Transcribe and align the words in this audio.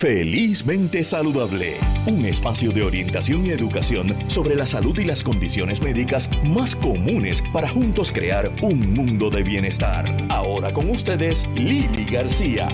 Felizmente 0.00 1.02
Saludable, 1.02 1.76
un 2.06 2.24
espacio 2.24 2.70
de 2.70 2.84
orientación 2.84 3.44
y 3.44 3.50
educación 3.50 4.16
sobre 4.30 4.54
la 4.54 4.64
salud 4.64 4.96
y 4.96 5.04
las 5.04 5.24
condiciones 5.24 5.82
médicas 5.82 6.30
más 6.44 6.76
comunes 6.76 7.42
para 7.52 7.68
juntos 7.68 8.12
crear 8.12 8.52
un 8.62 8.94
mundo 8.94 9.28
de 9.28 9.42
bienestar. 9.42 10.06
Ahora 10.28 10.72
con 10.72 10.88
ustedes, 10.88 11.44
Lili 11.56 12.04
García. 12.04 12.68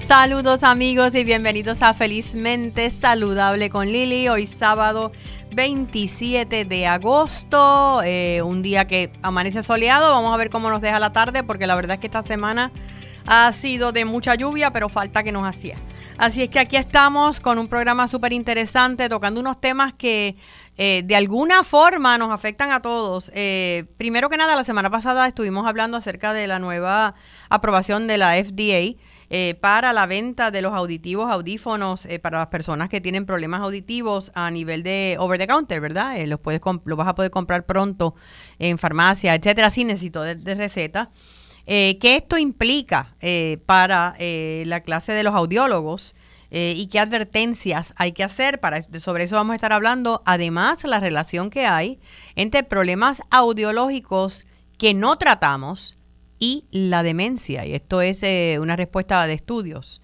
Saludos 0.00 0.62
amigos 0.62 1.14
y 1.14 1.24
bienvenidos 1.24 1.82
a 1.82 1.92
Felizmente 1.92 2.90
Saludable 2.90 3.68
con 3.68 3.92
Lili. 3.92 4.26
Hoy 4.30 4.46
sábado 4.46 5.12
27 5.54 6.64
de 6.64 6.86
agosto, 6.86 8.00
eh, 8.02 8.40
un 8.42 8.62
día 8.62 8.86
que 8.86 9.12
amanece 9.20 9.62
soleado. 9.62 10.12
Vamos 10.12 10.32
a 10.32 10.38
ver 10.38 10.48
cómo 10.48 10.70
nos 10.70 10.80
deja 10.80 10.98
la 10.98 11.12
tarde 11.12 11.42
porque 11.42 11.66
la 11.66 11.74
verdad 11.74 11.96
es 11.96 12.00
que 12.00 12.06
esta 12.06 12.22
semana 12.22 12.72
ha 13.26 13.52
sido 13.52 13.92
de 13.92 14.04
mucha 14.04 14.34
lluvia, 14.34 14.72
pero 14.72 14.88
falta 14.88 15.22
que 15.22 15.32
nos 15.32 15.46
hacía. 15.46 15.76
Así 16.18 16.42
es 16.42 16.50
que 16.50 16.60
aquí 16.60 16.76
estamos 16.76 17.40
con 17.40 17.58
un 17.58 17.68
programa 17.68 18.06
súper 18.06 18.32
interesante, 18.32 19.08
tocando 19.08 19.40
unos 19.40 19.60
temas 19.60 19.94
que 19.94 20.36
eh, 20.76 21.02
de 21.04 21.16
alguna 21.16 21.64
forma 21.64 22.16
nos 22.18 22.30
afectan 22.30 22.70
a 22.70 22.80
todos. 22.80 23.30
Eh, 23.34 23.86
primero 23.96 24.28
que 24.28 24.36
nada, 24.36 24.54
la 24.54 24.64
semana 24.64 24.90
pasada 24.90 25.26
estuvimos 25.26 25.66
hablando 25.66 25.96
acerca 25.96 26.32
de 26.32 26.46
la 26.46 26.58
nueva 26.58 27.14
aprobación 27.48 28.06
de 28.06 28.18
la 28.18 28.34
FDA. 28.34 29.00
Eh, 29.34 29.54
para 29.58 29.94
la 29.94 30.04
venta 30.04 30.50
de 30.50 30.60
los 30.60 30.74
auditivos, 30.74 31.30
audífonos, 31.30 32.06
para 32.20 32.36
las 32.36 32.48
personas 32.48 32.90
que 32.90 33.00
tienen 33.00 33.24
problemas 33.24 33.62
auditivos 33.62 34.30
a 34.34 34.50
nivel 34.50 34.82
de 34.82 35.16
over 35.18 35.38
the 35.38 35.46
counter, 35.46 35.80
¿verdad? 35.80 36.16
los, 36.26 36.38
puedes 36.38 36.60
lo 36.84 36.96
vas 36.96 37.08
a 37.08 37.14
poder 37.14 37.30
comprar 37.30 37.64
pronto 37.64 38.14
en 38.58 38.76
farmacia, 38.76 39.34
etcétera, 39.34 39.70
sin 39.70 39.86
necesito 39.86 40.20
de 40.22 40.54
receta. 40.54 41.10
Eh, 41.66 41.98
¿Qué 42.00 42.16
esto 42.16 42.38
implica 42.38 43.14
eh, 43.20 43.58
para 43.66 44.14
eh, 44.18 44.64
la 44.66 44.80
clase 44.80 45.12
de 45.12 45.22
los 45.22 45.34
audiólogos? 45.34 46.14
y 46.54 46.88
qué 46.88 46.98
advertencias 46.98 47.94
hay 47.96 48.12
que 48.12 48.22
hacer 48.22 48.60
para 48.60 48.82
sobre 48.82 49.24
eso 49.24 49.36
vamos 49.36 49.52
a 49.52 49.54
estar 49.54 49.72
hablando 49.72 50.22
además 50.26 50.84
la 50.84 51.00
relación 51.00 51.48
que 51.48 51.64
hay 51.64 51.98
entre 52.36 52.62
problemas 52.62 53.22
audiológicos 53.30 54.44
que 54.76 54.92
no 54.92 55.16
tratamos 55.16 55.96
y 56.38 56.66
la 56.70 57.02
demencia. 57.02 57.64
Y 57.64 57.72
esto 57.72 58.02
es 58.02 58.20
una 58.60 58.76
respuesta 58.76 59.26
de 59.26 59.32
estudios. 59.32 60.02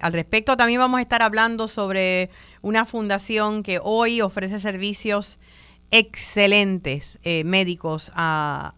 Al 0.00 0.12
respecto 0.12 0.56
también 0.56 0.78
vamos 0.78 0.98
a 0.98 1.02
estar 1.02 1.22
hablando 1.22 1.66
sobre 1.66 2.30
una 2.62 2.84
fundación 2.84 3.64
que 3.64 3.80
hoy 3.82 4.20
ofrece 4.20 4.60
servicios 4.60 5.40
excelentes 5.90 7.18
eh, 7.22 7.44
médicos 7.44 8.10
a, 8.14 8.74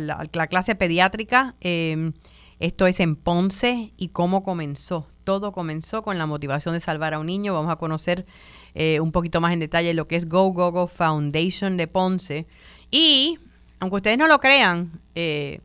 la, 0.00 0.46
clase 0.48 0.74
pediátrica. 0.74 1.54
Em, 1.60 2.12
esto 2.60 2.86
es 2.86 3.00
en 3.00 3.16
Ponce 3.16 3.92
y 3.96 4.08
cómo 4.08 4.42
comenzó. 4.42 5.08
Todo 5.24 5.52
comenzó 5.52 6.02
con 6.02 6.18
la 6.18 6.26
motivación 6.26 6.74
de 6.74 6.80
salvar 6.80 7.14
a 7.14 7.18
un 7.18 7.26
niño. 7.26 7.54
Vamos 7.54 7.72
a 7.72 7.76
conocer 7.76 8.26
eh, 8.74 9.00
un 9.00 9.12
poquito 9.12 9.40
más 9.40 9.52
en 9.52 9.60
detalle 9.60 9.94
lo 9.94 10.06
que 10.06 10.16
es 10.16 10.28
Go 10.28 10.52
Go 10.52 10.72
Go 10.72 10.86
Foundation 10.86 11.76
de 11.76 11.86
Ponce. 11.86 12.46
Y, 12.90 13.38
aunque 13.80 13.96
ustedes 13.96 14.18
no 14.18 14.28
lo 14.28 14.38
crean, 14.38 15.00
eh, 15.14 15.60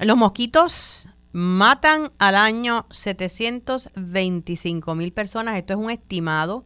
los 0.00 0.16
mosquitos 0.16 1.08
matan 1.32 2.12
al 2.18 2.34
año 2.34 2.86
725 2.90 4.94
mil 4.94 5.12
personas. 5.12 5.56
Esto 5.56 5.74
es 5.74 5.78
un 5.78 5.90
estimado 5.90 6.64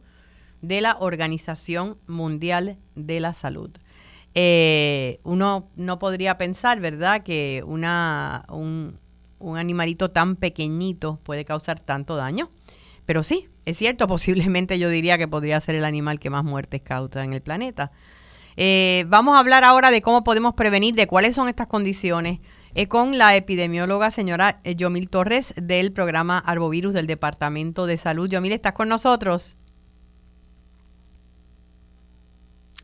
de 0.61 0.81
la 0.81 0.97
Organización 0.99 1.97
Mundial 2.07 2.77
de 2.95 3.19
la 3.19 3.33
Salud. 3.33 3.71
Eh, 4.33 5.19
uno 5.23 5.69
no 5.75 5.99
podría 5.99 6.37
pensar, 6.37 6.79
¿verdad?, 6.79 7.23
que 7.23 7.63
una, 7.65 8.45
un, 8.49 8.99
un 9.39 9.57
animalito 9.57 10.11
tan 10.11 10.35
pequeñito 10.35 11.19
puede 11.23 11.45
causar 11.45 11.79
tanto 11.79 12.15
daño. 12.15 12.49
Pero 13.05 13.23
sí, 13.23 13.47
es 13.65 13.77
cierto, 13.77 14.07
posiblemente 14.07 14.77
yo 14.79 14.89
diría 14.89 15.17
que 15.17 15.27
podría 15.27 15.59
ser 15.59 15.75
el 15.75 15.85
animal 15.85 16.19
que 16.19 16.29
más 16.29 16.43
muertes 16.43 16.81
causa 16.81 17.23
en 17.23 17.33
el 17.33 17.41
planeta. 17.41 17.91
Eh, 18.57 19.05
vamos 19.07 19.35
a 19.35 19.39
hablar 19.39 19.63
ahora 19.63 19.91
de 19.91 20.01
cómo 20.01 20.23
podemos 20.23 20.55
prevenir, 20.55 20.95
de 20.95 21.07
cuáles 21.07 21.35
son 21.35 21.47
estas 21.47 21.67
condiciones, 21.67 22.39
eh, 22.73 22.87
con 22.87 23.17
la 23.17 23.35
epidemióloga 23.35 24.11
señora 24.11 24.61
Yomil 24.63 25.09
Torres 25.09 25.53
del 25.55 25.91
programa 25.91 26.39
Arbovirus 26.39 26.93
del 26.93 27.07
Departamento 27.07 27.85
de 27.85 27.97
Salud. 27.97 28.29
Yomil, 28.29 28.53
¿estás 28.53 28.73
con 28.73 28.89
nosotros? 28.89 29.57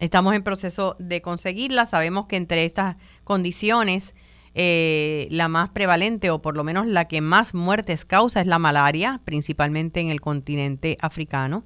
Estamos 0.03 0.35
en 0.35 0.43
proceso 0.43 0.97
de 0.99 1.21
conseguirla. 1.21 1.85
Sabemos 1.85 2.25
que 2.25 2.35
entre 2.35 2.65
estas 2.65 2.97
condiciones, 3.23 4.13
eh, 4.53 5.29
la 5.31 5.47
más 5.47 5.69
prevalente 5.69 6.29
o 6.29 6.41
por 6.41 6.57
lo 6.57 6.65
menos 6.65 6.85
la 6.87 7.07
que 7.07 7.21
más 7.21 7.53
muertes 7.53 8.03
causa 8.03 8.41
es 8.41 8.47
la 8.47 8.59
malaria, 8.59 9.21
principalmente 9.23 10.01
en 10.01 10.09
el 10.09 10.19
continente 10.19 10.97
africano. 10.99 11.63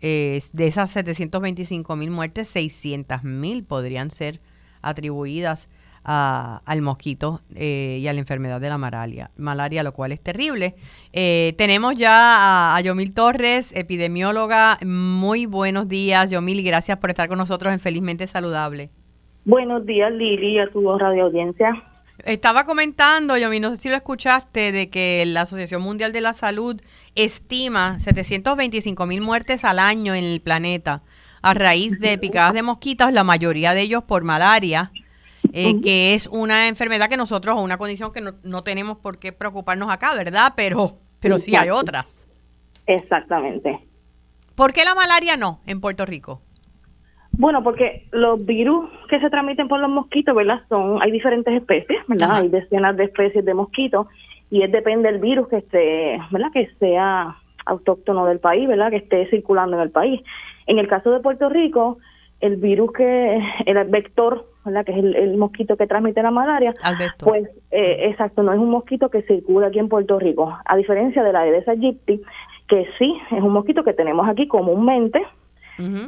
de 0.00 0.42
esas 0.54 0.90
725 0.90 1.96
mil 1.96 2.12
muertes, 2.12 2.48
600 2.50 3.24
mil 3.24 3.64
podrían 3.64 4.12
ser 4.12 4.40
atribuidas 4.80 5.68
al 6.04 6.82
mosquito 6.82 7.40
eh, 7.54 7.98
y 8.00 8.08
a 8.08 8.12
la 8.12 8.18
enfermedad 8.18 8.60
de 8.60 8.68
la 8.68 8.78
malaria, 8.78 9.30
malaria 9.36 9.82
lo 9.82 9.92
cual 9.92 10.12
es 10.12 10.20
terrible. 10.20 10.74
Eh, 11.12 11.54
tenemos 11.56 11.94
ya 11.94 12.76
a, 12.76 12.80
Yomil 12.80 13.14
Torres, 13.14 13.74
epidemióloga. 13.74 14.78
Muy 14.84 15.46
buenos 15.46 15.88
días, 15.88 16.30
Yomil, 16.30 16.62
gracias 16.64 16.98
por 16.98 17.10
estar 17.10 17.28
con 17.28 17.38
nosotros 17.38 17.72
en 17.72 17.80
Felizmente 17.80 18.26
Saludable. 18.26 18.90
Buenos 19.44 19.86
días, 19.86 20.12
Lili, 20.12 20.58
a 20.58 20.70
tu 20.70 20.96
radio 20.98 21.24
audiencia. 21.24 21.84
Estaba 22.24 22.64
comentando, 22.64 23.36
Yomil, 23.36 23.62
no 23.62 23.70
sé 23.70 23.76
si 23.78 23.88
lo 23.88 23.96
escuchaste, 23.96 24.70
de 24.70 24.90
que 24.90 25.24
la 25.26 25.42
Asociación 25.42 25.82
Mundial 25.82 26.12
de 26.12 26.20
la 26.20 26.32
Salud 26.32 26.80
estima 27.14 27.98
725 28.00 29.06
mil 29.06 29.20
muertes 29.20 29.64
al 29.64 29.78
año 29.78 30.14
en 30.14 30.24
el 30.24 30.40
planeta 30.40 31.02
a 31.42 31.54
raíz 31.54 31.98
de 31.98 32.16
picadas 32.18 32.54
de 32.54 32.62
mosquitos, 32.62 33.12
la 33.12 33.24
mayoría 33.24 33.74
de 33.74 33.82
ellos 33.82 34.04
por 34.04 34.22
malaria 34.22 34.92
eh, 35.52 35.80
que 35.82 36.14
es 36.14 36.26
una 36.26 36.68
enfermedad 36.68 37.08
que 37.08 37.16
nosotros, 37.16 37.56
o 37.56 37.62
una 37.62 37.78
condición 37.78 38.12
que 38.12 38.20
no, 38.20 38.62
tenemos 38.64 38.98
por 38.98 39.18
qué 39.18 39.32
preocuparnos 39.32 39.90
acá, 39.90 40.14
¿verdad? 40.14 40.54
Pero, 40.56 40.98
pero 41.20 41.38
sí 41.38 41.54
hay 41.56 41.70
otras. 41.70 42.26
Exactamente. 42.86 43.78
¿Por 44.54 44.72
qué 44.72 44.84
la 44.84 44.94
malaria 44.94 45.36
no 45.36 45.60
en 45.66 45.80
Puerto 45.80 46.04
Rico? 46.04 46.42
Bueno, 47.32 47.62
porque 47.62 48.06
los 48.12 48.44
virus 48.44 48.90
que 49.08 49.18
se 49.18 49.30
transmiten 49.30 49.66
por 49.68 49.80
los 49.80 49.90
mosquitos, 49.90 50.34
¿verdad? 50.34 50.60
Son, 50.68 51.00
hay 51.02 51.10
diferentes 51.10 51.54
especies, 51.54 52.00
¿verdad? 52.06 52.36
Hay 52.36 52.48
decenas 52.48 52.96
de 52.96 53.04
especies 53.04 53.44
de 53.44 53.54
mosquitos 53.54 54.06
y 54.50 54.62
es 54.62 54.70
depende 54.70 55.10
del 55.10 55.20
virus 55.20 55.48
que 55.48 55.56
esté, 55.56 56.18
¿verdad? 56.30 56.52
Que 56.52 56.68
sea 56.78 57.36
autóctono 57.64 58.26
del 58.26 58.38
país, 58.38 58.68
¿verdad? 58.68 58.90
Que 58.90 58.96
esté 58.96 59.28
circulando 59.30 59.76
en 59.76 59.82
el 59.82 59.90
país. 59.90 60.20
En 60.66 60.78
el 60.78 60.88
caso 60.88 61.10
de 61.10 61.20
Puerto 61.20 61.48
Rico, 61.48 61.98
el 62.40 62.56
virus 62.56 62.92
que, 62.92 63.40
el 63.66 63.84
vector, 63.88 64.51
¿verdad? 64.64 64.84
que 64.84 64.92
es 64.92 64.98
el, 64.98 65.36
mosquito 65.36 65.76
que 65.76 65.86
transmite 65.86 66.22
la 66.22 66.30
malaria, 66.30 66.72
pues 67.18 67.48
eh, 67.70 68.08
exacto, 68.10 68.42
no 68.42 68.52
es 68.52 68.58
un 68.58 68.70
mosquito 68.70 69.08
que 69.08 69.22
circula 69.22 69.68
aquí 69.68 69.78
en 69.78 69.88
Puerto 69.88 70.18
Rico, 70.18 70.56
a 70.64 70.76
diferencia 70.76 71.22
de 71.22 71.32
la 71.32 71.40
Aedes 71.40 71.68
aegypti, 71.68 72.22
que 72.68 72.86
sí 72.98 73.14
es 73.30 73.42
un 73.42 73.52
mosquito 73.52 73.84
que 73.84 73.92
tenemos 73.92 74.28
aquí 74.28 74.46
comúnmente 74.48 75.22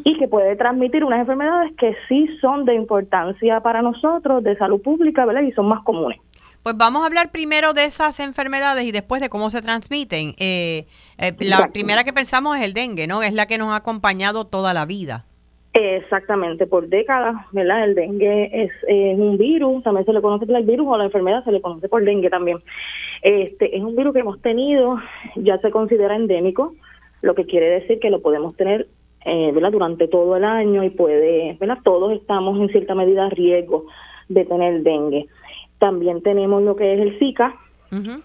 y 0.04 0.16
que 0.18 0.28
puede 0.28 0.54
transmitir 0.54 1.02
unas 1.04 1.18
enfermedades 1.18 1.72
que 1.76 1.96
sí 2.08 2.28
son 2.40 2.64
de 2.64 2.76
importancia 2.76 3.60
para 3.60 3.82
nosotros, 3.82 4.44
de 4.44 4.56
salud 4.56 4.80
pública, 4.80 5.24
¿verdad? 5.24 5.42
Y 5.42 5.50
son 5.50 5.66
más 5.66 5.82
comunes. 5.82 6.20
Pues 6.62 6.76
vamos 6.76 7.02
a 7.02 7.06
hablar 7.06 7.30
primero 7.30 7.74
de 7.74 7.84
esas 7.84 8.20
enfermedades 8.20 8.84
y 8.84 8.92
después 8.92 9.20
de 9.20 9.28
cómo 9.28 9.50
se 9.50 9.60
transmiten. 9.60 10.34
Eh, 10.38 10.86
eh, 11.18 11.34
la 11.40 11.68
primera 11.68 12.04
que 12.04 12.12
pensamos 12.12 12.56
es 12.56 12.62
el 12.62 12.72
dengue, 12.72 13.06
¿no? 13.06 13.22
Es 13.22 13.34
la 13.34 13.46
que 13.46 13.58
nos 13.58 13.68
ha 13.68 13.76
acompañado 13.76 14.46
toda 14.46 14.72
la 14.72 14.86
vida. 14.86 15.26
Exactamente, 15.76 16.68
por 16.68 16.86
décadas, 16.86 17.34
¿verdad? 17.50 17.82
El 17.82 17.96
dengue 17.96 18.48
es, 18.52 18.70
un 19.18 19.36
virus, 19.36 19.82
también 19.82 20.06
se 20.06 20.12
le 20.12 20.22
conoce 20.22 20.46
por 20.46 20.54
el 20.54 20.64
virus 20.64 20.86
o 20.88 20.96
la 20.96 21.06
enfermedad 21.06 21.42
se 21.42 21.50
le 21.50 21.60
conoce 21.60 21.88
por 21.88 22.04
dengue 22.04 22.30
también. 22.30 22.58
Este 23.22 23.76
es 23.76 23.82
un 23.82 23.96
virus 23.96 24.14
que 24.14 24.20
hemos 24.20 24.40
tenido, 24.40 25.00
ya 25.34 25.58
se 25.58 25.72
considera 25.72 26.14
endémico, 26.14 26.74
lo 27.22 27.34
que 27.34 27.44
quiere 27.44 27.70
decir 27.70 27.98
que 27.98 28.10
lo 28.10 28.22
podemos 28.22 28.56
tener, 28.56 28.86
eh, 29.24 29.50
¿verdad? 29.52 29.72
Durante 29.72 30.06
todo 30.06 30.36
el 30.36 30.44
año 30.44 30.84
y 30.84 30.90
puede, 30.90 31.56
¿verdad? 31.58 31.78
Todos 31.82 32.12
estamos 32.12 32.56
en 32.60 32.68
cierta 32.68 32.94
medida 32.94 33.26
a 33.26 33.30
riesgo 33.30 33.86
de 34.28 34.44
tener 34.44 34.84
dengue. 34.84 35.26
También 35.80 36.22
tenemos 36.22 36.62
lo 36.62 36.76
que 36.76 36.94
es 36.94 37.00
el 37.00 37.18
Zika 37.18 37.52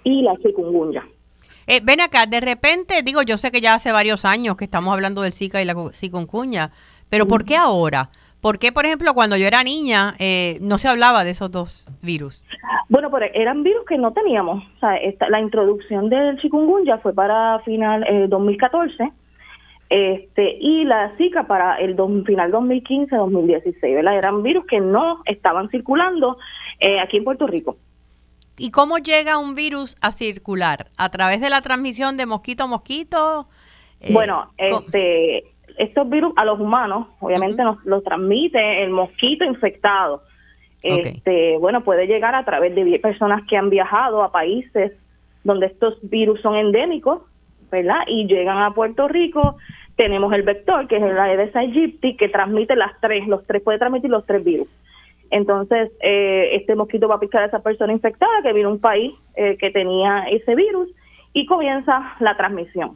y 0.03 0.21
la 0.21 0.37
chikungunya. 0.37 1.03
Eh, 1.65 1.81
ven 1.83 2.01
acá, 2.01 2.25
de 2.25 2.41
repente, 2.41 3.01
digo, 3.03 3.21
yo 3.23 3.37
sé 3.37 3.51
que 3.51 3.61
ya 3.61 3.75
hace 3.75 3.91
varios 3.91 4.25
años 4.25 4.55
que 4.55 4.65
estamos 4.65 4.93
hablando 4.93 5.21
del 5.21 5.33
Zika 5.33 5.61
y 5.61 5.65
la 5.65 5.75
chikungunya, 5.91 6.71
pero 7.09 7.27
¿por 7.27 7.45
qué 7.45 7.55
ahora? 7.55 8.09
¿Por 8.41 8.57
qué, 8.57 8.71
por 8.71 8.85
ejemplo, 8.85 9.13
cuando 9.13 9.35
yo 9.35 9.47
era 9.47 9.63
niña 9.63 10.15
eh, 10.17 10.57
no 10.61 10.77
se 10.77 10.87
hablaba 10.87 11.23
de 11.23 11.31
esos 11.31 11.51
dos 11.51 11.85
virus? 12.01 12.45
Bueno, 12.87 13.11
pero 13.11 13.25
eran 13.33 13.63
virus 13.63 13.85
que 13.85 13.97
no 13.97 14.13
teníamos. 14.13 14.63
O 14.77 14.79
sea, 14.79 14.97
la 15.29 15.41
introducción 15.41 16.09
del 16.09 16.39
chikungunya 16.39 16.97
fue 16.99 17.13
para 17.13 17.59
final 17.59 18.03
eh, 18.07 18.27
2014 18.29 19.11
este 19.89 20.57
y 20.59 20.85
la 20.85 21.15
Zika 21.17 21.47
para 21.47 21.75
el 21.77 21.95
final 22.25 22.51
2015-2016, 22.51 23.81
¿verdad? 23.81 24.17
Eran 24.17 24.43
virus 24.43 24.65
que 24.67 24.79
no 24.79 25.21
estaban 25.25 25.69
circulando 25.69 26.37
eh, 26.79 26.99
aquí 26.99 27.17
en 27.17 27.23
Puerto 27.23 27.47
Rico. 27.47 27.77
¿Y 28.57 28.71
cómo 28.71 28.97
llega 28.97 29.37
un 29.37 29.55
virus 29.55 29.97
a 30.01 30.11
circular? 30.11 30.91
¿A 30.97 31.09
través 31.09 31.41
de 31.41 31.49
la 31.49 31.61
transmisión 31.61 32.17
de 32.17 32.25
mosquito 32.25 32.65
a 32.65 32.67
mosquito? 32.67 33.47
Eh, 34.01 34.13
bueno, 34.13 34.51
este, 34.57 35.45
estos 35.79 36.09
virus 36.09 36.33
a 36.35 36.43
los 36.43 36.59
humanos, 36.59 37.07
obviamente, 37.21 37.63
nos 37.63 37.83
los 37.85 38.03
transmite 38.03 38.83
el 38.83 38.89
mosquito 38.89 39.45
infectado. 39.45 40.21
Este, 40.83 41.57
bueno, 41.57 41.83
puede 41.85 42.05
llegar 42.05 42.35
a 42.35 42.43
través 42.43 42.75
de 42.75 42.99
personas 42.99 43.43
que 43.47 43.55
han 43.55 43.69
viajado 43.69 44.21
a 44.21 44.31
países 44.31 44.91
donde 45.45 45.67
estos 45.67 45.97
virus 46.01 46.41
son 46.41 46.57
endémicos, 46.57 47.21
¿verdad? 47.71 48.01
Y 48.07 48.27
llegan 48.27 48.57
a 48.57 48.71
Puerto 48.71 49.07
Rico, 49.07 49.55
tenemos 49.95 50.33
el 50.33 50.43
vector, 50.43 50.85
que 50.87 50.97
es 50.97 51.03
el 51.03 51.17
Aedes 51.17 51.55
aegypti, 51.55 52.17
que 52.17 52.27
transmite 52.27 52.75
las 52.75 52.91
tres, 52.99 53.25
los 53.27 53.45
tres, 53.47 53.61
puede 53.63 53.79
transmitir 53.79 54.09
los 54.09 54.25
tres 54.25 54.43
virus. 54.43 54.67
Entonces, 55.31 55.91
eh, 56.01 56.55
este 56.55 56.75
mosquito 56.75 57.07
va 57.07 57.15
a 57.15 57.19
picar 57.19 57.43
a 57.43 57.45
esa 57.45 57.59
persona 57.59 57.93
infectada 57.93 58.41
que 58.43 58.51
vino 58.51 58.67
a 58.67 58.73
un 58.73 58.81
país 58.81 59.13
eh, 59.35 59.55
que 59.57 59.71
tenía 59.71 60.25
ese 60.29 60.55
virus 60.55 60.89
y 61.31 61.45
comienza 61.45 62.15
la 62.19 62.35
transmisión. 62.35 62.91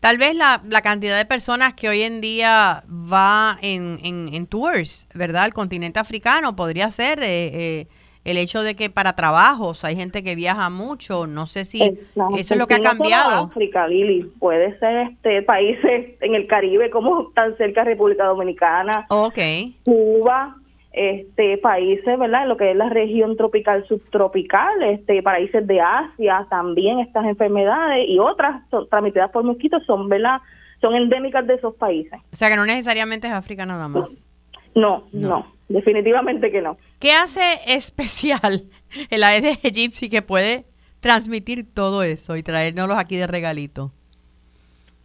Tal 0.00 0.16
vez 0.16 0.34
la, 0.34 0.62
la, 0.68 0.80
cantidad 0.80 1.18
de 1.18 1.26
personas 1.26 1.74
que 1.74 1.88
hoy 1.88 2.02
en 2.02 2.22
día 2.22 2.84
va 2.88 3.58
en, 3.60 3.98
en, 4.02 4.46
tours, 4.46 5.06
¿verdad? 5.14 5.44
Al 5.44 5.52
continente 5.52 5.98
africano 6.00 6.56
podría 6.56 6.90
ser 6.90 7.20
eh, 7.22 7.86
el 8.24 8.36
hecho 8.36 8.62
de 8.62 8.74
que 8.74 8.90
para 8.90 9.14
trabajos 9.14 9.84
hay 9.84 9.96
gente 9.96 10.22
que 10.22 10.34
viaja 10.34 10.70
mucho. 10.70 11.26
No 11.26 11.46
sé 11.46 11.64
si 11.64 11.82
eso 11.82 12.54
es 12.54 12.56
lo 12.56 12.66
que 12.66 12.74
ha 12.74 12.80
cambiado. 12.80 13.46
África, 13.46 13.88
Lili, 13.88 14.24
puede 14.38 14.78
ser 14.78 15.08
este 15.08 15.42
países 15.42 16.16
en 16.20 16.34
el 16.34 16.46
Caribe 16.46 16.90
como 16.90 17.30
tan 17.34 17.56
cerca 17.56 17.84
República 17.84 18.24
Dominicana, 18.24 19.06
okay. 19.08 19.76
Cuba, 19.84 20.56
este 20.92 21.56
países, 21.58 22.18
¿verdad? 22.18 22.48
Lo 22.48 22.56
que 22.56 22.70
es 22.70 22.76
la 22.76 22.88
región 22.88 23.36
tropical 23.36 23.86
subtropical, 23.86 24.82
este 24.82 25.22
países 25.22 25.66
de 25.66 25.80
Asia, 25.80 26.46
también 26.50 26.98
estas 27.00 27.26
enfermedades 27.26 28.08
y 28.08 28.18
otras 28.18 28.62
transmitidas 28.90 29.30
por 29.30 29.44
mosquitos 29.44 29.84
son, 29.86 30.08
¿verdad? 30.08 30.40
Son 30.80 30.94
endémicas 30.94 31.46
de 31.46 31.54
esos 31.54 31.74
países. 31.76 32.18
O 32.32 32.36
sea 32.36 32.48
que 32.48 32.56
no 32.56 32.66
necesariamente 32.66 33.28
es 33.28 33.32
África 33.32 33.66
nada 33.66 33.86
más. 33.86 34.26
No, 34.74 35.04
no, 35.12 35.46
definitivamente 35.68 36.50
que 36.50 36.60
no. 36.60 36.74
¿Qué 36.98 37.12
hace 37.12 37.60
especial 37.66 38.64
el 39.10 39.22
Aedes 39.22 39.58
aegypti 39.64 40.10
que 40.10 40.22
puede 40.22 40.64
transmitir 41.00 41.72
todo 41.72 42.02
eso 42.02 42.36
y 42.36 42.42
traérnoslos 42.42 42.98
aquí 42.98 43.16
de 43.16 43.26
regalito? 43.26 43.92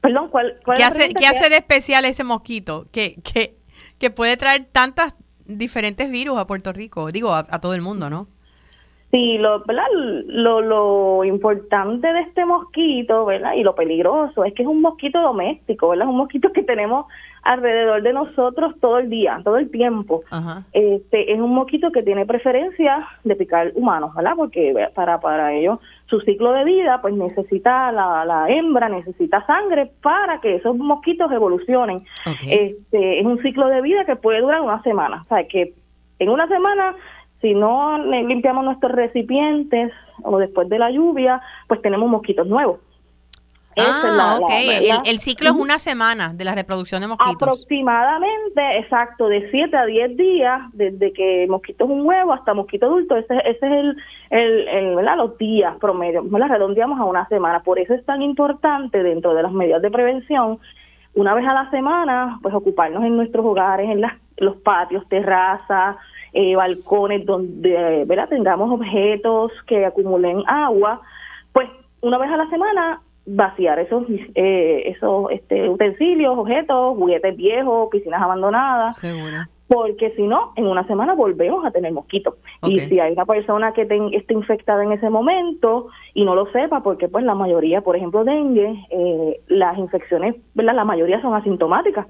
Perdón, 0.01 0.29
¿cuál, 0.29 0.59
cuál 0.63 0.77
¿Qué, 0.77 0.83
hace, 0.83 1.09
¿qué 1.13 1.25
hace 1.25 1.49
de 1.49 1.57
especial 1.57 2.05
ese 2.05 2.23
mosquito 2.23 2.85
que, 2.91 3.15
que, 3.23 3.55
que 3.97 4.11
puede 4.11 4.37
traer 4.37 4.65
tantas 4.71 5.15
diferentes 5.45 6.11
virus 6.11 6.37
a 6.37 6.47
Puerto 6.47 6.71
Rico, 6.73 7.11
digo, 7.11 7.33
a, 7.33 7.43
todo 7.59 7.73
el 7.73 7.81
mundo, 7.81 8.09
¿no? 8.09 8.27
Sí, 9.11 9.37
lo, 9.37 9.63
¿verdad? 9.63 9.85
Lo, 10.27 10.61
lo 10.61 11.23
importante 11.23 12.11
de 12.11 12.21
este 12.21 12.45
mosquito, 12.45 13.25
¿verdad? 13.25 13.53
Y 13.53 13.63
lo 13.63 13.75
peligroso 13.75 14.43
es 14.43 14.53
que 14.53 14.63
es 14.63 14.67
un 14.67 14.81
mosquito 14.81 15.21
doméstico, 15.21 15.89
¿verdad? 15.89 16.07
Es 16.07 16.09
un 16.09 16.17
mosquito 16.17 16.51
que 16.51 16.63
tenemos 16.63 17.05
alrededor 17.45 18.01
de 18.01 18.11
nosotros 18.11 18.73
todo 18.81 18.97
el 18.97 19.09
día, 19.09 19.39
todo 19.43 19.57
el 19.57 19.69
tiempo. 19.69 20.23
Este 20.73 21.31
es 21.31 21.39
un 21.39 21.53
mosquito 21.53 21.91
que 21.91 22.01
tiene 22.01 22.25
preferencia 22.25 23.07
de 23.23 23.35
picar 23.35 23.71
humanos, 23.75 24.13
¿verdad? 24.15 24.33
Porque 24.35 24.73
para 24.93 25.19
para 25.19 25.53
ello 25.53 25.79
su 26.07 26.19
ciclo 26.21 26.51
de 26.53 26.65
vida 26.65 26.99
pues 27.01 27.13
necesita 27.13 27.91
la, 27.91 28.25
la 28.25 28.49
hembra 28.49 28.89
necesita 28.89 29.45
sangre 29.45 29.91
para 30.01 30.41
que 30.41 30.55
esos 30.55 30.75
mosquitos 30.75 31.31
evolucionen. 31.31 32.03
Este 32.49 33.19
es 33.19 33.25
un 33.25 33.41
ciclo 33.43 33.67
de 33.67 33.81
vida 33.81 34.05
que 34.05 34.15
puede 34.15 34.41
durar 34.41 34.61
una 34.61 34.81
semana, 34.81 35.21
o 35.21 35.25
sea, 35.25 35.47
que 35.47 35.73
en 36.17 36.29
una 36.29 36.47
semana 36.47 36.95
si 37.41 37.53
no 37.53 37.99
limpiamos 37.99 38.65
nuestros 38.65 38.91
recipientes 38.91 39.91
o 40.23 40.39
después 40.39 40.67
de 40.67 40.79
la 40.79 40.89
lluvia, 40.89 41.41
pues 41.67 41.79
tenemos 41.81 42.09
mosquitos 42.09 42.47
nuevos. 42.47 42.79
Ah, 43.77 44.39
ok. 44.41 44.51
el, 45.05 45.19
ciclo 45.19 45.49
es 45.49 45.55
una 45.55 45.79
semana 45.79 46.33
de 46.33 46.45
la 46.45 46.55
reproducción 46.55 47.01
de 47.01 47.07
mosquitos. 47.07 47.47
Aproximadamente, 47.47 48.79
exacto, 48.79 49.27
de 49.27 49.49
7 49.51 49.75
a 49.75 49.85
10 49.85 50.17
días, 50.17 50.61
desde 50.73 51.11
que 51.11 51.45
mosquito 51.49 51.85
es 51.85 51.91
un 51.91 52.05
huevo 52.05 52.33
hasta 52.33 52.53
mosquito 52.53 52.85
adulto. 52.85 53.17
Ese, 53.17 53.35
ese 53.39 53.49
es 53.49 53.61
el, 53.61 53.97
el, 54.29 54.67
el 54.67 54.95
¿verdad? 54.95 55.17
los 55.17 55.37
días 55.37 55.75
promedio. 55.79 56.23
La 56.31 56.47
redondeamos 56.47 56.99
a 56.99 57.03
una 57.05 57.27
semana. 57.27 57.63
Por 57.63 57.79
eso 57.79 57.93
es 57.93 58.05
tan 58.05 58.21
importante 58.21 59.03
dentro 59.03 59.33
de 59.33 59.43
las 59.43 59.51
medidas 59.51 59.81
de 59.81 59.91
prevención, 59.91 60.59
una 61.15 61.33
vez 61.33 61.47
a 61.47 61.53
la 61.53 61.69
semana, 61.71 62.39
pues 62.41 62.53
ocuparnos 62.53 63.03
en 63.03 63.15
nuestros 63.15 63.45
hogares, 63.45 63.89
en 63.89 64.01
las, 64.01 64.13
los 64.37 64.57
patios, 64.57 65.07
terrazas, 65.07 65.95
eh, 66.33 66.55
balcones, 66.55 67.25
donde 67.25 68.03
¿verdad? 68.05 68.27
tengamos 68.27 68.69
objetos 68.69 69.51
que 69.65 69.85
acumulen 69.85 70.43
agua. 70.45 71.01
Pues 71.53 71.69
una 72.01 72.17
vez 72.17 72.29
a 72.29 72.37
la 72.37 72.49
semana 72.49 73.01
vaciar 73.25 73.79
esos 73.79 74.05
eh, 74.35 74.83
esos 74.85 75.31
este, 75.31 75.67
utensilios, 75.69 76.37
objetos, 76.37 76.95
juguetes 76.97 77.35
viejos, 77.35 77.89
piscinas 77.91 78.21
abandonadas. 78.21 79.01
Porque 79.67 80.11
si 80.11 80.21
no, 80.27 80.53
en 80.55 80.67
una 80.67 80.85
semana 80.85 81.15
volvemos 81.15 81.65
a 81.65 81.71
tener 81.71 81.91
mosquitos. 81.91 82.35
Y 82.67 82.79
si 82.81 82.99
hay 82.99 83.13
una 83.13 83.25
persona 83.25 83.73
que 83.73 83.87
esté 84.13 84.33
infectada 84.35 84.83
en 84.83 84.91
ese 84.91 85.09
momento 85.09 85.87
y 86.13 86.23
no 86.23 86.35
lo 86.35 86.45
sepa, 86.51 86.83
porque 86.83 87.07
pues 87.07 87.25
la 87.25 87.33
mayoría, 87.33 87.81
por 87.81 87.95
ejemplo, 87.95 88.23
dengue, 88.23 88.75
eh, 88.91 89.39
las 89.47 89.75
infecciones, 89.79 90.35
¿verdad? 90.53 90.75
La 90.75 90.85
mayoría 90.85 91.19
son 91.19 91.33
asintomáticas. 91.33 92.05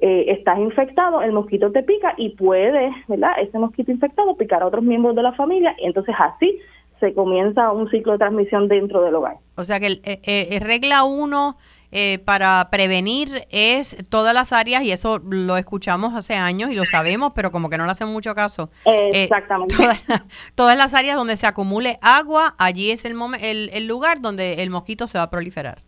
Eh, 0.00 0.26
estás 0.28 0.58
infectado, 0.58 1.22
el 1.22 1.32
mosquito 1.32 1.72
te 1.72 1.82
pica 1.82 2.14
y 2.16 2.30
puede, 2.30 2.92
¿verdad? 3.08 3.32
Ese 3.40 3.58
mosquito 3.58 3.90
infectado 3.90 4.36
picar 4.36 4.62
a 4.62 4.66
otros 4.66 4.84
miembros 4.84 5.16
de 5.16 5.22
la 5.22 5.32
familia 5.32 5.74
y 5.80 5.86
entonces 5.86 6.14
así 6.18 6.60
se 7.00 7.14
comienza 7.14 7.72
un 7.72 7.90
ciclo 7.90 8.12
de 8.12 8.18
transmisión 8.18 8.68
dentro 8.68 9.02
del 9.02 9.14
hogar. 9.14 9.36
O 9.56 9.64
sea 9.64 9.80
que 9.80 9.86
el, 9.86 10.02
eh, 10.04 10.20
eh, 10.24 10.60
regla 10.60 11.04
uno 11.04 11.56
eh, 11.92 12.18
para 12.24 12.68
prevenir 12.70 13.28
es 13.50 13.96
todas 14.08 14.34
las 14.34 14.52
áreas, 14.52 14.82
y 14.82 14.90
eso 14.90 15.20
lo 15.28 15.56
escuchamos 15.56 16.14
hace 16.14 16.34
años 16.34 16.70
y 16.70 16.74
lo 16.74 16.86
sabemos, 16.86 17.32
pero 17.36 17.52
como 17.52 17.70
que 17.70 17.78
no 17.78 17.84
le 17.84 17.92
hacen 17.92 18.08
mucho 18.08 18.34
caso. 18.34 18.70
Exactamente. 18.84 19.76
Todas, 20.54 20.76
las 20.76 20.94
áreas 20.94 21.16
donde 21.16 21.36
se 21.36 21.46
acumule 21.46 21.98
agua, 22.02 22.54
allí 22.58 22.90
es 22.90 23.04
el, 23.04 23.14
el, 23.40 23.70
el 23.72 23.86
lugar 23.86 24.20
donde 24.20 24.62
el 24.62 24.70
mosquito 24.70 25.06
se 25.06 25.18
va 25.18 25.24
a 25.24 25.30
proliferar. 25.30 25.78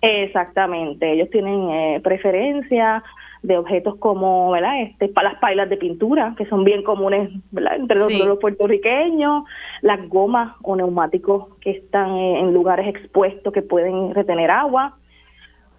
Exactamente, 0.00 1.12
ellos 1.12 1.30
tienen 1.30 2.02
preferencia 2.02 3.04
de 3.42 3.58
objetos 3.58 3.96
como 3.96 4.50
¿verdad? 4.50 4.82
Este, 4.82 5.12
las 5.22 5.36
pailas 5.36 5.68
de 5.68 5.76
pintura, 5.76 6.34
que 6.38 6.46
son 6.46 6.64
bien 6.64 6.82
comunes 6.82 7.30
¿verdad? 7.50 7.76
entre 7.76 7.98
los, 7.98 8.38
puertorriqueños, 8.38 9.44
las 9.80 10.08
gomas 10.08 10.54
o 10.62 10.76
neumáticos 10.76 11.48
que 11.60 11.72
están 11.72 12.16
en 12.16 12.54
lugares 12.54 12.86
expuestos 12.88 13.52
que 13.52 13.62
pueden 13.62 14.14
retener 14.14 14.50
agua, 14.50 14.96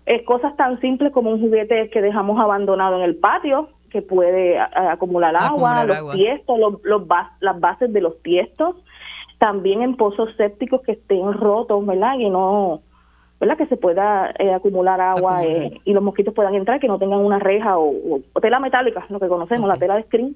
es 0.05 0.23
cosas 0.23 0.55
tan 0.57 0.79
simples 0.81 1.13
como 1.13 1.31
un 1.31 1.39
juguete 1.39 1.89
que 1.89 2.01
dejamos 2.01 2.39
abandonado 2.39 2.97
en 2.97 3.03
el 3.03 3.15
patio, 3.15 3.69
que 3.89 4.01
puede 4.01 4.59
acumular 4.59 5.35
agua, 5.37 5.85
los 5.85 6.11
tiestos, 6.13 6.59
los, 6.59 6.83
los 6.83 7.03
las 7.39 7.59
bases 7.59 7.93
de 7.93 8.01
los 8.01 8.21
tiestos, 8.21 8.75
también 9.37 9.81
en 9.81 9.95
pozos 9.95 10.29
sépticos 10.35 10.81
que 10.81 10.93
estén 10.93 11.31
rotos, 11.33 11.85
¿verdad? 11.85 12.15
Y 12.17 12.29
no 12.29 12.81
¿verdad? 13.43 13.57
Que 13.57 13.67
se 13.67 13.77
pueda 13.77 14.33
eh, 14.39 14.53
acumular 14.53 15.01
agua 15.01 15.43
eh, 15.43 15.81
y 15.83 15.93
los 15.93 16.01
mosquitos 16.01 16.33
puedan 16.33 16.55
entrar, 16.55 16.79
que 16.79 16.87
no 16.87 16.97
tengan 16.97 17.19
una 17.19 17.39
reja 17.39 17.77
o, 17.77 18.21
tela 18.41 18.59
metálica, 18.59 19.05
lo 19.09 19.19
que 19.19 19.27
conocemos, 19.27 19.67
la 19.67 19.75
tela 19.75 19.95
de 19.95 20.03
screen. 20.03 20.35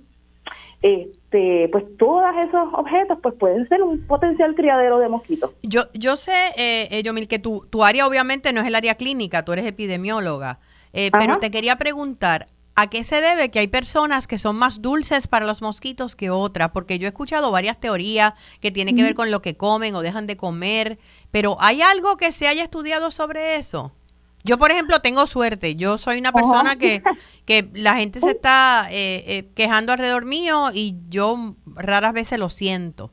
Este, 0.81 1.69
pues 1.71 1.85
todos 1.97 2.23
esos 2.47 2.73
objetos 2.73 3.17
pues 3.23 3.33
pueden 3.35 3.67
ser 3.67 3.81
un 3.81 4.05
potencial 4.05 4.53
criadero 4.55 4.99
de 4.99 5.09
mosquitos. 5.09 5.51
Yo 5.63 5.83
yo 5.93 6.17
sé, 6.17 6.49
eh, 6.57 6.87
eh 6.91 7.01
Yomil, 7.03 7.27
que 7.27 7.39
tu, 7.39 7.65
tu 7.69 7.83
área 7.83 8.05
obviamente 8.05 8.53
no 8.53 8.61
es 8.61 8.67
el 8.67 8.75
área 8.75 8.95
clínica, 8.95 9.43
tú 9.43 9.53
eres 9.53 9.65
epidemióloga, 9.65 10.59
pero 10.91 11.39
te 11.39 11.49
quería 11.49 11.77
preguntar, 11.77 12.47
¿A 12.79 12.91
qué 12.91 13.03
se 13.03 13.21
debe 13.21 13.49
que 13.49 13.57
hay 13.57 13.67
personas 13.67 14.27
que 14.27 14.37
son 14.37 14.55
más 14.55 14.83
dulces 14.83 15.27
para 15.27 15.47
los 15.47 15.63
mosquitos 15.63 16.15
que 16.15 16.29
otras? 16.29 16.69
Porque 16.69 16.99
yo 16.99 17.07
he 17.07 17.09
escuchado 17.09 17.49
varias 17.49 17.79
teorías 17.79 18.33
que 18.61 18.69
tienen 18.69 18.95
que 18.95 19.01
ver 19.01 19.15
con 19.15 19.31
lo 19.31 19.41
que 19.41 19.57
comen 19.57 19.95
o 19.95 20.01
dejan 20.01 20.27
de 20.27 20.37
comer, 20.37 20.99
pero 21.31 21.57
¿hay 21.59 21.81
algo 21.81 22.17
que 22.17 22.31
se 22.31 22.47
haya 22.47 22.61
estudiado 22.63 23.09
sobre 23.09 23.55
eso? 23.55 23.93
Yo, 24.43 24.59
por 24.59 24.69
ejemplo, 24.69 24.99
tengo 24.99 25.25
suerte. 25.25 25.75
Yo 25.75 25.97
soy 25.97 26.19
una 26.19 26.31
persona 26.31 26.75
que, 26.75 27.01
que 27.47 27.67
la 27.73 27.95
gente 27.95 28.19
se 28.19 28.29
está 28.29 28.85
eh, 28.91 29.23
eh, 29.25 29.47
quejando 29.55 29.91
alrededor 29.91 30.25
mío 30.25 30.67
y 30.71 30.97
yo 31.09 31.55
raras 31.65 32.13
veces 32.13 32.37
lo 32.37 32.49
siento. 32.49 33.09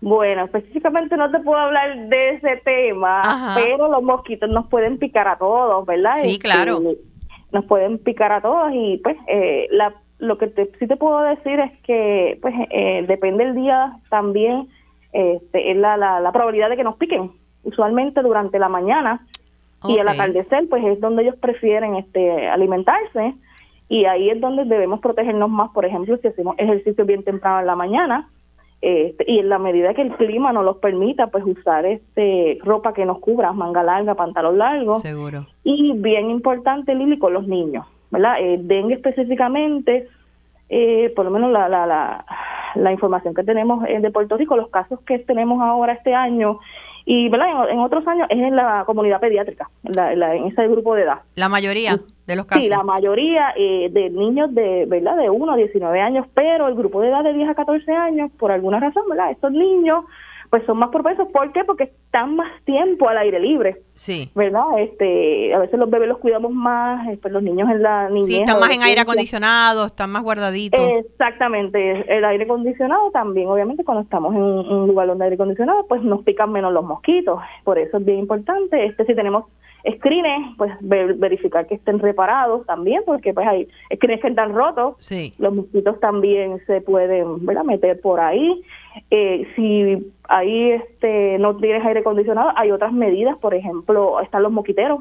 Bueno, 0.00 0.46
específicamente 0.46 1.14
no 1.18 1.30
te 1.30 1.40
puedo 1.40 1.58
hablar 1.58 2.08
de 2.08 2.36
ese 2.36 2.56
tema, 2.64 3.20
pero 3.54 3.88
los 3.88 4.02
mosquitos 4.02 4.48
nos 4.48 4.66
pueden 4.68 4.98
picar 4.98 5.28
a 5.28 5.36
todos, 5.36 5.84
¿verdad? 5.84 6.14
Sí, 6.22 6.38
claro. 6.38 6.78
Este, 6.78 7.13
nos 7.54 7.64
pueden 7.64 7.98
picar 7.98 8.32
a 8.32 8.42
todos 8.42 8.70
y 8.74 8.98
pues 8.98 9.16
eh, 9.28 9.68
la, 9.70 9.94
lo 10.18 10.36
que 10.36 10.48
te, 10.48 10.70
sí 10.78 10.86
te 10.86 10.96
puedo 10.96 11.20
decir 11.22 11.60
es 11.60 11.72
que 11.82 12.38
pues 12.42 12.52
eh, 12.70 13.04
depende 13.06 13.44
el 13.44 13.54
día 13.54 13.96
también 14.10 14.68
este, 15.12 15.70
es 15.70 15.76
la, 15.76 15.96
la, 15.96 16.32
probabilidad 16.32 16.68
de 16.68 16.76
que 16.76 16.84
nos 16.84 16.96
piquen 16.96 17.30
usualmente 17.62 18.20
durante 18.22 18.58
la 18.58 18.68
mañana 18.68 19.24
y 19.86 19.98
al 19.98 20.08
atardecer 20.08 20.68
pues 20.68 20.84
es 20.84 21.00
donde 21.00 21.22
ellos 21.22 21.36
prefieren 21.36 21.94
este 21.94 22.48
alimentarse 22.48 23.34
y 23.88 24.06
ahí 24.06 24.30
es 24.30 24.40
donde 24.40 24.64
debemos 24.64 25.00
protegernos 25.00 25.48
más 25.48 25.70
por 25.70 25.84
ejemplo 25.84 26.16
si 26.18 26.28
hacemos 26.28 26.56
ejercicio 26.58 27.04
bien 27.04 27.22
temprano 27.22 27.60
en 27.60 27.66
la 27.66 27.76
mañana 27.76 28.28
Este, 28.84 29.24
y 29.26 29.38
en 29.38 29.48
la 29.48 29.58
medida 29.58 29.94
que 29.94 30.02
el 30.02 30.12
clima 30.12 30.52
nos 30.52 30.62
los 30.62 30.76
permita, 30.76 31.28
pues 31.28 31.42
usar 31.46 31.86
este 31.86 32.58
ropa 32.62 32.92
que 32.92 33.06
nos 33.06 33.18
cubra, 33.18 33.50
manga 33.54 33.82
larga, 33.82 34.14
pantalón 34.14 34.58
largo. 34.58 35.00
Seguro. 35.00 35.46
Y 35.62 35.92
bien 35.96 36.28
importante, 36.28 36.94
Lili, 36.94 37.18
con 37.18 37.32
los 37.32 37.46
niños, 37.46 37.86
¿verdad? 38.10 38.34
Eh, 38.42 38.58
dengue 38.60 38.96
específicamente, 38.96 40.06
eh, 40.68 41.10
por 41.16 41.24
lo 41.24 41.30
menos 41.30 41.50
la, 41.50 41.66
la, 41.66 41.86
la, 41.86 42.26
la 42.74 42.92
información 42.92 43.32
que 43.32 43.42
tenemos 43.42 43.82
de 43.84 44.10
Puerto 44.10 44.36
Rico, 44.36 44.54
los 44.54 44.68
casos 44.68 45.00
que 45.06 45.18
tenemos 45.18 45.62
ahora 45.62 45.94
este 45.94 46.14
año 46.14 46.58
y 47.06 47.30
¿verdad? 47.30 47.70
En, 47.70 47.78
otros 47.78 48.06
años 48.06 48.26
es 48.28 48.38
en 48.38 48.54
la 48.54 48.82
comunidad 48.84 49.18
pediátrica, 49.18 49.70
en 49.84 50.44
ese 50.44 50.68
grupo 50.68 50.94
de 50.94 51.04
edad. 51.04 51.20
La 51.36 51.48
mayoría 51.48 52.00
de 52.26 52.36
los 52.36 52.46
casos. 52.46 52.64
Sí, 52.64 52.70
la 52.70 52.82
mayoría 52.82 53.52
eh, 53.56 53.88
de 53.90 54.10
niños 54.10 54.54
de, 54.54 54.86
¿verdad? 54.86 55.16
de 55.16 55.30
1 55.30 55.52
a 55.52 55.56
19 55.56 56.00
años, 56.00 56.26
pero 56.34 56.68
el 56.68 56.74
grupo 56.74 57.00
de 57.00 57.08
edad 57.08 57.24
de 57.24 57.32
10 57.32 57.50
a 57.50 57.54
14 57.54 57.92
años, 57.92 58.30
por 58.38 58.50
alguna 58.50 58.80
razón, 58.80 59.04
¿verdad? 59.08 59.30
Estos 59.30 59.52
niños 59.52 60.04
pues 60.54 60.64
son 60.66 60.78
más 60.78 60.90
propensos. 60.90 61.26
¿Por 61.32 61.52
qué? 61.52 61.64
Porque 61.64 61.82
están 61.82 62.36
más 62.36 62.62
tiempo 62.62 63.08
al 63.08 63.18
aire 63.18 63.40
libre. 63.40 63.82
Sí. 63.94 64.30
¿Verdad? 64.36 64.78
Este, 64.78 65.52
a 65.52 65.58
veces 65.58 65.76
los 65.80 65.90
bebés 65.90 66.08
los 66.08 66.18
cuidamos 66.18 66.52
más, 66.52 67.08
eh, 67.08 67.18
pues 67.20 67.32
los 67.34 67.42
niños 67.42 67.68
en 67.68 67.82
la 67.82 68.08
niñez. 68.08 68.26
Sí, 68.26 68.36
están 68.36 68.60
más 68.60 68.70
en 68.70 68.82
aire 68.82 69.00
acondicionado, 69.00 69.86
están 69.86 70.10
más 70.10 70.22
guardaditos. 70.22 70.80
Exactamente. 70.80 72.04
El 72.06 72.24
aire 72.24 72.44
acondicionado 72.44 73.10
también, 73.10 73.48
obviamente, 73.48 73.82
cuando 73.82 74.04
estamos 74.04 74.32
en 74.32 74.42
un 74.42 74.86
lugar 74.86 75.08
donde 75.08 75.24
hay 75.24 75.30
aire 75.30 75.34
acondicionado, 75.34 75.88
pues 75.88 76.02
nos 76.02 76.22
pican 76.22 76.52
menos 76.52 76.72
los 76.72 76.84
mosquitos. 76.84 77.40
Por 77.64 77.80
eso 77.80 77.96
es 77.96 78.04
bien 78.04 78.20
importante. 78.20 78.84
Este, 78.84 79.06
si 79.06 79.14
tenemos 79.16 79.46
screens, 79.96 80.56
pues 80.56 80.72
verificar 80.80 81.66
que 81.66 81.74
estén 81.74 81.98
reparados 81.98 82.64
también, 82.66 83.02
porque 83.04 83.34
pues 83.34 83.46
hay 83.46 83.68
screens 83.94 84.22
que 84.22 84.28
están 84.28 84.54
rotos, 84.54 84.96
sí. 85.00 85.34
los 85.38 85.54
mosquitos 85.54 86.00
también 86.00 86.58
se 86.66 86.80
pueden 86.80 87.44
¿verdad? 87.44 87.64
meter 87.64 88.00
por 88.00 88.20
ahí. 88.20 88.62
Eh, 89.10 89.46
si 89.56 90.12
ahí 90.28 90.70
este, 90.70 91.38
no 91.38 91.56
tienes 91.56 91.84
aire 91.84 92.00
acondicionado, 92.00 92.50
hay 92.56 92.70
otras 92.70 92.92
medidas, 92.92 93.36
por 93.38 93.54
ejemplo, 93.54 94.20
están 94.20 94.42
los 94.42 94.52
moquiteros. 94.52 95.00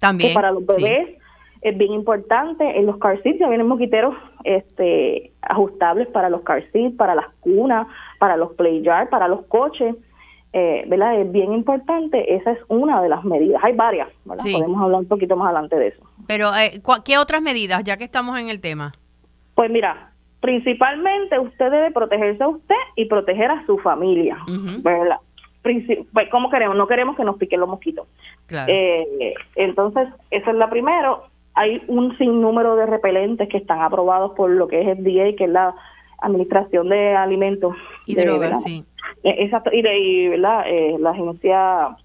También. 0.00 0.34
para 0.34 0.52
los 0.52 0.66
bebés 0.66 1.16
es 1.62 1.78
bien 1.78 1.92
importante. 1.92 2.78
En 2.78 2.86
los 2.86 2.98
car 2.98 3.20
seats 3.22 3.38
ya 3.38 3.48
vienen 3.48 3.66
moquiteros 3.66 4.14
este, 4.44 5.32
ajustables 5.40 6.08
para 6.08 6.28
los 6.28 6.42
car 6.42 6.62
seats, 6.72 6.94
para 6.94 7.14
las 7.14 7.26
cunas, 7.40 7.86
para 8.18 8.36
los 8.36 8.52
play 8.52 8.82
yard, 8.82 9.08
para 9.08 9.28
los 9.28 9.46
coches. 9.46 9.94
Eh, 10.56 10.84
¿verdad? 10.86 11.20
Es 11.20 11.32
bien 11.32 11.52
importante, 11.52 12.32
esa 12.36 12.52
es 12.52 12.60
una 12.68 13.02
de 13.02 13.08
las 13.08 13.24
medidas. 13.24 13.60
Hay 13.64 13.72
varias, 13.72 14.08
¿verdad? 14.24 14.44
Podemos 14.52 14.80
hablar 14.80 15.00
un 15.00 15.08
poquito 15.08 15.34
más 15.34 15.46
adelante 15.46 15.74
de 15.74 15.88
eso. 15.88 16.00
Pero, 16.28 16.54
eh, 16.54 16.80
¿qué 17.04 17.18
otras 17.18 17.42
medidas, 17.42 17.82
ya 17.82 17.96
que 17.96 18.04
estamos 18.04 18.38
en 18.38 18.48
el 18.48 18.60
tema? 18.60 18.92
Pues 19.56 19.68
mira, 19.68 20.12
principalmente 20.38 21.40
usted 21.40 21.72
debe 21.72 21.90
protegerse 21.90 22.44
a 22.44 22.48
usted 22.48 22.76
y 22.94 23.06
proteger 23.06 23.50
a 23.50 23.66
su 23.66 23.78
familia, 23.78 24.38
¿verdad? 24.78 25.18
Pues, 25.62 26.28
¿Cómo 26.30 26.48
queremos? 26.50 26.76
No 26.76 26.86
queremos 26.86 27.16
que 27.16 27.24
nos 27.24 27.36
piquen 27.36 27.58
los 27.58 27.68
mosquitos. 27.68 28.06
Eh, 28.68 29.34
entonces, 29.56 30.06
esa 30.30 30.50
es 30.52 30.56
la 30.56 30.70
primero. 30.70 31.24
Hay 31.54 31.82
un 31.88 32.16
sinnúmero 32.16 32.76
de 32.76 32.86
repelentes 32.86 33.48
que 33.48 33.56
están 33.56 33.82
aprobados 33.82 34.32
por 34.36 34.50
lo 34.50 34.68
que 34.68 34.82
es 34.82 34.98
FDA, 34.98 35.34
que 35.36 35.44
es 35.44 35.50
la 35.50 35.74
Administración 36.18 36.90
de 36.90 37.16
Alimentos. 37.16 37.74
Y 38.06 38.14
Drogas, 38.14 38.62
sí. 38.62 38.84
Eh, 39.22 39.36
exacto, 39.38 39.70
y 39.72 39.82
de 39.82 40.28
¿verdad? 40.30 40.64
Eh, 40.66 40.96
la 40.98 41.10
agencia 41.10 41.96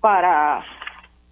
para, 0.00 0.64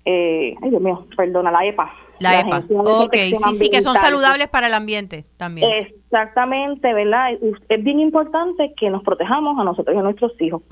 eh, 0.05 0.55
ay 0.63 0.71
Dios 0.71 0.83
mío, 0.83 1.07
perdona, 1.17 1.51
la 1.51 1.65
EPA. 1.67 1.93
La, 2.19 2.41
EPA, 2.41 2.65
ok, 2.71 3.15
sí, 3.15 3.55
sí, 3.57 3.71
que 3.71 3.83
son 3.83 3.97
saludables 3.97 4.49
para 4.49 4.69
el 4.69 4.75
ambiente 4.75 5.27
también. 5.37 5.71
Exactamente, 5.71 6.93
¿verdad? 6.95 7.33
Es 7.69 7.85
bien 7.85 8.01
importante 8.01 8.73
que 8.79 8.89
nos 8.89 9.03
protejamos 9.03 9.59
a 9.59 9.65
nosotros 9.65 9.95
y 9.95 9.99
a 9.99 10.03
nuestros 10.03 10.33
hijos 10.41 10.63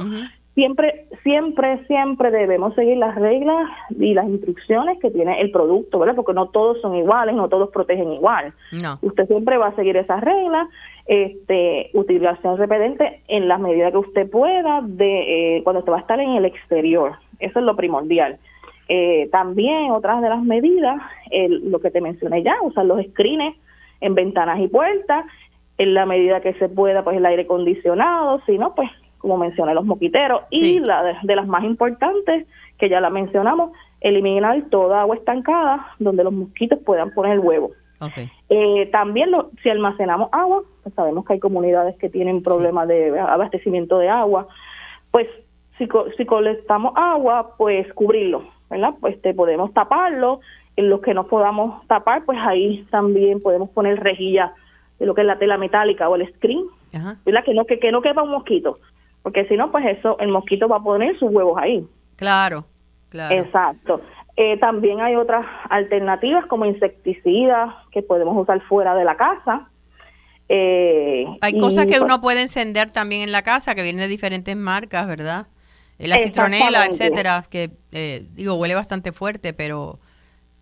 siempre, 0.54 1.06
siempre, 1.22 1.84
siempre 1.86 2.30
debemos 2.30 2.74
seguir 2.74 2.96
las 2.96 3.14
reglas 3.16 3.68
y 3.90 4.14
las 4.14 4.26
instrucciones 4.26 4.98
que 5.00 5.10
tiene 5.10 5.40
el 5.40 5.50
producto, 5.50 5.98
¿verdad? 5.98 6.14
Porque 6.14 6.32
no 6.32 6.48
todos 6.48 6.80
son 6.80 6.94
iguales, 6.94 7.34
no 7.34 7.48
todos 7.48 7.70
protegen 7.70 8.12
igual. 8.12 8.52
No. 8.72 8.98
Usted 9.02 9.26
siempre 9.26 9.58
va 9.58 9.68
a 9.68 9.76
seguir 9.76 9.96
esas 9.96 10.22
reglas, 10.22 10.68
este, 11.06 11.90
utilización 11.92 12.56
repelente 12.56 13.20
en 13.28 13.48
la 13.48 13.58
medida 13.58 13.90
que 13.90 13.98
usted 13.98 14.30
pueda 14.30 14.80
de 14.82 15.56
eh, 15.56 15.62
cuando 15.64 15.80
usted 15.80 15.92
va 15.92 15.98
a 15.98 16.00
estar 16.00 16.20
en 16.20 16.30
el 16.30 16.44
exterior. 16.44 17.12
Eso 17.40 17.58
es 17.58 17.64
lo 17.64 17.76
primordial. 17.76 18.38
Eh, 18.88 19.28
también 19.32 19.90
otras 19.90 20.20
de 20.22 20.28
las 20.28 20.42
medidas, 20.42 21.00
lo 21.48 21.80
que 21.80 21.90
te 21.90 22.00
mencioné 22.00 22.42
ya, 22.42 22.54
usar 22.62 22.84
los 22.84 23.04
screens 23.06 23.56
en 24.00 24.14
ventanas 24.14 24.60
y 24.60 24.68
puertas, 24.68 25.24
en 25.78 25.94
la 25.94 26.06
medida 26.06 26.40
que 26.40 26.52
se 26.54 26.68
pueda, 26.68 27.02
pues 27.02 27.16
el 27.16 27.26
aire 27.26 27.42
acondicionado, 27.42 28.40
si 28.46 28.58
no, 28.58 28.74
pues 28.74 28.90
como 29.24 29.38
mencioné, 29.38 29.72
los 29.72 29.86
moquiteros, 29.86 30.42
y 30.50 30.80
la 30.80 31.02
de, 31.22 31.34
las 31.34 31.46
más 31.46 31.64
importantes, 31.64 32.46
que 32.76 32.90
ya 32.90 33.00
la 33.00 33.08
mencionamos, 33.08 33.70
eliminar 34.02 34.64
toda 34.70 35.00
agua 35.00 35.16
estancada 35.16 35.86
donde 35.98 36.24
los 36.24 36.32
mosquitos 36.34 36.78
puedan 36.84 37.10
poner 37.14 37.32
el 37.32 37.38
huevo. 37.38 37.70
Eh, 38.50 38.90
también 38.92 39.30
lo, 39.30 39.48
si 39.62 39.70
almacenamos 39.70 40.28
agua, 40.30 40.62
pues 40.82 40.94
sabemos 40.94 41.24
que 41.24 41.32
hay 41.32 41.40
comunidades 41.40 41.96
que 41.96 42.10
tienen 42.10 42.42
problemas 42.42 42.86
de 42.86 43.18
abastecimiento 43.18 43.98
de 43.98 44.10
agua, 44.10 44.46
pues 45.10 45.26
si, 45.78 45.88
si 46.18 46.26
colectamos 46.26 46.92
agua, 46.96 47.54
pues 47.56 47.90
cubrirlo, 47.94 48.42
¿verdad? 48.68 48.92
Pues 49.00 49.18
te 49.22 49.32
podemos 49.32 49.72
taparlo, 49.72 50.40
en 50.76 50.90
los 50.90 51.00
que 51.00 51.14
no 51.14 51.28
podamos 51.28 51.86
tapar, 51.86 52.26
pues 52.26 52.38
ahí 52.42 52.86
también 52.90 53.40
podemos 53.40 53.70
poner 53.70 54.00
rejilla 54.00 54.52
de 54.98 55.06
lo 55.06 55.14
que 55.14 55.22
es 55.22 55.26
la 55.26 55.38
tela 55.38 55.56
metálica 55.56 56.10
o 56.10 56.16
el 56.16 56.30
screen, 56.34 56.66
¿verdad? 57.24 57.42
Que 57.42 57.54
no, 57.54 57.64
que, 57.64 57.78
que 57.78 57.90
no 57.90 58.02
quepa 58.02 58.22
un 58.22 58.32
mosquito 58.32 58.74
porque 59.24 59.46
si 59.46 59.56
no, 59.56 59.72
pues 59.72 59.86
eso, 59.86 60.18
el 60.20 60.28
mosquito 60.28 60.68
va 60.68 60.76
a 60.76 60.82
poner 60.82 61.18
sus 61.18 61.32
huevos 61.32 61.56
ahí. 61.58 61.82
Claro, 62.16 62.66
claro. 63.08 63.34
Exacto. 63.34 64.02
Eh, 64.36 64.58
también 64.58 65.00
hay 65.00 65.16
otras 65.16 65.46
alternativas 65.70 66.44
como 66.44 66.66
insecticidas 66.66 67.74
que 67.90 68.02
podemos 68.02 68.36
usar 68.36 68.60
fuera 68.64 68.94
de 68.94 69.04
la 69.04 69.16
casa. 69.16 69.70
Eh, 70.50 71.24
hay 71.40 71.58
cosas 71.58 71.86
que 71.86 71.92
pues 71.92 72.02
uno 72.02 72.20
puede 72.20 72.42
encender 72.42 72.90
también 72.90 73.22
en 73.22 73.32
la 73.32 73.40
casa 73.40 73.74
que 73.74 73.82
vienen 73.82 74.02
de 74.02 74.08
diferentes 74.08 74.54
marcas, 74.56 75.08
¿verdad? 75.08 75.46
Eh, 75.98 76.06
la 76.06 76.18
citronela, 76.18 76.84
etcétera, 76.84 77.44
que 77.48 77.70
digo 78.34 78.56
huele 78.56 78.74
bastante 78.74 79.10
fuerte, 79.12 79.54
pero 79.54 80.00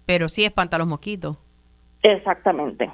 pero 0.07 0.29
sí 0.29 0.45
espanta 0.45 0.77
a 0.77 0.79
los 0.79 0.89
mosquitos. 0.89 1.37
Exactamente. 2.05 2.93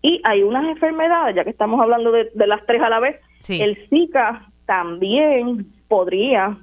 Y 0.00 0.22
hay 0.24 0.42
unas 0.42 0.64
enfermedades, 0.64 1.36
ya 1.36 1.44
que 1.44 1.50
estamos 1.50 1.78
hablando 1.78 2.10
de, 2.10 2.30
las 2.34 2.64
tres 2.64 2.80
a 2.80 2.88
la 2.88 3.00
vez, 3.00 3.20
el 3.50 3.76
Zika 3.90 4.49
también 4.70 5.66
podría 5.88 6.56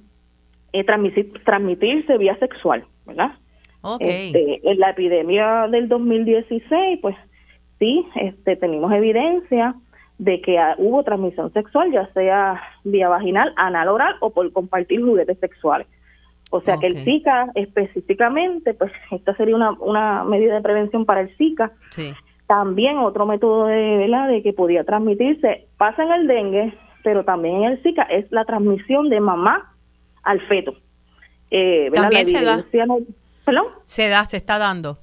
eh, 0.72 0.86
transmitirse 0.86 2.18
vía 2.18 2.40
sexual, 2.40 2.86
¿verdad? 3.06 3.32
Este, 4.00 4.62
en 4.64 4.80
la 4.80 4.92
epidemia 4.92 5.68
del 5.68 5.90
2016, 5.90 7.00
pues 7.02 7.18
sí, 7.80 8.06
este, 8.16 8.56
tenemos 8.56 8.94
evidencia 8.94 9.76
de 10.20 10.40
que 10.40 10.58
hubo 10.78 11.04
transmisión 11.04 11.52
sexual, 11.52 11.92
ya 11.92 12.08
sea 12.14 12.62
vía 12.86 13.10
vaginal, 13.10 13.52
anal, 13.58 13.90
oral 13.90 14.16
o 14.22 14.30
por 14.30 14.50
compartir 14.54 15.04
juguetes 15.04 15.38
sexuales. 15.40 15.86
O 16.50 16.62
sea 16.62 16.78
que 16.78 16.88
el 16.88 17.04
Zika 17.04 17.52
específicamente, 17.56 18.74
pues 18.74 18.94
esta 19.12 19.36
sería 19.36 19.58
una, 19.58 19.72
una 19.72 20.24
medida 20.24 20.56
de 20.56 20.62
prevención 20.62 21.04
para 21.04 21.20
el 21.20 21.36
Zika. 21.36 21.74
Sí. 21.92 22.14
También 22.48 23.00
otro 23.00 23.26
método 23.26 23.66
de, 23.66 23.98
¿verdad? 23.98 24.30
de 24.30 24.42
que 24.42 24.54
podía 24.54 24.86
transmitirse, 24.86 25.68
pasa 25.78 26.04
en 26.04 26.12
el 26.14 26.28
dengue, 26.28 26.74
pero 27.04 27.24
también 27.24 27.64
en 27.64 27.72
el 27.72 27.84
Zika 27.84 28.04
es 28.04 28.32
la 28.32 28.46
transmisión 28.46 29.10
de 29.10 29.20
mamá 29.20 29.74
al 30.24 30.42
feto. 30.48 30.76
Eh, 31.52 31.90
también 31.94 32.26
se 32.26 32.44
da. 32.44 32.64
Se 33.86 34.10
da, 34.10 34.26
se 34.26 34.38
está 34.38 34.58
dando. 34.58 34.98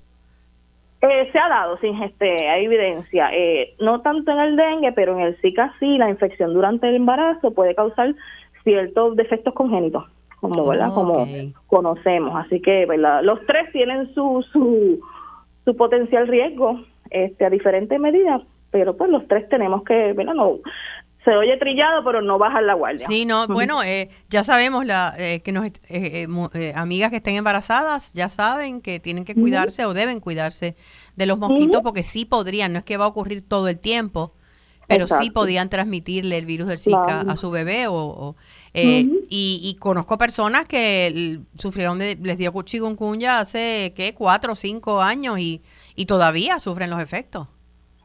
Eh, 1.01 1.29
se 1.33 1.39
ha 1.39 1.49
dado, 1.49 1.79
sí, 1.79 1.91
este, 2.03 2.49
hay 2.49 2.65
evidencia. 2.65 3.29
Eh, 3.33 3.75
no 3.79 4.01
tanto 4.01 4.33
en 4.33 4.41
el 4.41 4.57
dengue, 4.57 4.93
pero 4.93 5.19
en 5.19 5.21
el 5.21 5.37
Zika 5.41 5.75
sí, 5.79 5.99
la 5.99 6.09
infección 6.09 6.55
durante 6.55 6.89
el 6.89 6.97
embarazo 6.97 7.51
puede 7.51 7.75
causar 7.75 8.15
ciertos 8.63 9.15
defectos 9.17 9.53
congénitos, 9.53 10.05
como, 10.41 10.67
¿verdad? 10.67 10.95
como 10.95 11.27
conocemos. 11.67 12.35
Así 12.37 12.61
que 12.61 12.87
¿verdad? 12.87 13.23
los 13.23 13.45
tres 13.47 13.71
tienen 13.73 14.15
su, 14.15 14.45
su, 14.51 15.01
su 15.65 15.77
potencial 15.77 16.27
riesgo 16.27 16.81
este, 17.11 17.45
a 17.45 17.51
diferentes 17.51 18.01
medidas, 18.01 18.41
pero 18.71 18.97
pues 18.97 19.11
los 19.11 19.29
tres 19.29 19.47
tenemos 19.51 19.85
que, 19.85 20.15
¿verdad? 20.15 20.35
No, 20.35 20.59
se 21.25 21.31
oye 21.37 21.57
trillado, 21.57 22.05
pero 22.05 22.21
no 22.21 22.39
baja 22.39 22.61
la 22.61 22.75
guardia. 22.75 23.07
Sí, 23.07 23.25
no, 23.25 23.47
bueno, 23.49 23.83
eh, 23.83 24.11
ya 24.29 24.45
sabemos 24.45 24.85
la, 24.85 25.15
eh, 25.19 25.41
que 25.43 25.53
nos, 25.53 25.67
eh, 25.89 26.73
amigas 26.77 27.11
que 27.11 27.17
estén 27.17 27.37
embarazadas 27.37 28.13
ya 28.13 28.29
saben 28.29 28.83
que 28.83 29.01
tienen 29.01 29.25
que 29.25 29.35
cuidarse 29.35 29.87
o 29.87 29.95
deben 29.95 30.21
cuidarse 30.21 30.77
de 31.17 31.27
los 31.27 31.39
mosquitos 31.39 31.81
porque 31.83 32.03
sí 32.03 32.25
podrían, 32.27 32.73
no 32.73 32.81
es 32.81 32.85
que 32.85 32.99
va 32.99 33.07
a 33.07 33.09
ocurrir 33.09 33.43
todo 33.43 33.69
el 33.69 33.79
tiempo, 33.79 34.35
pero 34.87 35.09
sí 35.09 35.31
podían 35.31 35.71
transmitirle 35.71 36.37
el 36.37 36.45
virus 36.45 36.69
del 36.69 36.79
Zika 36.79 37.23
a 37.23 37.37
su 37.37 37.51
bebé 37.51 37.87
o, 37.89 38.37
y, 38.75 39.77
conozco 39.81 40.19
personas 40.19 40.67
que 40.67 41.41
sufrieron 41.57 41.99
de, 41.99 42.19
les 42.21 42.37
dio 42.37 42.53
chikungunya 42.63 43.41
hace, 43.41 43.95
¿qué? 43.97 44.13
Cuatro 44.13 44.53
o 44.53 44.57
cinco 44.57 45.01
años 45.01 45.39
y, 45.39 45.63
y 45.97 46.05
todavía 46.05 46.61
sufren 46.61 46.91
los 46.91 47.01
efectos. 47.01 47.49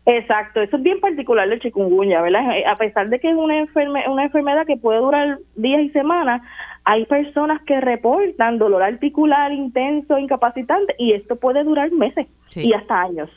Exacto, 0.06 0.62
eso 0.62 0.78
es 0.78 0.84
bien 0.84 1.00
particular 1.00 1.48
del 1.48 1.60
chikungunya, 1.60 2.22
¿verdad? 2.22 2.58
Eh, 2.58 2.66
a 2.66 2.76
pesar 2.76 3.10
de 3.10 3.20
que 3.20 3.30
es 3.30 3.36
una, 3.36 3.66
una 4.10 4.24
enfermedad 4.24 4.66
que 4.66 4.78
puede 4.78 5.00
durar 5.00 5.40
días 5.56 5.82
y 5.82 5.90
semanas, 5.90 6.42
hay 6.86 7.06
personas 7.06 7.62
que 7.68 7.80
reportan 7.80 8.58
dolor 8.58 8.82
articular 8.82 9.52
intenso, 9.52 10.18
incapacitante, 10.18 10.96
y 10.98 11.14
esto 11.14 11.36
puede 11.36 11.64
durar 11.64 11.92
meses 11.92 12.28
y 12.56 12.74
hasta 12.74 13.02
años. 13.02 13.30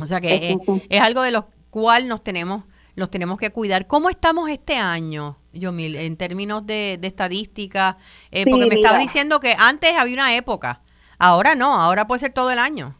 O 0.00 0.06
sea 0.06 0.20
que 0.20 0.56
es, 0.88 1.00
algo 1.00 1.22
de 1.22 1.30
lo 1.30 1.46
cual 1.70 2.08
nos 2.08 2.24
tenemos, 2.24 2.64
nos 2.96 3.10
tenemos 3.10 3.38
que 3.38 3.50
cuidar. 3.50 3.86
¿Cómo 3.86 4.10
estamos 4.10 4.50
este 4.50 4.74
año, 4.74 5.36
Yomil, 5.52 5.94
en 5.96 6.16
términos 6.16 6.66
de, 6.66 6.98
estadística? 7.02 7.98
Eh, 8.32 8.44
porque 8.50 8.66
me 8.66 8.74
estaba 8.74 8.98
diciendo 8.98 9.38
que 9.38 9.54
antes 9.58 9.92
había 9.96 10.14
una 10.14 10.34
época, 10.34 10.80
ahora 11.18 11.54
no, 11.54 11.74
ahora 11.74 12.06
puede 12.08 12.18
ser 12.20 12.32
todo 12.32 12.50
el 12.50 12.58
año. 12.58 12.96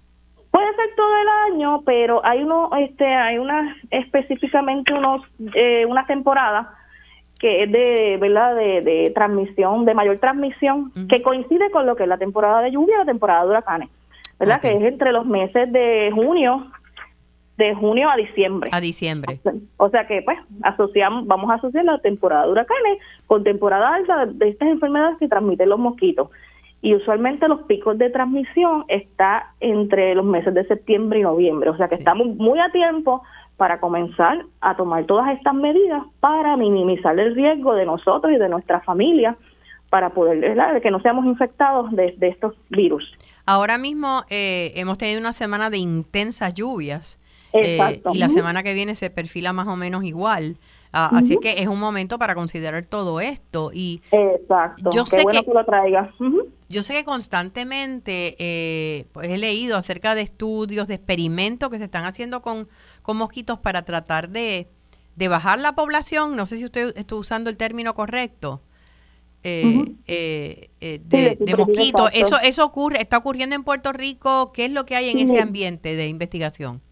Puede 0.53 0.67
ser 0.77 0.95
todo 0.95 1.17
el 1.17 1.55
año, 1.55 1.83
pero 1.87 2.25
hay 2.25 2.43
uno, 2.43 2.69
este, 2.79 3.07
hay 3.07 3.39
una 3.39 3.75
específicamente 3.91 4.93
unos, 4.93 5.23
eh, 5.55 5.87
una 5.87 6.07
temporada 6.07 6.75
que 7.41 7.57
es 7.57 7.73
de, 7.73 8.19
¿verdad? 8.21 8.55
De, 8.55 9.11
transmisión, 9.15 9.87
de 9.87 9.95
mayor 9.95 10.19
transmisión, 10.19 10.93
que 11.09 11.23
coincide 11.23 11.71
con 11.71 11.87
lo 11.87 11.97
que 11.97 12.03
es 12.03 12.09
la 12.09 12.19
temporada 12.19 12.61
de 12.61 12.71
lluvia 12.71 12.97
y 12.97 12.99
la 12.99 13.05
temporada 13.07 13.45
de 13.45 13.49
huracanes, 13.49 13.89
¿verdad? 14.39 14.61
Que 14.61 14.73
es 14.73 14.83
entre 14.83 15.11
los 15.11 15.25
meses 15.25 15.73
de 15.73 16.11
junio, 16.15 16.67
de 17.57 17.75
junio 17.75 18.11
a 18.11 18.17
diciembre. 18.17 18.69
A 18.75 18.81
diciembre. 18.81 19.41
O 19.79 19.89
sea 19.89 20.07
que, 20.07 20.21
pues, 20.21 20.39
asociamos, 20.63 21.27
vamos 21.27 21.51
a 21.51 21.55
asociar 21.55 21.85
la 21.87 21.99
temporada 21.99 22.45
de 22.45 22.53
huracanes 22.53 22.99
con 23.27 23.43
temporada 23.43 23.95
alta 23.95 24.27
de 24.27 24.51
estas 24.51 24.69
enfermedades 24.69 25.17
que 25.19 25.29
transmiten 25.29 25.71
los 25.71 25.79
mosquitos 25.79 26.29
y 26.83 26.97
usualmente 26.97 27.47
los 27.47 27.63
picos 27.63 27.97
de 27.97 28.11
transmisión 28.11 28.85
está 28.89 29.55
entre 29.61 30.15
los 30.17 30.25
meses 30.25 30.53
de 30.53 30.67
septiembre 30.67 31.21
y 31.21 31.23
noviembre, 31.23 31.71
o 31.71 31.77
sea 31.77 31.89
que 31.89 31.95
estamos 31.95 32.27
muy 32.27 32.59
a 32.59 32.71
tiempo 32.73 33.23
para 33.57 33.79
comenzar 33.79 34.45
a 34.61 34.77
tomar 34.77 35.05
todas 35.05 35.33
estas 35.37 35.55
medidas 35.55 36.03
para 36.19 36.57
minimizar 36.57 37.19
el 37.19 37.35
riesgo 37.35 37.75
de 37.75 37.87
nosotros 37.87 38.33
y 38.33 38.37
de 38.37 38.49
nuestra 38.49 38.81
familia 38.81 39.37
para 39.89 40.11
poder 40.11 40.41
¿verdad? 40.41 40.83
que 40.83 40.91
no 40.91 41.01
seamos 41.01 41.25
infectados 41.27 41.93
de, 41.93 42.17
estos 42.21 42.55
virus. 42.71 43.13
Ahora 43.47 43.79
mismo 43.79 44.25
eh, 44.31 44.73
hemos 44.75 44.99
tenido 44.99 45.21
una 45.21 45.33
semana 45.33 45.71
de 45.71 45.79
intensas 45.79 46.55
lluvias 46.55 47.21
eh, 47.53 48.01
y 48.13 48.19
la 48.19 48.29
semana 48.29 48.63
que 48.63 48.75
viene 48.75 48.95
se 48.95 49.11
perfila 49.11 49.53
más 49.53 49.69
o 49.69 49.77
menos 49.77 50.03
igual. 50.05 50.57
Ah, 50.95 51.11
así 51.15 51.39
que 51.39 51.63
es 51.63 51.69
un 51.69 51.81
momento 51.81 52.19
para 52.19 52.35
considerar 52.35 52.85
todo 52.85 53.21
esto. 53.21 53.71
Y 53.73 54.03
Exacto. 54.11 54.91
Yo 54.93 55.07
sé 55.07 55.25
que, 55.25 55.43
lo 55.51 55.65
traigas. 55.65 56.11
Yo 56.69 56.83
sé 56.83 56.93
que 56.93 57.05
constantemente 57.05 58.37
eh, 58.39 59.07
pues 59.13 59.31
he 59.31 59.39
leído 59.39 59.79
acerca 59.79 60.15
de 60.15 60.21
estudios, 60.21 60.89
de 60.89 60.95
experimentos 60.95 61.71
que 61.71 61.79
se 61.79 61.85
están 61.85 62.05
haciendo 62.05 62.43
con, 62.43 62.69
con 63.01 63.17
mosquitos 63.17 63.59
para 63.59 63.83
tratar 63.87 64.29
de, 64.29 64.69
bajar 65.17 65.59
la 65.61 65.75
población. 65.75 66.37
No 66.37 66.45
sé 66.45 66.59
si 66.59 66.67
usted 66.67 66.93
está 66.95 67.15
usando 67.15 67.49
el 67.49 67.57
término 67.57 67.95
correcto. 67.95 68.61
Eh, 69.45 69.97
eh, 70.07 70.71
de, 70.79 71.57
mosquitos. 71.57 72.11
Eso, 72.13 72.37
eso 72.45 72.67
ocurre, 72.67 73.01
está 73.01 73.17
ocurriendo 73.17 73.57
en 73.57 73.65
Puerto 73.65 73.95
Rico. 73.95 74.53
¿Qué 74.53 74.67
es 74.67 74.71
lo 74.71 74.85
que 74.85 74.95
hay 74.95 75.09
en 75.09 75.19
ese 75.21 75.41
ambiente 75.41 75.97
de 75.97 76.07
investigación? 76.09 76.83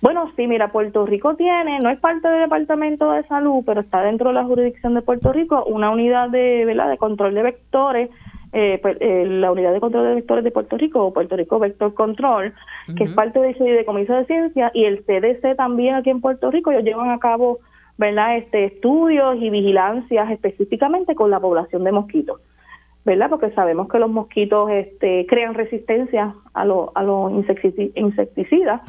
Bueno, 0.00 0.30
sí, 0.36 0.46
mira, 0.46 0.70
Puerto 0.70 1.06
Rico 1.06 1.34
tiene, 1.34 1.80
no 1.80 1.90
es 1.90 1.98
parte 1.98 2.28
del 2.28 2.42
Departamento 2.42 3.10
de 3.10 3.24
Salud, 3.24 3.64
pero 3.66 3.80
está 3.80 4.02
dentro 4.02 4.28
de 4.28 4.34
la 4.34 4.44
jurisdicción 4.44 4.94
de 4.94 5.02
Puerto 5.02 5.32
Rico, 5.32 5.64
una 5.64 5.90
unidad 5.90 6.30
de, 6.30 6.64
¿verdad? 6.64 6.88
de 6.88 6.98
control 6.98 7.34
de 7.34 7.42
vectores, 7.42 8.10
eh, 8.52 8.78
pues, 8.80 8.96
eh, 9.00 9.26
la 9.26 9.50
unidad 9.50 9.72
de 9.72 9.80
control 9.80 10.06
de 10.06 10.14
vectores 10.14 10.44
de 10.44 10.52
Puerto 10.52 10.76
Rico, 10.76 11.04
o 11.04 11.12
Puerto 11.12 11.36
Rico 11.36 11.58
Vector 11.58 11.94
Control, 11.94 12.54
que 12.96 13.04
es 13.04 13.12
parte 13.12 13.40
de 13.40 13.50
ese 13.50 13.84
Comiso 13.84 14.14
de 14.14 14.24
Ciencia, 14.26 14.70
y 14.72 14.84
el 14.84 15.04
CDC 15.04 15.56
también 15.56 15.96
aquí 15.96 16.10
en 16.10 16.20
Puerto 16.20 16.50
Rico, 16.50 16.70
ellos 16.70 16.84
llevan 16.84 17.10
a 17.10 17.18
cabo, 17.18 17.58
¿verdad?, 17.98 18.36
este, 18.36 18.66
estudios 18.66 19.36
y 19.40 19.50
vigilancias 19.50 20.30
específicamente 20.30 21.16
con 21.16 21.30
la 21.30 21.40
población 21.40 21.82
de 21.82 21.92
mosquitos. 21.92 22.40
¿Verdad? 23.08 23.30
Porque 23.30 23.50
sabemos 23.52 23.88
que 23.88 23.98
los 23.98 24.10
mosquitos 24.10 24.70
este, 24.70 25.26
crean 25.26 25.54
resistencia 25.54 26.34
a, 26.52 26.64
los 26.66 26.90
a 26.94 27.02
los 27.02 27.32
insecticidas. 27.32 28.82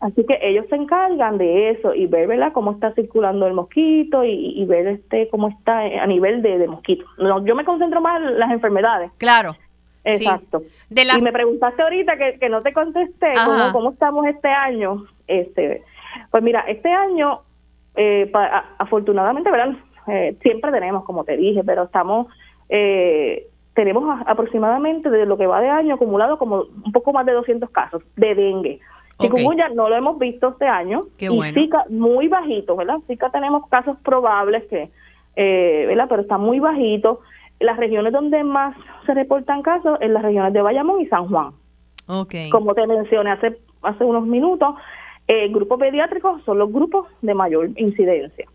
Así 0.00 0.24
que 0.24 0.38
ellos 0.42 0.64
se 0.70 0.76
encargan 0.76 1.36
de 1.36 1.70
eso 1.70 1.94
y 1.94 2.06
ver, 2.06 2.26
¿verdad?, 2.26 2.52
cómo 2.52 2.72
está 2.72 2.92
circulando 2.94 3.46
el 3.46 3.52
mosquito 3.52 4.24
y, 4.24 4.64
ver 4.64 4.86
este 4.86 5.28
cómo 5.28 5.48
está 5.48 5.80
a 5.80 6.06
nivel 6.06 6.40
de, 6.40 6.58
de 6.58 6.66
mosquito. 6.66 7.04
No, 7.18 7.44
yo 7.44 7.54
me 7.54 7.64
concentro 7.64 8.00
más 8.00 8.22
en 8.22 8.38
las 8.38 8.50
enfermedades. 8.50 9.10
Claro. 9.18 9.54
Exacto. 10.04 10.62
Y 10.90 11.22
me 11.22 11.32
preguntaste 11.32 11.82
ahorita 11.82 12.16
que, 12.16 12.38
que 12.38 12.48
no 12.48 12.62
te 12.62 12.72
contesté 12.72 13.32
cómo, 13.44 13.72
cómo 13.72 13.90
estamos 13.90 14.26
este 14.26 14.48
año. 14.48 15.04
Este, 15.26 15.82
pues 16.30 16.42
mira, 16.42 16.60
este 16.60 16.90
año, 16.90 17.42
eh, 17.96 18.32
afortunadamente, 18.78 19.50
¿verdad? 19.50 19.76
Eh, 20.06 20.36
siempre 20.40 20.72
tenemos, 20.72 21.04
como 21.04 21.24
te 21.24 21.36
dije, 21.36 21.62
pero 21.64 21.82
estamos 21.82 22.28
eh, 22.68 23.48
tenemos 23.78 24.20
aproximadamente 24.26 25.08
de 25.08 25.24
lo 25.24 25.38
que 25.38 25.46
va 25.46 25.60
de 25.60 25.68
año 25.68 25.94
acumulado 25.94 26.36
como 26.36 26.64
un 26.84 26.90
poco 26.90 27.12
más 27.12 27.24
de 27.24 27.30
200 27.30 27.70
casos 27.70 28.02
de 28.16 28.34
dengue. 28.34 28.80
Chikungunya 29.20 29.68
no 29.68 29.88
lo 29.88 29.94
hemos 29.94 30.18
visto 30.18 30.48
este 30.48 30.66
año 30.66 31.02
y 31.16 31.42
Zika 31.52 31.84
muy 31.88 32.26
bajito, 32.26 32.74
¿verdad? 32.74 32.96
Zika 33.06 33.30
tenemos 33.30 33.68
casos 33.68 33.96
probables 34.02 34.64
que, 34.64 34.90
eh, 35.36 35.84
¿verdad? 35.86 36.06
Pero 36.08 36.22
está 36.22 36.38
muy 36.38 36.58
bajito. 36.58 37.20
Las 37.60 37.76
regiones 37.76 38.12
donde 38.12 38.42
más 38.42 38.76
se 39.06 39.14
reportan 39.14 39.62
casos 39.62 39.96
en 40.00 40.12
las 40.12 40.24
regiones 40.24 40.52
de 40.52 40.60
Bayamón 40.60 41.00
y 41.00 41.06
San 41.06 41.28
Juan. 41.28 41.52
Okay. 42.08 42.50
Como 42.50 42.74
te 42.74 42.84
mencioné 42.84 43.30
hace 43.30 43.58
hace 43.82 44.02
unos 44.02 44.26
minutos, 44.26 44.74
el 45.28 45.50
eh, 45.50 45.52
grupo 45.52 45.78
pediátrico 45.78 46.40
son 46.44 46.58
los 46.58 46.72
grupos 46.72 47.06
de 47.22 47.32
mayor 47.32 47.70
incidencia. 47.76 48.46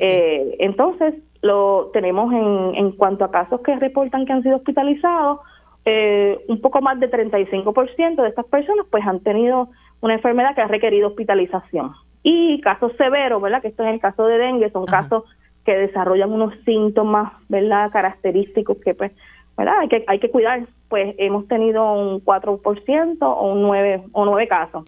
Eh, 0.00 0.56
entonces, 0.60 1.16
lo 1.42 1.90
tenemos 1.92 2.32
en, 2.32 2.74
en 2.76 2.92
cuanto 2.92 3.24
a 3.24 3.30
casos 3.30 3.60
que 3.60 3.76
reportan 3.76 4.24
que 4.24 4.32
han 4.32 4.42
sido 4.42 4.56
hospitalizados, 4.56 5.40
eh, 5.84 6.38
un 6.48 6.60
poco 6.60 6.80
más 6.80 6.98
de 7.00 7.10
35% 7.10 8.22
de 8.22 8.28
estas 8.28 8.46
personas 8.46 8.86
pues 8.88 9.04
han 9.04 9.20
tenido 9.20 9.68
una 10.00 10.14
enfermedad 10.14 10.54
que 10.54 10.60
ha 10.60 10.68
requerido 10.68 11.08
hospitalización. 11.08 11.92
Y 12.22 12.60
casos 12.60 12.92
severos, 12.96 13.42
¿verdad? 13.42 13.60
Que 13.60 13.68
esto 13.68 13.82
es 13.82 13.92
el 13.92 14.00
caso 14.00 14.26
de 14.26 14.38
dengue, 14.38 14.70
son 14.70 14.86
casos 14.86 15.24
que 15.64 15.76
desarrollan 15.76 16.32
unos 16.32 16.54
síntomas, 16.64 17.32
¿verdad? 17.48 17.90
Característicos 17.90 18.78
que 18.78 18.94
pues, 18.94 19.12
¿verdad? 19.56 19.80
Hay 19.80 19.88
que, 19.88 20.04
hay 20.06 20.20
que 20.20 20.30
cuidar. 20.30 20.66
Pues 20.88 21.16
hemos 21.18 21.48
tenido 21.48 21.92
un 21.92 22.24
4% 22.24 23.16
o 23.22 23.52
un 23.52 23.62
9 23.62 24.04
o 24.12 24.24
9 24.24 24.48
casos. 24.48 24.84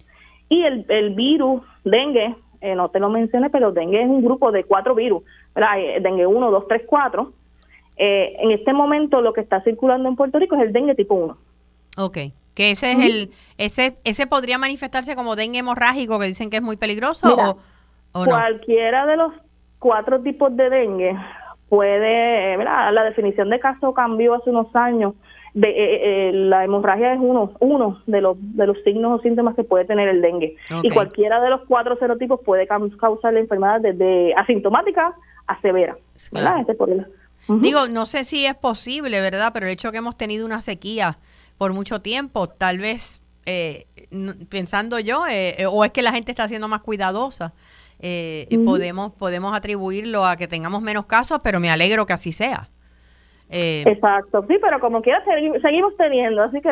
Y 0.47 0.63
el, 0.63 0.85
el 0.87 1.13
virus 1.15 1.61
dengue 1.83 2.35
eh, 2.65 2.75
no 2.75 2.89
te 2.89 2.99
lo 2.99 3.09
mencioné, 3.09 3.49
pero 3.49 3.71
dengue 3.71 4.01
es 4.01 4.07
un 4.07 4.23
grupo 4.23 4.51
de 4.51 4.63
cuatro 4.63 4.95
virus, 4.95 5.23
¿verdad? 5.53 5.79
Eh, 5.79 5.99
dengue 6.01 6.25
1, 6.25 6.51
2, 6.51 6.67
3, 6.67 6.81
4. 6.85 7.33
en 7.97 8.51
este 8.51 8.73
momento 8.73 9.21
lo 9.21 9.33
que 9.33 9.41
está 9.41 9.61
circulando 9.61 10.09
en 10.09 10.15
Puerto 10.15 10.39
Rico 10.39 10.55
es 10.55 10.61
el 10.63 10.73
dengue 10.73 10.95
tipo 10.95 11.15
1. 11.15 11.37
Ok, 11.97 12.17
que 12.53 12.71
ese 12.71 12.91
es 12.91 13.05
el, 13.05 13.31
ese, 13.57 13.97
ese 14.03 14.27
podría 14.27 14.57
manifestarse 14.57 15.15
como 15.15 15.35
dengue 15.35 15.59
hemorrágico, 15.59 16.19
que 16.19 16.27
dicen 16.27 16.49
que 16.49 16.57
es 16.57 16.63
muy 16.63 16.77
peligroso, 16.77 17.27
o, 18.13 18.25
no? 18.25 18.31
Cualquiera 18.31 19.05
de 19.05 19.17
los 19.17 19.33
cuatro 19.79 20.21
tipos 20.21 20.55
de 20.55 20.69
dengue 20.69 21.15
puede, 21.69 22.57
¿verdad? 22.57 22.93
La 22.93 23.03
definición 23.03 23.49
de 23.49 23.59
caso 23.59 23.93
cambió 23.93 24.35
hace 24.35 24.49
unos 24.49 24.75
años 24.75 25.13
de, 25.55 25.69
eh, 25.69 26.29
eh, 26.29 26.31
la 26.33 26.65
hemorragia 26.65 27.13
es 27.13 27.19
uno, 27.19 27.53
uno 27.61 28.01
de 28.07 28.19
los, 28.19 28.35
de 28.39 28.67
los 28.67 28.77
signos 28.83 29.19
o 29.19 29.23
síntomas 29.23 29.55
que 29.55 29.63
puede 29.63 29.85
tener 29.85 30.09
el 30.09 30.21
dengue. 30.21 30.57
Y 30.83 30.89
cualquiera 30.89 31.41
de 31.41 31.49
los 31.49 31.61
cuatro 31.65 31.95
serotipos 31.97 32.41
puede 32.43 32.67
causar 32.67 33.33
la 33.33 33.39
enfermedad 33.39 33.79
desde 33.79 34.33
asintomática 34.35 35.15
a 35.47 35.61
severa. 35.61 35.97
Este 36.13 36.75
Digo, 37.47 37.87
no 37.87 38.05
sé 38.05 38.25
si 38.25 38.45
es 38.45 38.55
posible, 38.55 39.21
¿verdad? 39.21 39.51
Pero 39.53 39.67
el 39.67 39.71
hecho 39.71 39.93
que 39.93 39.99
hemos 39.99 40.17
tenido 40.17 40.45
una 40.45 40.61
sequía 40.61 41.19
por 41.57 41.71
mucho 41.71 42.01
tiempo, 42.01 42.49
tal 42.49 42.79
vez 42.79 43.21
eh, 43.45 43.85
pensando 44.49 44.99
yo, 44.99 45.23
o 45.69 45.85
es 45.85 45.91
que 45.91 46.01
la 46.01 46.11
gente 46.11 46.31
está 46.31 46.49
siendo 46.49 46.67
más 46.67 46.81
cuidadosa. 46.81 47.53
podemos 48.65 49.13
podemos 49.13 49.55
atribuirlo 49.55 50.25
a 50.25 50.35
que 50.35 50.49
tengamos 50.49 50.81
menos 50.81 51.05
casos, 51.05 51.39
pero 51.41 51.61
me 51.61 51.69
alegro 51.69 52.05
que 52.05 52.11
así 52.11 52.33
sea. 52.33 52.67
Eh, 53.49 53.83
Exacto, 53.85 54.43
sí, 54.47 54.57
pero 54.59 54.79
como 54.79 55.03
quiera 55.03 55.23
seguimos 55.61 55.95
teniendo, 55.97 56.41
así 56.41 56.59
que 56.61 56.69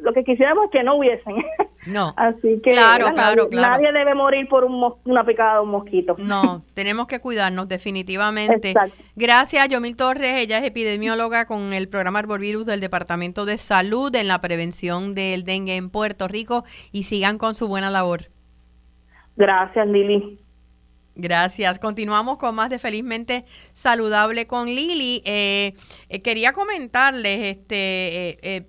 lo, 0.00 0.12
que 0.14 0.24
quisiéramos 0.24 0.66
es 0.66 0.70
que 0.70 0.82
no 0.82 0.96
hubiesen. 0.96 1.36
No, 1.86 2.12
así 2.16 2.60
que 2.62 2.72
claro, 2.72 3.14
claro, 3.14 3.48
nadie, 3.52 3.92
debe 3.92 4.14
morir 4.14 4.46
por 4.48 4.64
un 4.64 4.92
una 5.04 5.24
picada 5.24 5.54
de 5.54 5.60
un 5.60 5.70
mosquito. 5.70 6.16
No, 6.18 6.62
tenemos 6.74 7.06
que 7.06 7.20
cuidarnos 7.20 7.66
definitivamente. 7.68 8.74
Gracias, 9.16 9.68
Yomil 9.68 9.96
Torres, 9.96 10.42
ella 10.42 10.58
es 10.58 10.64
epidemióloga 10.64 11.46
con 11.46 11.72
el 11.72 11.88
programa 11.88 12.18
Arborvirus 12.18 12.66
del 12.66 12.80
Departamento 12.80 13.46
de 13.46 13.56
Salud 13.56 14.14
en 14.16 14.26
la 14.28 14.40
prevención 14.40 15.14
del 15.14 15.44
dengue 15.44 15.76
en 15.76 15.88
Puerto 15.88 16.28
Rico 16.28 16.64
y 16.92 17.04
sigan 17.04 17.38
con 17.38 17.54
su 17.54 17.68
buena 17.68 17.90
labor. 17.90 18.24
Gracias, 19.36 19.86
Lili. 19.86 20.40
Gracias. 21.20 21.80
Continuamos 21.80 22.38
con 22.38 22.54
más 22.54 22.70
de 22.70 22.78
Felizmente 22.78 23.44
Saludable 23.72 24.46
con 24.46 24.66
Lili. 24.66 25.20
Eh, 25.24 25.74
eh, 26.08 26.22
quería 26.22 26.52
comentarles, 26.52 27.56
este, 27.56 28.38
eh, 28.42 28.68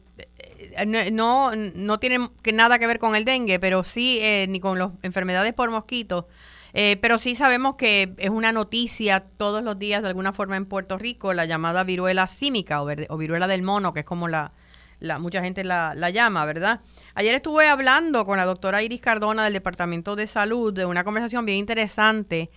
no, 1.12 1.52
no 1.56 2.00
tiene 2.00 2.30
nada 2.54 2.80
que 2.80 2.88
ver 2.88 2.98
con 2.98 3.16
el 3.16 3.24
dengue, 3.24 3.60
pero 3.60 3.84
sí, 3.84 4.18
eh, 4.22 4.48
ni 4.50 4.60
con 4.60 4.80
las 4.80 4.90
enfermedades 5.04 5.54
por 5.54 5.70
mosquitos. 5.70 6.26
Eh, 6.74 6.98
pero 7.02 7.20
sí 7.20 7.36
sabemos 7.36 7.76
que 7.76 8.14
es 8.18 8.30
una 8.30 8.52
noticia 8.52 9.22
todos 9.38 9.64
los 9.64 9.78
días 9.78 10.02
de 10.02 10.08
alguna 10.08 10.34
forma 10.34 10.56
en 10.58 10.66
Puerto 10.66 10.98
Rico, 10.98 11.34
la 11.34 11.46
llamada 11.46 11.84
viruela 11.84 12.28
símica 12.28 12.82
o, 12.82 13.18
viruela 13.18 13.48
del 13.48 13.62
mono, 13.62 13.94
que 13.94 14.02
es 14.02 14.06
como 14.06 14.28
la, 14.28 14.54
la 15.00 15.20
mucha 15.20 15.42
gente 15.44 15.64
la, 15.64 15.94
la, 15.96 16.10
llama, 16.10 16.46
¿verdad? 16.46 16.82
Ayer 17.20 17.36
estuve 17.36 17.68
hablando 17.68 18.26
con 18.26 18.38
la 18.38 18.46
doctora 18.46 18.82
Iris 18.82 19.02
Cardona 19.02 19.44
del 19.44 19.52
Departamento 19.52 20.16
de 20.16 20.26
Salud 20.26 20.74
de 20.74 20.86
una 20.86 21.04
conversación 21.04 21.46
bien 21.46 21.58
interesante 21.58 22.50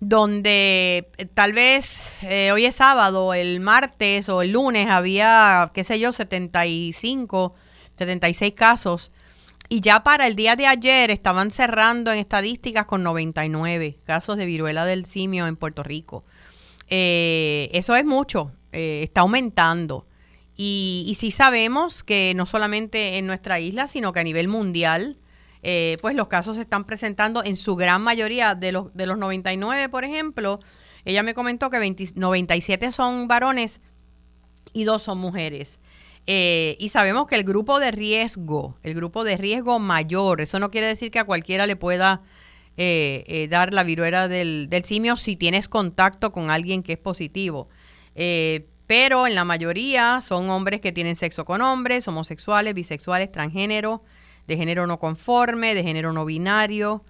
donde 0.00 1.10
eh, 1.18 1.26
tal 1.26 1.52
vez 1.52 2.14
eh, 2.22 2.50
hoy 2.50 2.64
es 2.64 2.76
sábado, 2.76 3.34
el 3.34 3.60
martes 3.60 4.30
o 4.30 4.40
el 4.40 4.52
lunes 4.52 4.88
había, 4.88 5.70
qué 5.74 5.84
sé 5.84 6.00
yo, 6.00 6.14
75, 6.14 7.54
76 7.98 8.54
casos. 8.54 9.12
Y 9.68 9.82
ya 9.82 10.02
para 10.02 10.26
el 10.26 10.34
día 10.34 10.56
de 10.56 10.66
ayer 10.66 11.10
estaban 11.10 11.50
cerrando 11.50 12.10
en 12.10 12.20
estadísticas 12.20 12.86
con 12.86 13.02
99 13.02 13.98
casos 14.04 14.38
de 14.38 14.46
viruela 14.46 14.86
del 14.86 15.04
simio 15.04 15.46
en 15.46 15.56
Puerto 15.56 15.82
Rico. 15.82 16.24
Eh, 16.88 17.68
eso 17.74 17.94
es 17.94 18.06
mucho, 18.06 18.50
está 18.72 19.20
aumentando. 19.20 20.06
Y, 20.62 21.06
y 21.08 21.14
sí 21.14 21.30
sabemos 21.30 22.04
que 22.04 22.34
no 22.36 22.44
solamente 22.44 23.16
en 23.16 23.26
nuestra 23.26 23.60
isla, 23.60 23.88
sino 23.88 24.12
que 24.12 24.20
a 24.20 24.24
nivel 24.24 24.46
mundial 24.46 25.16
eh, 25.62 25.98
pues 26.00 26.14
los 26.14 26.28
casos 26.28 26.56
se 26.56 26.62
están 26.62 26.84
presentando 26.84 27.44
en 27.44 27.56
su 27.56 27.76
gran 27.76 28.02
mayoría 28.02 28.54
de 28.54 28.72
los, 28.72 28.92
de 28.92 29.06
los 29.06 29.18
99, 29.18 29.88
por 29.88 30.04
ejemplo. 30.04 30.60
Ella 31.04 31.22
me 31.22 31.34
comentó 31.34 31.70
que 31.70 31.96
97 32.14 32.92
son 32.92 33.28
varones 33.28 33.80
y 34.72 34.84
dos 34.84 35.02
son 35.02 35.18
mujeres. 35.18 35.78
Eh, 36.26 36.76
y 36.78 36.90
sabemos 36.90 37.26
que 37.26 37.36
el 37.36 37.44
grupo 37.44 37.80
de 37.80 37.90
riesgo, 37.90 38.78
el 38.82 38.94
grupo 38.94 39.24
de 39.24 39.36
riesgo 39.36 39.78
mayor, 39.78 40.40
eso 40.40 40.58
no 40.58 40.70
quiere 40.70 40.86
decir 40.86 41.10
que 41.10 41.18
a 41.18 41.24
cualquiera 41.24 41.66
le 41.66 41.76
pueda 41.76 42.22
eh, 42.76 43.48
dar 43.50 43.74
la 43.74 43.82
viruela 43.82 44.28
del, 44.28 44.68
del, 44.68 44.84
simio 44.84 45.16
si 45.16 45.36
tienes 45.36 45.68
contacto 45.68 46.32
con 46.32 46.50
alguien 46.50 46.82
que 46.82 46.92
es 46.92 46.98
positivo. 46.98 47.68
Pero 48.90 49.28
en 49.28 49.36
la 49.36 49.44
mayoría 49.44 50.20
son 50.20 50.50
hombres 50.50 50.80
que 50.80 50.90
tienen 50.90 51.14
sexo 51.14 51.44
con 51.44 51.62
hombres, 51.62 52.08
homosexuales, 52.08 52.74
bisexuales, 52.74 53.30
transgénero, 53.30 54.02
de 54.48 54.56
género 54.56 54.84
no 54.88 54.98
conforme, 54.98 55.76
de 55.76 55.84
género 55.84 56.12
no 56.12 56.24
binario. 56.24 57.04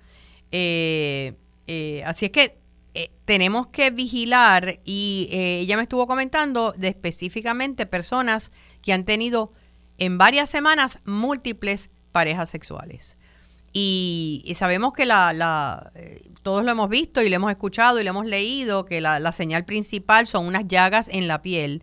Eh, 0.53 1.33
eh, 1.67 2.03
así 2.05 2.27
es 2.27 2.33
que 2.33 2.59
eh, 2.93 3.11
tenemos 3.25 3.69
que 3.69 3.91
vigilar 3.91 4.79
y 4.85 5.31
ella 5.33 5.79
me 5.79 5.85
estuvo 5.85 6.07
comentando 6.07 6.75
de 6.77 6.89
específicamente 6.89 7.87
personas 7.87 8.53
que 8.83 8.93
han 8.93 9.07
tenido 9.07 9.55
en 9.97 10.19
varias 10.19 10.51
semanas 10.51 10.99
múltiples 11.07 11.89
parejas 12.13 12.51
sexuales. 12.51 13.17
Y, 13.73 14.53
sabemos 14.59 14.93
que 14.93 15.07
la, 15.07 15.33
la 15.33 15.93
todos 16.43 16.65
lo 16.65 16.73
hemos 16.73 16.89
visto 16.89 17.23
y 17.23 17.29
lo 17.29 17.37
hemos 17.37 17.51
escuchado 17.51 18.01
y 18.01 18.05
lo 18.05 18.11
hemos 18.11 18.27
leído, 18.27 18.85
que 18.85 19.01
la, 19.01 19.21
la 19.21 19.33
señal 19.33 19.65
principal 19.65 20.27
son 20.27 20.47
unas 20.47 20.67
llagas 20.67 21.09
en 21.09 21.29
la 21.29 21.43
piel 21.43 21.83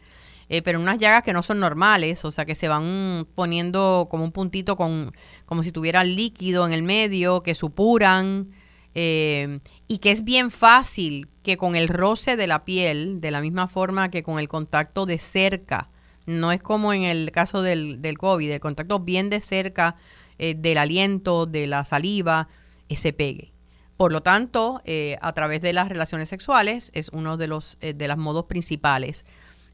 eh, 0.49 0.61
pero 0.61 0.79
unas 0.79 0.97
llagas 0.97 1.23
que 1.23 1.33
no 1.33 1.43
son 1.43 1.59
normales, 1.59 2.23
o 2.23 2.31
sea, 2.31 2.45
que 2.45 2.55
se 2.55 2.69
van 2.69 3.27
poniendo 3.35 4.07
como 4.09 4.23
un 4.23 4.31
puntito 4.31 4.77
con, 4.77 5.11
como 5.45 5.61
si 5.63 5.71
tuviera 5.73 6.03
líquido 6.05 6.65
en 6.65 6.71
el 6.71 6.83
medio, 6.83 7.43
que 7.43 7.53
supuran, 7.53 8.51
eh, 8.95 9.59
y 9.87 9.97
que 9.97 10.11
es 10.11 10.23
bien 10.23 10.49
fácil 10.49 11.27
que 11.43 11.57
con 11.57 11.75
el 11.75 11.89
roce 11.89 12.37
de 12.37 12.47
la 12.47 12.63
piel, 12.63 13.19
de 13.19 13.31
la 13.31 13.41
misma 13.41 13.67
forma 13.67 14.09
que 14.09 14.23
con 14.23 14.39
el 14.39 14.47
contacto 14.47 15.05
de 15.05 15.19
cerca, 15.19 15.89
no 16.25 16.51
es 16.51 16.61
como 16.61 16.93
en 16.93 17.03
el 17.03 17.31
caso 17.31 17.61
del, 17.61 18.01
del 18.01 18.17
COVID, 18.17 18.51
el 18.51 18.59
contacto 18.59 18.99
bien 18.99 19.29
de 19.29 19.41
cerca 19.41 19.97
eh, 20.39 20.55
del 20.55 20.77
aliento, 20.77 21.45
de 21.45 21.67
la 21.67 21.85
saliva, 21.85 22.47
se 22.89 23.13
pegue. 23.13 23.53
Por 23.97 24.11
lo 24.11 24.21
tanto, 24.21 24.81
a 25.21 25.33
través 25.33 25.59
de 25.61 25.73
las 25.73 25.89
relaciones 25.89 26.29
sexuales 26.29 26.91
es 26.93 27.09
uno 27.09 27.35
de 27.35 27.47
los 27.47 27.77
de 27.81 28.07
los 28.07 28.17
modos 28.17 28.45
principales 28.45 29.25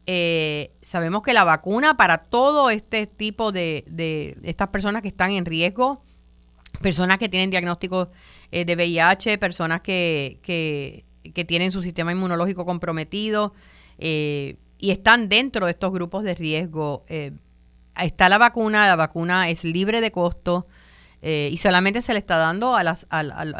eh, 0.05 0.73
sabemos 0.81 1.23
que 1.23 1.33
la 1.33 1.45
vacuna 1.45 1.95
para 1.95 2.17
todo 2.17 2.69
este 2.69 3.07
tipo 3.07 3.53
de, 3.53 3.85
de, 3.87 4.37
estas 4.43 4.67
personas 4.67 5.01
que 5.01 5.07
están 5.07 5.31
en 5.31 5.45
riesgo, 5.45 6.03
personas 6.81 7.19
que 7.19 7.29
tienen 7.29 7.51
diagnóstico 7.51 8.09
eh, 8.51 8.65
de 8.65 8.75
VIH, 8.75 9.37
personas 9.37 9.81
que, 9.81 10.39
que, 10.43 11.05
tienen 11.45 11.71
su 11.71 11.81
sistema 11.81 12.11
inmunológico 12.11 12.65
comprometido 12.65 13.53
eh, 13.97 14.57
y 14.77 14.91
están 14.91 15.29
dentro 15.29 15.67
de 15.67 15.71
estos 15.71 15.93
grupos 15.93 16.23
de 16.23 16.35
riesgo, 16.35 17.05
está 17.97 18.29
la 18.29 18.37
vacuna, 18.37 18.87
la 18.87 18.95
vacuna 18.95 19.49
es 19.49 19.63
libre 19.63 20.01
de 20.01 20.11
costo. 20.11 20.67
y 21.21 21.57
solamente 21.57 22.01
se 22.01 22.13
le 22.13 22.19
está 22.19 22.37
dando 22.37 22.75
a, 22.75 22.83
las, 22.83 23.07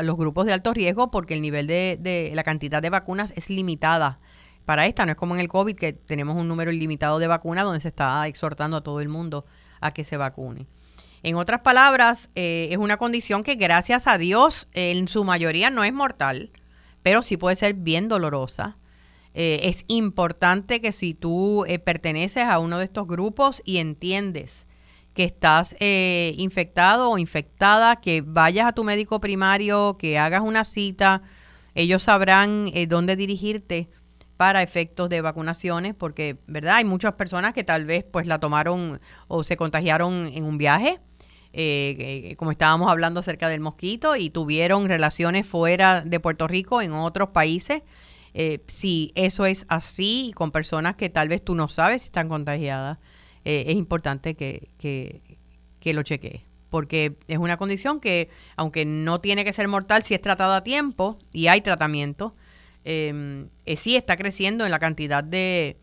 los 0.02 0.18
grupos 0.18 0.46
de 0.46 0.54
alto 0.54 0.74
riesgo 0.74 1.12
porque 1.12 1.34
el 1.34 1.42
nivel 1.42 1.66
de, 1.66 1.98
de 2.00 2.32
la 2.36 2.44
cantidad 2.44 2.82
de 2.82 2.90
vacunas 2.90 3.32
es 3.38 3.50
limitada 3.50 4.20
para 4.66 4.86
esta. 4.86 5.06
No 5.06 5.12
es 5.14 5.18
como 5.18 5.34
en 5.36 5.42
el 5.42 5.48
COVID 5.48 5.76
que 5.76 5.94
tenemos 5.94 6.36
un 6.36 6.48
número 6.48 6.72
ilimitado 6.72 7.20
de 7.20 7.28
vacunas 7.28 7.64
donde 7.64 7.80
se 7.80 7.88
está 7.88 8.28
exhortando 8.28 8.78
a 8.78 8.82
todo 8.82 9.00
el 9.00 9.10
mundo 9.10 9.46
a 9.80 9.94
que 9.94 10.04
se 10.04 10.18
vacune. 10.18 10.68
En 11.24 11.36
otras 11.36 11.62
palabras, 11.62 12.30
eh, 12.36 12.68
es 12.72 12.78
una 12.78 12.98
condición 12.98 13.44
que 13.44 13.56
gracias 13.56 14.08
a 14.08 14.18
Dios 14.18 14.68
en 14.74 15.08
su 15.08 15.24
mayoría 15.24 15.70
no 15.70 15.86
es 15.86 15.94
mortal, 15.94 16.52
pero 17.02 17.22
sí 17.22 17.38
puede 17.38 17.56
ser 17.56 17.76
bien 17.76 18.10
dolorosa. 18.10 18.76
Eh, 19.34 19.62
es 19.64 19.86
importante 19.88 20.82
que 20.82 20.92
si 20.92 21.14
tú 21.14 21.66
eh, 21.66 21.80
perteneces 21.80 22.44
a 22.44 22.60
uno 22.60 22.78
de 22.78 22.86
estos 22.86 23.08
grupos 23.08 23.62
y 23.66 23.78
entiendes 23.78 24.68
que 25.14 25.24
estás 25.24 25.76
infectado 25.80 27.12
o 27.12 27.20
infectada, 27.20 27.98
que 27.98 28.24
vayas 28.26 28.66
a 28.66 28.72
tu 28.72 28.84
médico 28.84 29.20
primario, 29.20 29.96
que 30.00 30.18
hagas 30.18 30.42
una 30.42 30.64
cita, 30.64 31.22
ellos 31.76 32.02
sabrán 32.02 32.72
dónde 32.88 33.16
dirigirte 33.16 33.90
para 34.38 34.62
efectos 34.62 35.10
de 35.10 35.22
vacunaciones, 35.22 35.94
porque, 35.96 36.38
¿verdad? 36.48 36.76
Hay 36.76 36.86
muchas 36.86 37.14
personas 37.14 37.54
que 37.54 37.64
tal 37.64 37.86
vez 37.86 38.04
pues 38.04 38.28
la 38.28 38.40
tomaron 38.40 39.00
o 39.28 39.44
se 39.44 39.58
contagiaron 39.58 40.30
en 40.34 40.44
un 40.44 40.58
viaje, 40.58 41.00
eh, 41.54 41.96
eh, 42.32 42.36
como 42.36 42.52
estábamos 42.52 42.92
hablando 42.92 43.20
acerca 43.20 43.48
del 43.48 43.62
mosquito, 43.62 44.16
y 44.16 44.30
tuvieron 44.30 44.90
relaciones 44.90 45.48
fuera 45.48 46.02
de 46.02 46.20
Puerto 46.20 46.48
Rico, 46.48 46.82
en 46.82 46.94
otros 46.94 47.30
países. 47.30 47.84
Eh, 48.34 48.64
si 48.68 49.12
eso 49.16 49.46
es 49.46 49.66
así, 49.70 50.32
con 50.36 50.52
personas 50.52 50.96
que 50.96 51.10
tal 51.10 51.30
vez 51.30 51.44
tú 51.44 51.56
no 51.56 51.68
sabes 51.68 52.04
si 52.04 52.08
están 52.08 52.30
contagiadas, 52.30 52.98
es 53.46 53.76
importante 53.76 54.36
que, 54.36 54.70
que, 54.78 55.94
lo 55.94 56.02
chequees 56.04 56.44
porque 56.70 57.18
es 57.28 57.38
una 57.38 57.58
condición 57.58 58.00
que, 58.00 58.30
aunque 58.56 58.86
no 58.86 59.20
tiene 59.20 59.44
que 59.44 59.52
ser 59.52 59.68
mortal, 59.68 60.02
si 60.02 60.14
es 60.14 60.22
tratada 60.22 60.58
a 60.58 60.64
tiempo 60.64 61.20
y 61.34 61.48
hay 61.48 61.60
tratamiento, 61.62 62.36
eh, 62.86 63.48
sí 63.78 63.96
está 63.96 64.18
creciendo 64.18 64.66
en 64.66 64.72
la 64.72 64.80
cantidad 64.80 65.24
de, 65.24 65.78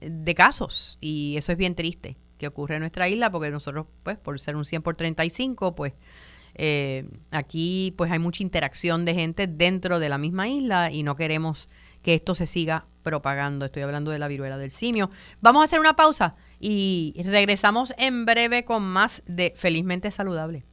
de 0.00 0.34
casos. 0.34 0.98
Y 1.00 1.34
eso 1.36 1.52
es 1.52 1.58
bien 1.58 1.74
triste 1.74 2.16
que 2.38 2.46
ocurre 2.46 2.76
en 2.76 2.80
nuestra 2.80 3.08
isla 3.08 3.30
porque 3.30 3.50
nosotros, 3.50 3.86
pues, 4.02 4.18
por 4.18 4.40
ser 4.40 4.56
un 4.56 4.64
100 4.64 4.82
por 4.82 4.96
35, 4.96 5.74
pues 5.74 5.92
eh, 6.54 7.06
aquí 7.30 7.94
pues 7.96 8.10
hay 8.10 8.18
mucha 8.18 8.42
interacción 8.42 9.04
de 9.04 9.14
gente 9.14 9.46
dentro 9.46 10.00
de 10.00 10.08
la 10.08 10.18
misma 10.18 10.48
isla 10.48 10.90
y 10.90 11.02
no 11.02 11.14
queremos 11.14 11.68
que 12.02 12.14
esto 12.14 12.34
se 12.34 12.46
siga 12.46 12.86
propagando. 13.02 13.64
Estoy 13.64 13.82
hablando 13.82 14.10
de 14.10 14.18
la 14.18 14.28
viruela 14.28 14.58
del 14.58 14.70
simio. 14.70 15.10
Vamos 15.40 15.60
a 15.60 15.64
hacer 15.64 15.80
una 15.80 15.96
pausa 15.96 16.36
y 16.58 17.14
regresamos 17.24 17.94
en 17.98 18.26
breve 18.26 18.64
con 18.64 18.82
más 18.82 19.22
de 19.26 19.52
Felizmente 19.56 20.10
Saludable. 20.10 20.64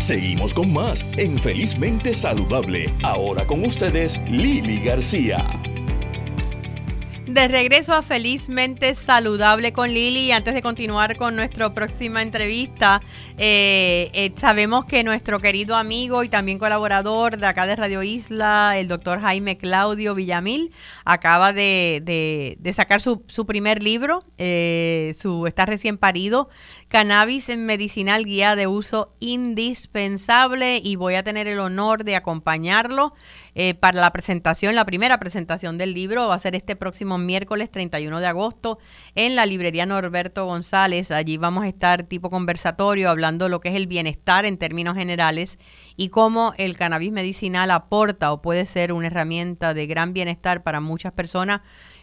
Seguimos 0.00 0.54
con 0.54 0.72
más 0.72 1.04
en 1.16 1.38
Felizmente 1.38 2.14
Saludable. 2.14 2.92
Ahora 3.02 3.46
con 3.46 3.64
ustedes, 3.64 4.20
Lili 4.28 4.80
García. 4.80 5.62
De 7.28 7.46
regreso 7.46 7.92
a 7.92 8.00
Felizmente 8.00 8.94
Saludable 8.94 9.74
con 9.74 9.92
Lili. 9.92 10.32
Antes 10.32 10.54
de 10.54 10.62
continuar 10.62 11.18
con 11.18 11.36
nuestra 11.36 11.74
próxima 11.74 12.22
entrevista, 12.22 13.02
eh, 13.36 14.10
eh, 14.14 14.32
sabemos 14.36 14.86
que 14.86 15.04
nuestro 15.04 15.38
querido 15.38 15.76
amigo 15.76 16.24
y 16.24 16.30
también 16.30 16.58
colaborador 16.58 17.36
de 17.36 17.46
acá 17.46 17.66
de 17.66 17.76
Radio 17.76 18.02
Isla, 18.02 18.78
el 18.78 18.88
doctor 18.88 19.20
Jaime 19.20 19.56
Claudio 19.56 20.14
Villamil, 20.14 20.72
acaba 21.04 21.52
de, 21.52 22.56
sacar 22.74 23.02
su, 23.02 23.20
primer 23.46 23.82
libro, 23.82 24.24
eh, 24.38 25.14
su 25.14 25.46
está 25.46 25.66
recién 25.66 25.98
parido, 25.98 26.48
Cannabis 26.88 27.50
en 27.50 27.66
Medicinal 27.66 28.24
Guía 28.24 28.56
de 28.56 28.66
Uso 28.66 29.12
Indispensable, 29.20 30.80
y 30.82 30.96
voy 30.96 31.16
a 31.16 31.22
tener 31.22 31.46
el 31.46 31.58
honor 31.58 32.02
de 32.02 32.16
acompañarlo 32.16 33.12
eh, 33.54 33.74
para 33.74 34.00
la 34.00 34.10
presentación, 34.12 34.74
la 34.74 34.86
primera 34.86 35.18
presentación 35.18 35.76
del 35.76 35.92
libro 35.92 36.28
va 36.28 36.34
a 36.34 36.38
ser 36.38 36.54
este 36.54 36.76
próximo 36.76 37.18
miércoles 37.18 37.70
31 37.70 38.20
de 38.20 38.26
agosto 38.26 38.78
en 39.14 39.36
la 39.36 39.44
librería 39.44 39.84
Norberto 39.84 40.46
González. 40.46 41.10
Allí 41.10 41.36
vamos 41.36 41.64
a 41.64 41.68
estar 41.68 42.04
tipo 42.04 42.30
conversatorio 42.30 43.10
hablando 43.10 43.48
lo 43.48 43.60
que 43.60 43.68
es 43.68 43.74
el 43.74 43.86
bienestar 43.86 44.46
en 44.46 44.56
términos 44.56 44.96
generales 44.96 45.58
y 45.96 46.08
cómo 46.08 46.54
el 46.56 46.76
cannabis 46.76 47.12
medicinal 47.12 47.70
aporta 47.70 48.32
o 48.32 48.40
puede 48.40 48.64
ser 48.64 48.92
una 48.92 49.08
herramienta 49.08 49.74
de 49.74 49.86
gran 49.86 50.14
bienestar 50.14 50.62
para 50.62 50.80
muchas 50.80 51.12
personas 51.12 51.60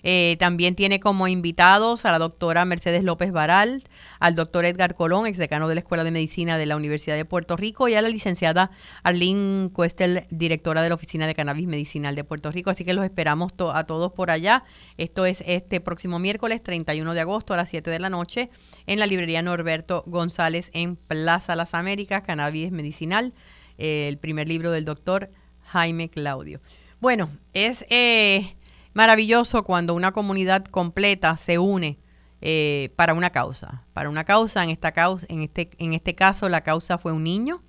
Eh, 0.08 0.38
también 0.38 0.76
tiene 0.76 1.00
como 1.00 1.28
invitados 1.28 2.06
a 2.06 2.12
la 2.12 2.20
doctora 2.20 2.64
Mercedes 2.64 3.04
López 3.04 3.32
Baral, 3.32 3.84
al 4.20 4.36
doctor 4.36 4.64
Edgar 4.64 4.94
Colón, 4.94 5.26
exdecano 5.26 5.68
de 5.68 5.74
la 5.74 5.80
Escuela 5.80 6.04
de 6.04 6.12
Medicina 6.12 6.60
de 6.60 6.68
la 6.68 6.76
Universidad 6.76 7.16
de 7.16 7.26
Puerto 7.26 7.58
Rico, 7.58 7.88
y 7.88 7.96
a 7.96 8.04
la 8.04 8.10
licenciada 8.10 8.70
Arlene 9.02 9.72
Cuestel, 9.74 10.28
directora 10.30 10.84
de 10.84 10.90
la 10.90 10.96
Oficina 10.96 11.26
de 11.26 11.34
Cannabis 11.34 11.66
Medicinal 11.66 12.14
de 12.14 12.24
Puerto 12.24 12.52
Rico. 12.52 12.70
Así 12.70 12.86
que 12.86 12.94
los 12.94 13.04
esperamos 13.04 13.54
a 13.74 13.84
todos 13.86 14.12
por 14.12 14.30
allá. 14.30 14.64
Esto 14.98 15.26
es 15.26 15.44
este 15.48 15.82
próximo 15.82 16.20
miércoles 16.20 16.62
31 16.62 17.16
de 17.16 17.22
agosto 17.22 17.56
a 17.56 17.58
las 17.58 17.72
7 17.72 17.90
de 17.90 17.98
la 17.98 18.12
noche 18.12 18.52
en 18.86 19.00
la 19.00 19.08
librería 19.08 19.42
Norberto 19.42 20.04
González 20.06 20.70
en 20.74 20.98
Plaza 20.98 21.56
Las 21.56 21.74
Américas, 21.74 22.22
Cannabis 22.22 22.72
Medicinal, 22.72 23.34
eh, 23.80 24.08
el 24.08 24.20
primer 24.20 24.48
libro 24.48 24.70
del 24.70 24.86
doctor 24.86 25.32
Jaime 25.64 26.10
Claudio. 26.10 26.62
Bueno, 27.00 27.32
es... 27.54 27.88
Eh, 27.90 28.56
maravilloso 28.96 29.64
cuando 29.64 29.94
una 29.94 30.14
comunidad 30.14 30.64
completa 30.66 31.36
se 31.38 31.60
une 31.60 32.00
eh, 32.42 32.92
para 32.96 33.14
una 33.14 33.30
causa. 33.30 33.84
Para 33.94 34.10
una 34.10 34.24
causa, 34.24 34.64
en 34.64 34.70
esta 34.70 34.94
causa, 34.94 35.28
en 35.30 35.42
este, 35.42 35.70
en 35.78 35.94
este 35.94 36.16
caso 36.16 36.50
la 36.50 36.62
causa 36.62 36.98
fue 36.98 37.12
un 37.12 37.24
niño. 37.24 37.62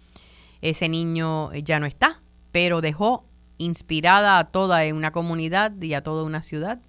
Ese 0.62 0.88
niño 0.88 1.52
ya 1.52 1.80
no 1.80 1.86
está, 1.86 2.22
pero 2.52 2.80
dejó 2.80 3.26
inspirada 3.58 4.38
a 4.38 4.44
toda 4.44 4.82
una 4.94 5.10
comunidad 5.10 5.72
y 5.82 5.94
a 5.94 6.02
toda 6.02 6.22
una 6.22 6.42
ciudad. 6.42 6.80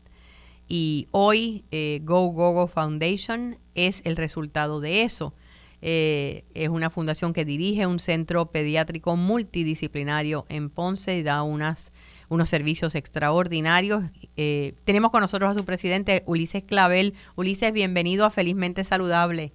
Y 0.67 1.07
hoy 1.11 1.65
eh, 1.71 2.01
Go 2.03 2.27
Gogo 2.27 2.67
Foundation 2.67 3.57
es 3.73 4.01
el 4.05 4.15
resultado 4.15 4.79
de 4.79 5.01
eso. 5.01 5.33
Eh, 5.81 6.45
es 6.53 6.69
una 6.69 6.91
fundación 6.91 7.33
que 7.33 7.45
dirige 7.45 7.87
un 7.87 7.99
centro 7.99 8.51
pediátrico 8.51 9.15
multidisciplinario 9.15 10.45
en 10.49 10.69
Ponce 10.69 11.17
y 11.17 11.23
da 11.23 11.41
unas 11.41 11.91
unos 12.29 12.49
servicios 12.49 12.95
extraordinarios. 12.95 14.03
Eh, 14.37 14.73
tenemos 14.85 15.11
con 15.11 15.21
nosotros 15.21 15.49
a 15.49 15.53
su 15.55 15.65
presidente, 15.65 16.21
Ulises 16.27 16.63
Clavel. 16.63 17.13
Ulises, 17.35 17.73
bienvenido 17.73 18.23
a 18.23 18.29
Felizmente 18.29 18.83
Saludable. 18.83 19.51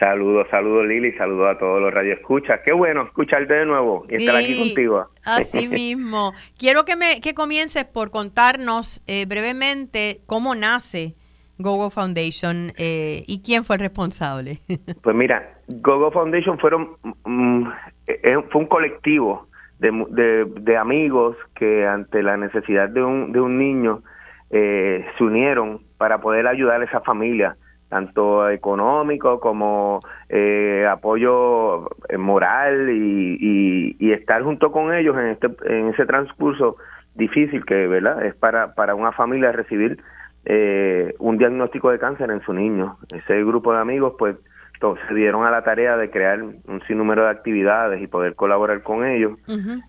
Saludos, 0.00 0.46
saludos 0.50 0.86
Lili, 0.86 1.12
saludos 1.12 1.54
a 1.54 1.58
todos 1.58 1.80
los 1.80 1.94
radioescuchas. 1.94 2.60
Qué 2.64 2.72
bueno 2.72 3.04
escucharte 3.04 3.54
de 3.54 3.64
nuevo 3.64 4.04
y 4.10 4.16
estar 4.16 4.36
aquí 4.36 4.58
contigo. 4.58 5.08
Así 5.24 5.68
mismo. 5.70 6.32
Quiero 6.58 6.84
que 6.84 6.96
me 6.96 7.20
que 7.22 7.32
comiences 7.32 7.84
por 7.84 8.10
contarnos 8.10 9.02
eh, 9.06 9.24
brevemente 9.26 10.20
cómo 10.26 10.54
nace 10.54 11.14
Gogo 11.58 11.88
Foundation 11.88 12.72
eh, 12.76 13.24
y 13.26 13.42
quién 13.42 13.64
fue 13.64 13.76
el 13.76 13.80
responsable. 13.80 14.60
Pues 15.02 15.16
mira, 15.16 15.60
Gogo 15.68 16.10
Foundation 16.10 16.58
fueron 16.58 16.96
mm, 17.24 17.68
fue 18.50 18.60
un 18.60 18.66
colectivo 18.66 19.46
de, 19.78 20.46
de, 20.60 20.76
amigos 20.76 21.36
que 21.54 21.86
ante 21.86 22.22
la 22.22 22.36
necesidad 22.36 22.88
de 22.88 23.02
un, 23.02 23.32
de 23.32 23.40
un 23.40 23.58
niño 23.58 24.02
eh, 24.50 25.04
se 25.16 25.24
unieron 25.24 25.80
para 25.98 26.20
poder 26.20 26.46
ayudar 26.46 26.80
a 26.80 26.84
esa 26.84 27.00
familia, 27.00 27.56
tanto 27.88 28.48
económico 28.50 29.40
como 29.40 30.00
eh, 30.28 30.86
apoyo 30.90 31.88
eh, 32.08 32.18
moral 32.18 32.90
y, 32.90 33.96
y, 33.98 34.12
estar 34.12 34.42
junto 34.42 34.72
con 34.72 34.92
ellos 34.92 35.16
en, 35.16 35.26
este, 35.26 35.48
en 35.66 35.88
ese 35.88 36.04
transcurso 36.06 36.76
difícil 37.14 37.64
que 37.64 37.86
verdad 37.86 38.24
es 38.24 38.34
para, 38.34 38.74
para 38.74 38.94
una 38.94 39.12
familia 39.12 39.52
recibir 39.52 39.98
un 41.18 41.38
diagnóstico 41.38 41.90
de 41.90 41.98
cáncer 41.98 42.30
en 42.30 42.40
su 42.42 42.52
niño. 42.52 42.98
Ese 43.12 43.42
grupo 43.42 43.72
de 43.72 43.80
amigos 43.80 44.14
pues 44.16 44.36
se 45.08 45.14
dieron 45.14 45.44
a 45.44 45.50
la 45.50 45.62
tarea 45.62 45.96
de 45.96 46.10
crear 46.10 46.42
un 46.42 46.82
sinnúmero 46.86 47.24
de 47.24 47.30
actividades 47.30 48.00
y 48.02 48.06
poder 48.06 48.34
colaborar 48.34 48.82
con 48.82 49.06
ellos 49.06 49.38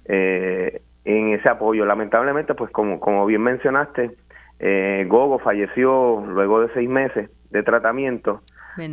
eh, 0.05 0.81
en 1.05 1.33
ese 1.33 1.49
apoyo. 1.49 1.85
Lamentablemente, 1.85 2.53
pues 2.53 2.71
como, 2.71 2.99
como 2.99 3.25
bien 3.25 3.41
mencionaste, 3.41 4.11
eh, 4.59 5.05
Gogo 5.07 5.39
falleció 5.39 6.23
luego 6.27 6.61
de 6.61 6.73
seis 6.73 6.89
meses 6.89 7.29
de 7.51 7.63
tratamiento, 7.63 8.41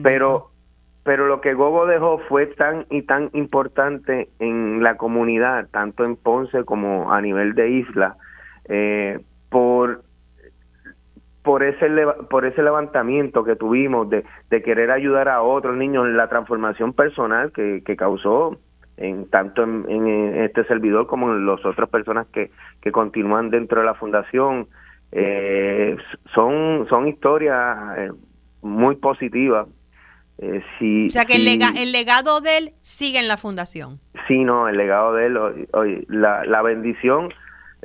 pero 0.02 0.50
pero 1.04 1.26
lo 1.26 1.42
que 1.42 1.52
Gogo 1.52 1.86
dejó 1.86 2.18
fue 2.28 2.46
tan 2.46 2.86
y 2.90 3.02
tan 3.02 3.28
importante 3.34 4.30
en 4.38 4.82
la 4.82 4.96
comunidad, 4.96 5.68
tanto 5.70 6.04
en 6.04 6.16
Ponce 6.16 6.64
como 6.64 7.12
a 7.12 7.20
nivel 7.20 7.54
de 7.54 7.70
isla, 7.70 8.16
eh, 8.68 9.20
por 9.50 10.02
por 11.42 11.62
ese 11.62 11.90
por 12.30 12.46
ese 12.46 12.62
levantamiento 12.62 13.44
que 13.44 13.54
tuvimos 13.54 14.08
de, 14.08 14.24
de 14.48 14.62
querer 14.62 14.90
ayudar 14.90 15.28
a 15.28 15.42
otros 15.42 15.76
niños 15.76 16.06
en 16.06 16.16
la 16.16 16.28
transformación 16.28 16.94
personal 16.94 17.52
que, 17.52 17.82
que 17.84 17.96
causó 17.96 18.58
en 18.96 19.28
tanto 19.28 19.62
en, 19.62 20.06
este 20.36 20.64
servidor 20.64 21.06
como 21.06 21.32
en 21.32 21.46
las 21.46 21.64
otras 21.66 21.90
personas 21.90 22.26
que, 22.28 22.50
que 22.80 22.92
continúan 22.92 23.50
dentro 23.50 23.80
de 23.80 23.86
la 23.86 23.94
fundación 23.94 24.68
eh, 25.14 25.96
son 26.34 26.86
son 26.88 27.08
historias 27.08 27.98
eh, 27.98 28.10
muy 28.62 28.96
positivas 28.96 29.66
eh, 30.38 30.62
si, 30.78 31.06
o 31.06 31.10
sea 31.10 31.24
que 31.24 31.36
el, 31.36 31.46
el, 31.46 31.92
legado 31.92 32.40
de 32.40 32.58
él 32.58 32.72
sigue 32.80 33.20
en 33.20 33.28
la 33.28 33.36
fundación 33.36 34.00
sí 34.26 34.42
no 34.44 34.68
el 34.68 34.76
legado 34.76 35.14
de 35.14 35.26
él 35.26 35.36
hoy, 35.72 36.04
la, 36.08 36.44
la 36.44 36.62
bendición 36.62 37.32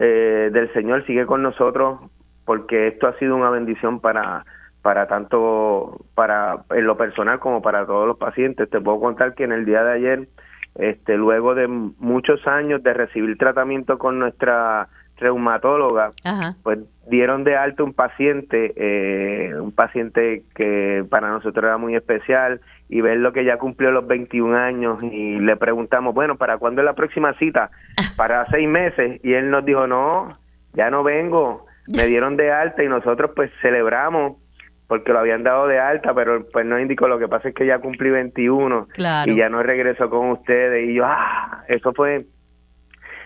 eh, 0.01 0.49
del 0.53 0.71
Señor 0.73 1.05
sigue 1.05 1.25
con 1.25 1.43
nosotros 1.43 1.99
porque 2.45 2.87
esto 2.87 3.05
ha 3.05 3.17
sido 3.19 3.35
una 3.35 3.49
bendición 3.49 3.99
para 3.99 4.45
para 4.81 5.07
tanto 5.07 6.05
para 6.15 6.63
en 6.71 6.85
lo 6.87 6.95
personal 6.97 7.39
como 7.39 7.61
para 7.61 7.85
todos 7.85 8.07
los 8.07 8.17
pacientes. 8.17 8.69
Te 8.69 8.79
puedo 8.79 8.99
contar 8.99 9.35
que 9.35 9.43
en 9.43 9.51
el 9.51 9.65
día 9.65 9.83
de 9.83 9.91
ayer, 9.91 10.29
este, 10.75 11.17
luego 11.17 11.53
de 11.53 11.67
muchos 11.67 12.47
años 12.47 12.81
de 12.81 12.93
recibir 12.93 13.37
tratamiento 13.37 13.97
con 13.97 14.19
nuestra 14.19 14.87
reumatóloga, 15.19 16.11
pues 16.63 16.79
dieron 17.07 17.43
de 17.43 17.55
alta 17.55 17.83
un 17.83 17.93
paciente, 17.93 18.73
eh, 18.75 19.53
un 19.59 19.71
paciente 19.71 20.43
que 20.55 21.03
para 21.09 21.29
nosotros 21.29 21.63
era 21.63 21.77
muy 21.77 21.95
especial 21.95 22.61
y 22.87 23.01
ver 23.01 23.17
lo 23.17 23.33
que 23.33 23.45
ya 23.45 23.57
cumplió 23.57 23.91
los 23.91 24.07
21 24.07 24.57
años 24.57 25.03
y 25.03 25.39
le 25.39 25.55
preguntamos, 25.57 26.13
bueno, 26.13 26.37
¿para 26.37 26.57
cuándo 26.57 26.81
es 26.81 26.85
la 26.85 26.93
próxima 26.93 27.33
cita? 27.33 27.71
Para 28.17 28.45
seis 28.47 28.67
meses 28.67 29.19
y 29.23 29.33
él 29.33 29.49
nos 29.49 29.65
dijo, 29.65 29.87
no, 29.87 30.37
ya 30.73 30.89
no 30.89 31.03
vengo, 31.03 31.65
me 31.87 32.05
dieron 32.07 32.37
de 32.37 32.51
alta 32.51 32.83
y 32.83 32.87
nosotros 32.87 33.31
pues 33.35 33.51
celebramos 33.61 34.37
porque 34.87 35.13
lo 35.13 35.19
habían 35.19 35.43
dado 35.43 35.67
de 35.67 35.79
alta, 35.79 36.15
pero 36.15 36.47
pues 36.51 36.65
no 36.65 36.79
indicó, 36.79 37.07
lo 37.07 37.19
que 37.19 37.27
pasa 37.27 37.49
es 37.49 37.55
que 37.55 37.67
ya 37.67 37.77
cumplí 37.77 38.09
21 38.09 38.87
y 39.27 39.35
ya 39.35 39.47
no 39.47 39.61
regreso 39.61 40.09
con 40.09 40.31
ustedes 40.31 40.89
y 40.89 40.95
yo, 40.95 41.05
ah, 41.05 41.63
eso 41.67 41.93
fue 41.93 42.25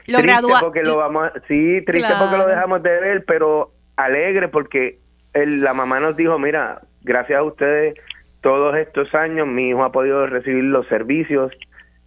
lo 0.08 0.20
triste 0.20 0.54
porque 0.62 0.82
lo 0.84 0.98
vamos, 0.98 1.32
sí, 1.48 1.82
triste 1.86 2.14
porque 2.20 2.38
lo 2.38 2.48
dejamos 2.48 2.84
de 2.84 3.00
ver, 3.00 3.24
pero 3.26 3.72
alegre 3.96 4.48
porque 4.50 5.00
la 5.34 5.74
mamá 5.74 6.00
nos 6.00 6.16
dijo, 6.16 6.38
mira, 6.40 6.82
gracias 7.02 7.40
a 7.40 7.44
ustedes 7.44 7.96
todos 8.42 8.76
estos 8.76 9.14
años 9.16 9.48
mi 9.48 9.70
hijo 9.70 9.84
ha 9.84 9.92
podido 9.92 10.28
recibir 10.28 10.66
los 10.66 10.88
servicios 10.88 11.52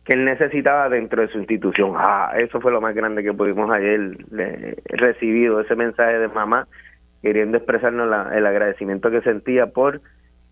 que 0.05 0.13
él 0.13 0.25
necesitaba 0.25 0.89
dentro 0.89 1.23
de 1.23 1.29
su 1.29 1.39
institución. 1.39 1.95
Ah, 1.97 2.33
eso 2.39 2.61
fue 2.61 2.71
lo 2.71 2.81
más 2.81 2.95
grande 2.95 3.25
que 3.25 3.33
pudimos 3.33 3.71
ayer 3.71 4.17
eh, 4.39 4.77
recibido, 4.85 5.61
ese 5.61 5.75
mensaje 5.75 6.19
de 6.19 6.29
mamá 6.29 6.69
queriendo 7.23 7.57
expresarnos 7.57 8.09
el 8.33 8.47
agradecimiento 8.47 9.11
que 9.11 9.21
sentía 9.23 9.67
por 9.67 10.01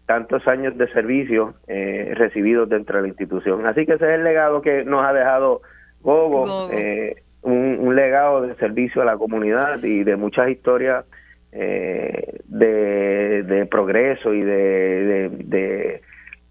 tantos 0.07 0.47
años 0.49 0.77
de 0.77 0.89
servicio 0.93 1.55
eh, 1.69 2.13
recibidos 2.17 2.69
dentro 2.69 2.97
de 2.97 3.03
la 3.03 3.09
institución. 3.09 3.67
Así 3.67 3.87
que 3.87 3.93
ese 3.93 4.07
es 4.07 4.15
el 4.15 4.25
legado 4.25 4.61
que 4.61 4.85
nos 4.85 5.05
ha 5.05 5.13
dejado 5.13 5.63
Gogo, 6.01 6.71
Eh, 6.73 7.23
un, 7.45 7.95
legado 7.95 8.43
de 8.43 8.55
servicio 8.57 9.03
a 9.03 9.05
la 9.05 9.17
comunidad 9.17 9.83
y 9.83 10.03
de 10.03 10.17
muchas 10.17 10.49
historias 10.51 11.05
eh, 11.53 12.41
de, 12.47 13.43
de, 13.45 13.67
progreso 13.67 14.35
y 14.35 14.43
de, 14.43 15.29
de 15.45 16.01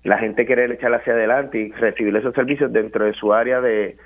la 0.04 0.18
gente 0.20 0.46
quiere 0.46 0.72
echar 0.74 0.94
hacia 0.94 1.14
adelante 1.14 1.60
y 1.60 1.72
recibir 1.72 2.16
esos 2.16 2.34
servicios 2.36 2.72
dentro 2.72 3.06
de 3.06 3.14
su 3.14 3.34
área 3.34 3.62
de, 3.62 3.98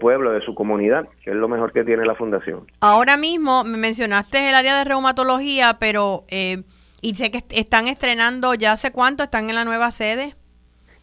pueblo, 0.00 0.32
de 0.32 0.40
su 0.40 0.54
comunidad, 0.54 1.08
que 1.22 1.30
es 1.30 1.36
lo 1.36 1.48
mejor 1.48 1.72
que 1.72 1.84
tiene 1.84 2.04
la 2.04 2.14
fundación. 2.14 2.66
Ahora 2.80 3.16
mismo 3.16 3.64
me 3.64 3.76
mencionaste 3.76 4.48
el 4.48 4.54
área 4.54 4.78
de 4.78 4.84
reumatología, 4.84 5.76
pero 5.80 6.24
eh, 6.28 6.62
y 7.00 7.14
sé 7.16 7.30
que 7.30 7.42
están 7.50 7.88
estrenando 7.88 8.54
ya 8.54 8.72
hace 8.72 8.92
cuánto 8.92 9.24
están 9.24 9.48
en 9.50 9.56
la 9.56 9.64
nueva 9.64 9.90
sede. 9.90 10.34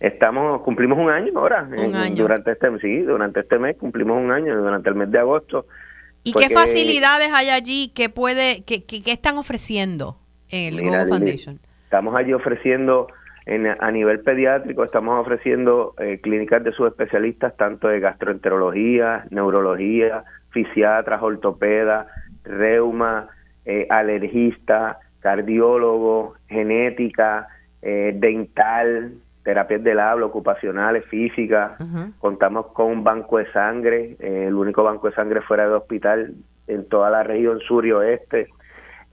Estamos 0.01 0.63
cumplimos 0.63 0.97
un 0.97 1.11
año 1.11 1.31
ahora, 1.35 1.69
durante 2.15 2.51
este 2.53 2.79
sí, 2.79 3.01
durante 3.01 3.41
este 3.41 3.59
mes 3.59 3.77
cumplimos 3.77 4.17
un 4.17 4.31
año 4.31 4.59
durante 4.59 4.89
el 4.89 4.95
mes 4.95 5.11
de 5.11 5.19
agosto. 5.19 5.67
¿Y 6.23 6.33
qué 6.33 6.49
facilidades 6.49 7.29
hay 7.33 7.49
allí 7.49 7.91
que 7.93 8.09
puede 8.09 8.63
que, 8.63 8.83
que, 8.83 9.11
están 9.11 9.37
ofreciendo 9.37 10.17
en 10.49 10.73
el 10.73 10.81
Google 10.81 11.05
Foundation? 11.07 11.59
Estamos 11.83 12.15
allí 12.15 12.33
ofreciendo 12.33 13.07
a 13.79 13.91
nivel 13.91 14.21
pediátrico 14.21 14.83
estamos 14.83 15.19
ofreciendo 15.19 15.93
eh, 15.99 16.19
clínicas 16.21 16.63
de 16.63 16.71
subespecialistas 16.73 17.55
tanto 17.57 17.87
de 17.87 17.99
gastroenterología, 17.99 19.25
neurología, 19.29 20.23
fisiatras, 20.51 21.21
ortopedas, 21.21 22.07
reuma, 22.43 23.29
eh, 23.65 23.87
alergista, 23.89 24.99
cardiólogo, 25.19 26.35
genética, 26.47 27.47
eh, 27.81 28.13
dental, 28.15 29.13
terapias 29.43 29.83
del 29.83 29.99
habla, 29.99 30.25
ocupacionales, 30.27 31.05
físicas. 31.05 31.73
Contamos 32.19 32.67
con 32.67 32.87
un 32.87 33.03
banco 33.03 33.37
de 33.37 33.51
sangre, 33.51 34.15
el 34.19 34.53
único 34.53 34.83
banco 34.83 35.09
de 35.09 35.15
sangre 35.15 35.41
fuera 35.41 35.67
de 35.67 35.73
hospital 35.73 36.33
en 36.67 36.87
toda 36.87 37.09
la 37.09 37.23
región 37.23 37.59
sur 37.59 37.85
y 37.85 37.91
oeste. 37.91 38.47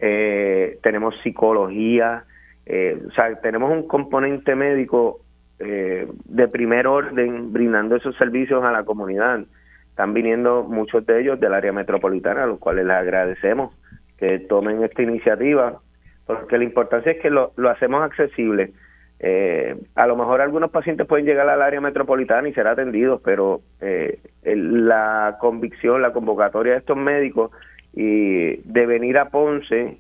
eh, 0.01 0.79
tenemos 0.83 1.15
psicología, 1.23 2.25
eh, 2.67 3.03
o 3.09 3.11
sea, 3.13 3.35
tenemos 3.41 3.73
un 3.73 3.89
componente 3.89 4.55
médico 4.55 5.21
eh, 5.59 6.07
de 6.25 6.49
primer 6.49 6.87
orden 6.87 7.53
brindando 7.53 7.97
esos 7.97 8.15
servicios 8.17 8.63
a 8.63 8.71
la 8.71 8.85
comunidad. 8.85 9.41
Están 9.89 10.15
viniendo 10.15 10.63
muchos 10.63 11.05
de 11.05 11.21
ellos 11.21 11.41
del 11.41 11.55
área 11.55 11.73
metropolitana, 11.73 12.45
a 12.45 12.47
los 12.47 12.61
cuales 12.61 12.87
les 12.87 12.97
agradecemos 12.97 13.75
que 14.19 14.39
tomen 14.41 14.85
esta 14.85 15.03
iniciativa, 15.03 15.81
porque 16.27 16.59
la 16.59 16.65
importancia 16.65 17.13
es 17.13 17.21
que 17.21 17.31
lo, 17.31 17.53
lo 17.57 17.71
hacemos 17.71 18.03
accesible. 18.03 18.73
Eh, 19.21 19.77
a 19.97 20.07
lo 20.07 20.17
mejor 20.17 20.41
algunos 20.41 20.71
pacientes 20.71 21.07
pueden 21.07 21.27
llegar 21.27 21.49
al 21.49 21.61
área 21.61 21.81
metropolitana 21.81 22.49
y 22.49 22.55
ser 22.55 22.69
atendidos, 22.69 23.21
pero 23.25 23.63
eh, 23.81 24.21
la 24.45 25.39
convicción, 25.41 26.03
la 26.03 26.13
convocatoria 26.13 26.73
de 26.73 26.79
estos 26.79 26.97
médicos 26.97 27.51
y 27.93 28.57
de 28.59 28.87
venir 28.87 29.19
a 29.19 29.31
Ponce, 29.31 29.99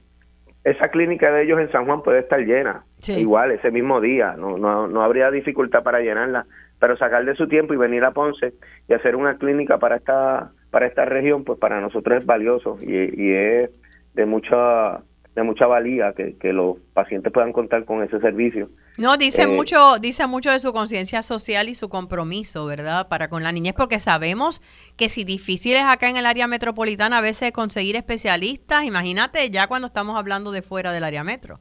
esa 0.62 0.88
clínica 0.88 1.32
de 1.32 1.44
ellos 1.44 1.58
en 1.58 1.72
San 1.72 1.86
Juan 1.86 2.02
puede 2.02 2.20
estar 2.20 2.38
llena, 2.40 2.84
igual 3.08 3.50
ese 3.50 3.70
mismo 3.70 4.00
día, 4.00 4.34
no, 4.36 4.56
no, 4.56 4.86
no 4.86 5.02
habría 5.02 5.30
dificultad 5.30 5.82
para 5.82 6.00
llenarla, 6.00 6.46
pero 6.78 6.96
sacar 6.96 7.24
de 7.24 7.34
su 7.34 7.48
tiempo 7.48 7.74
y 7.74 7.76
venir 7.76 8.04
a 8.04 8.12
Ponce 8.12 8.52
y 8.88 8.92
hacer 8.92 9.16
una 9.16 9.36
clínica 9.36 9.78
para 9.78 9.96
esta 9.96 10.52
para 10.70 10.86
esta 10.86 11.04
región, 11.06 11.44
pues 11.44 11.58
para 11.58 11.80
nosotros 11.80 12.18
es 12.20 12.26
valioso 12.26 12.76
y, 12.80 12.94
y 12.94 13.32
es 13.32 13.80
de 14.14 14.26
mucha 14.26 15.00
de 15.34 15.42
mucha 15.42 15.66
valía 15.66 16.12
que, 16.12 16.36
que 16.36 16.52
los 16.52 16.78
pacientes 16.92 17.32
puedan 17.32 17.52
contar 17.52 17.84
con 17.84 18.02
ese 18.02 18.20
servicio. 18.20 18.68
No, 18.98 19.16
dice 19.16 19.42
eh, 19.42 19.46
mucho, 19.46 19.98
dice 20.00 20.26
mucho 20.26 20.50
de 20.50 20.58
su 20.58 20.72
conciencia 20.72 21.22
social 21.22 21.68
y 21.68 21.76
su 21.76 21.88
compromiso, 21.88 22.66
¿verdad? 22.66 23.06
Para 23.06 23.28
con 23.28 23.44
la 23.44 23.52
niñez, 23.52 23.74
porque 23.74 24.00
sabemos 24.00 24.60
que 24.96 25.08
si 25.08 25.22
difícil 25.22 25.76
es 25.76 25.84
acá 25.84 26.08
en 26.08 26.16
el 26.16 26.26
área 26.26 26.48
metropolitana 26.48 27.18
a 27.18 27.20
veces 27.20 27.52
conseguir 27.52 27.94
especialistas, 27.94 28.84
imagínate 28.84 29.48
ya 29.50 29.68
cuando 29.68 29.86
estamos 29.86 30.18
hablando 30.18 30.50
de 30.50 30.62
fuera 30.62 30.90
del 30.90 31.04
área 31.04 31.22
metro. 31.22 31.60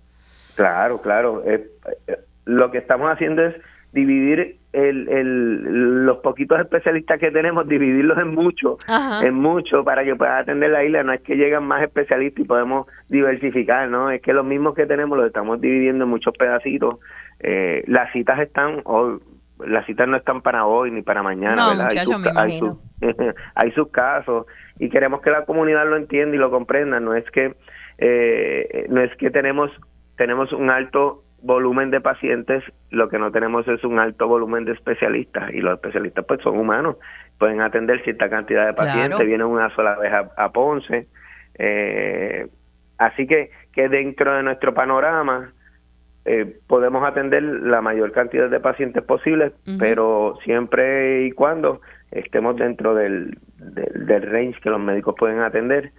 Claro, 0.56 1.00
claro. 1.00 1.44
Eh, 1.46 1.70
eh, 2.08 2.18
lo 2.46 2.72
que 2.72 2.80
estamos 2.80 3.12
haciendo 3.12 3.46
es 3.46 3.56
dividir 3.98 4.58
el, 4.74 5.10
el, 5.10 6.06
los 6.06 6.18
poquitos 6.18 6.60
especialistas 6.60 7.20
que 7.20 7.32
tenemos, 7.32 7.68
dividirlos 7.68 8.18
en 8.20 8.28
muchos, 8.36 8.78
en 9.24 9.34
muchos 9.34 9.84
para 9.84 10.04
que 10.04 10.16
puedan 10.16 10.38
atender 10.38 10.70
la 10.70 10.84
isla. 10.84 11.02
No 11.02 11.14
es 11.14 11.22
que 11.22 11.36
llegan 11.36 11.64
más 11.66 11.82
especialistas 11.82 12.46
y 12.46 12.48
podemos 12.48 12.86
diversificar, 13.10 13.90
¿no? 13.90 14.12
Es 14.12 14.22
que 14.22 14.34
los 14.34 14.46
mismos 14.46 14.76
que 14.76 14.86
tenemos 14.86 15.18
los 15.18 15.26
estamos 15.26 15.60
dividiendo 15.60 16.04
en 16.04 16.12
muchos 16.12 16.34
pedacitos. 16.38 17.00
Eh, 17.40 17.84
las 17.88 18.12
citas 18.14 18.40
están 18.40 18.84
las 19.66 19.86
citas 19.88 20.08
no 20.08 20.18
están 20.18 20.42
para 20.42 20.68
hoy 20.68 20.92
ni 20.92 21.02
para 21.02 21.24
mañana, 21.24 21.70
¿verdad? 21.70 21.90
hay, 22.36 22.60
sus, 22.60 22.78
hay, 23.56 23.72
sus 23.72 23.90
casos 23.90 24.46
y 24.78 24.90
queremos 24.90 25.22
que 25.22 25.32
la 25.32 25.46
comunidad 25.46 25.90
lo 25.90 25.98
entienda 25.98 26.36
y 26.36 26.40
lo 26.40 26.52
comprenda. 26.52 27.00
No 27.00 27.16
es 27.16 27.26
que 27.32 27.56
eh, 27.98 28.86
no 28.90 29.02
es 29.02 29.16
que 29.18 29.32
tenemos 29.32 29.72
tenemos 30.18 30.54
un 30.54 30.70
alto 30.70 31.24
volumen 31.42 31.92
de 31.92 32.02
pacientes, 32.02 32.64
lo 32.90 33.10
que 33.10 33.20
no 33.20 33.32
tenemos 33.32 33.68
es 33.68 33.84
un 33.84 34.00
alto 34.00 34.28
volumen 34.28 34.66
de 34.66 34.74
especialistas 34.74 35.54
y 35.54 35.62
los 35.62 35.76
especialistas 35.76 36.26
pues 36.26 36.42
son 36.42 36.60
humanos, 36.60 36.98
pueden 37.38 37.62
atender 37.62 38.04
cierta 38.04 38.30
cantidad 38.30 38.66
de 38.66 38.74
pacientes, 38.74 39.20
vienen 39.20 39.48
una 39.48 39.74
sola 39.76 39.98
vez 39.98 40.12
a, 40.14 40.52
Ponce, 40.52 41.08
eh, 41.60 42.48
así 42.98 43.28
que 43.28 43.52
que 43.78 43.90
dentro 43.90 44.34
de 44.34 44.42
nuestro 44.42 44.74
panorama 44.74 45.54
eh, 46.26 46.58
podemos 46.66 47.08
atender 47.08 47.44
la 47.44 47.80
mayor 47.80 48.12
cantidad 48.12 48.50
de 48.50 48.60
pacientes 48.60 49.04
posibles, 49.04 49.54
pero 49.78 50.38
siempre 50.44 51.26
y 51.28 51.32
cuando 51.32 51.82
estemos 52.10 52.56
dentro 52.56 52.96
del, 52.96 53.38
del, 53.58 54.08
del 54.08 54.24
range 54.24 54.60
que 54.62 54.72
los 54.72 54.80
médicos 54.80 55.14
pueden 55.18 55.42
atender, 55.42 55.92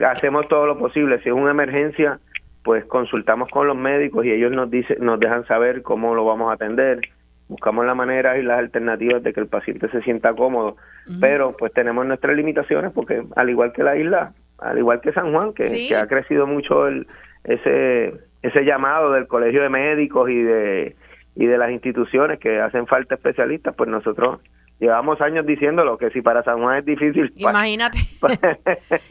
hacemos 0.00 0.46
todo 0.48 0.66
lo 0.66 0.78
posible, 0.78 1.18
si 1.22 1.30
es 1.30 1.34
una 1.34 1.52
emergencia, 1.52 2.20
pues 2.64 2.84
consultamos 2.86 3.48
con 3.50 3.68
los 3.68 3.76
médicos 3.76 4.24
y 4.24 4.32
ellos 4.32 4.50
nos 4.50 4.70
dicen, 4.70 4.96
nos 5.00 5.20
dejan 5.20 5.46
saber 5.46 5.82
cómo 5.82 6.14
lo 6.14 6.24
vamos 6.24 6.50
a 6.50 6.54
atender. 6.54 7.00
Buscamos 7.46 7.84
la 7.84 7.94
manera 7.94 8.38
y 8.38 8.42
las 8.42 8.58
alternativas 8.58 9.22
de 9.22 9.34
que 9.34 9.40
el 9.40 9.48
paciente 9.48 9.88
se 9.90 10.00
sienta 10.00 10.32
cómodo, 10.32 10.76
pero 11.20 11.54
pues 11.58 11.74
tenemos 11.74 12.06
nuestras 12.06 12.34
limitaciones 12.34 12.90
porque 12.92 13.22
al 13.36 13.50
igual 13.50 13.74
que 13.74 13.82
la 13.82 13.96
isla, 13.96 14.32
al 14.58 14.78
igual 14.78 15.02
que 15.02 15.12
San 15.12 15.30
Juan, 15.30 15.52
que, 15.52 15.94
ha 15.94 16.06
crecido 16.06 16.46
mucho 16.46 16.88
el, 16.88 17.06
ese 17.44 18.14
ese 18.42 18.64
llamado 18.64 19.12
del 19.12 19.26
colegio 19.26 19.62
de 19.62 19.68
médicos 19.68 20.30
y 20.30 20.42
de 20.42 20.96
y 21.36 21.46
de 21.46 21.58
las 21.58 21.70
instituciones 21.70 22.38
que 22.38 22.60
hacen 22.60 22.86
falta 22.86 23.14
especialistas, 23.14 23.74
pues 23.76 23.90
nosotros 23.90 24.40
llevamos 24.80 25.20
años 25.20 25.46
diciéndolo, 25.46 25.98
que 25.98 26.10
si 26.10 26.20
para 26.20 26.42
San 26.42 26.60
Juan 26.60 26.78
es 26.78 26.84
difícil. 26.84 27.32
Imagínate. 27.36 27.98
Pues, 28.20 28.38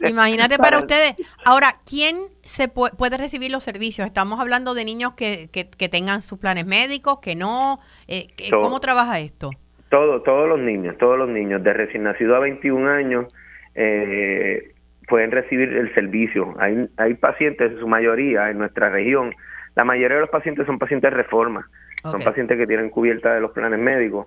Imagínate 0.00 0.58
para 0.58 0.78
ustedes. 0.78 1.14
Ahora, 1.44 1.68
¿quién 1.88 2.16
se 2.42 2.68
puede, 2.68 3.16
recibir 3.16 3.50
los 3.50 3.64
servicios? 3.64 4.06
Estamos 4.06 4.40
hablando 4.40 4.74
de 4.74 4.84
niños 4.84 5.14
que, 5.14 5.48
que, 5.52 5.88
tengan 5.88 6.22
sus 6.22 6.38
planes 6.38 6.66
médicos, 6.66 7.20
que 7.20 7.34
no. 7.34 7.78
Eh, 8.08 8.28
¿Cómo 8.50 8.80
trabaja 8.80 9.20
esto? 9.20 9.50
Todo, 9.90 10.22
todos 10.22 10.48
los 10.48 10.58
niños, 10.58 10.96
todos 10.98 11.18
los 11.18 11.28
niños, 11.28 11.62
de 11.62 11.72
recién 11.72 12.02
nacido 12.02 12.34
a 12.34 12.40
21 12.40 12.90
años, 12.90 13.26
eh, 13.74 14.72
pueden 15.08 15.30
recibir 15.30 15.68
el 15.72 15.94
servicio. 15.94 16.54
Hay, 16.58 16.88
hay 16.96 17.14
pacientes, 17.14 17.72
en 17.72 17.78
su 17.78 17.86
mayoría, 17.86 18.50
en 18.50 18.58
nuestra 18.58 18.88
región, 18.90 19.34
la 19.76 19.84
mayoría 19.84 20.16
de 20.16 20.22
los 20.22 20.30
pacientes 20.30 20.66
son 20.66 20.78
pacientes 20.78 21.10
de 21.10 21.16
reforma, 21.16 21.68
son 22.04 22.20
pacientes 22.22 22.56
que 22.56 22.66
tienen 22.66 22.90
cubierta 22.90 23.34
de 23.34 23.40
los 23.40 23.50
planes 23.50 23.80
médicos 23.80 24.26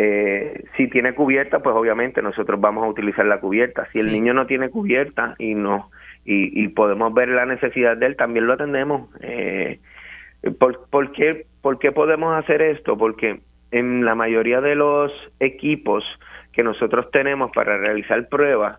eh, 0.00 0.64
si 0.76 0.88
tiene 0.88 1.12
cubierta, 1.12 1.58
pues 1.58 1.74
obviamente 1.74 2.22
nosotros 2.22 2.60
vamos 2.60 2.84
a 2.84 2.88
utilizar 2.88 3.26
la 3.26 3.40
cubierta. 3.40 3.88
Si 3.92 3.98
el 3.98 4.12
niño 4.12 4.32
no 4.32 4.46
tiene 4.46 4.68
cubierta 4.68 5.34
y 5.38 5.54
no 5.54 5.90
y, 6.24 6.68
podemos 6.68 7.12
ver 7.14 7.30
la 7.30 7.46
necesidad 7.46 7.96
de 7.96 8.06
él, 8.06 8.16
también 8.16 8.46
lo 8.46 8.52
atendemos. 8.52 9.08
Eh, 9.20 9.80
¿por, 10.58 11.12
qué, 11.12 11.46
¿Por 11.62 11.80
qué 11.80 11.90
podemos 11.90 12.36
hacer 12.36 12.62
esto? 12.62 12.96
Porque 12.96 13.40
en 13.70 14.04
la 14.04 14.14
mayoría 14.14 14.60
de 14.60 14.76
los 14.76 15.10
equipos 15.40 16.04
que 16.52 16.62
nosotros 16.62 17.10
tenemos 17.10 17.50
para 17.52 17.78
realizar 17.78 18.28
pruebas 18.28 18.78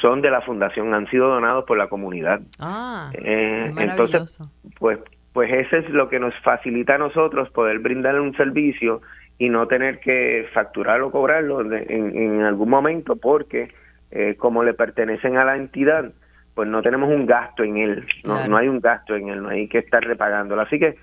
son 0.00 0.20
de 0.20 0.30
la 0.30 0.40
fundación, 0.40 0.94
han 0.94 1.06
sido 1.10 1.28
donados 1.28 1.64
por 1.64 1.76
la 1.78 1.88
comunidad. 1.88 2.40
Ah, 2.58 3.10
eh, 3.14 3.72
entonces, 3.76 4.40
pues, 4.80 4.98
pues 5.36 5.52
eso 5.52 5.76
es 5.76 5.90
lo 5.90 6.08
que 6.08 6.18
nos 6.18 6.34
facilita 6.40 6.94
a 6.94 6.98
nosotros 6.98 7.50
poder 7.50 7.80
brindarle 7.80 8.22
un 8.22 8.34
servicio 8.38 9.02
y 9.36 9.50
no 9.50 9.68
tener 9.68 10.00
que 10.00 10.48
facturarlo 10.54 11.08
o 11.08 11.10
cobrarlo 11.10 11.60
en, 11.60 12.40
algún 12.40 12.70
momento 12.70 13.16
porque 13.16 13.68
eh, 14.10 14.36
como 14.38 14.64
le 14.64 14.72
pertenecen 14.72 15.36
a 15.36 15.44
la 15.44 15.56
entidad, 15.56 16.10
pues 16.54 16.70
no 16.70 16.80
tenemos 16.80 17.10
un 17.10 17.26
gasto 17.26 17.64
en 17.64 17.76
él, 17.76 18.06
no, 18.24 18.48
no 18.48 18.56
hay 18.56 18.68
un 18.68 18.80
gasto 18.80 19.14
en 19.14 19.28
él, 19.28 19.42
no 19.42 19.50
hay 19.50 19.68
que 19.68 19.76
estar 19.76 20.02
repagándolo. 20.02 20.62
Así 20.62 20.78
que 20.78 20.96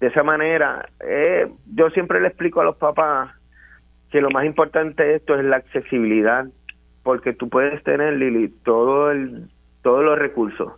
de 0.00 0.06
esa 0.06 0.22
manera, 0.22 0.86
eh, 1.00 1.48
yo 1.74 1.88
siempre 1.88 2.20
le 2.20 2.28
explico 2.28 2.60
a 2.60 2.64
los 2.64 2.76
papás 2.76 3.30
que 4.10 4.20
lo 4.20 4.28
más 4.28 4.44
importante 4.44 5.02
de 5.02 5.14
esto 5.14 5.34
es 5.34 5.46
la 5.46 5.56
accesibilidad, 5.56 6.44
porque 7.02 7.32
tú 7.32 7.48
puedes 7.48 7.82
tener, 7.84 8.12
Lili, 8.12 8.50
todo 8.66 9.10
el, 9.12 9.48
todos 9.80 10.04
los 10.04 10.18
recursos, 10.18 10.74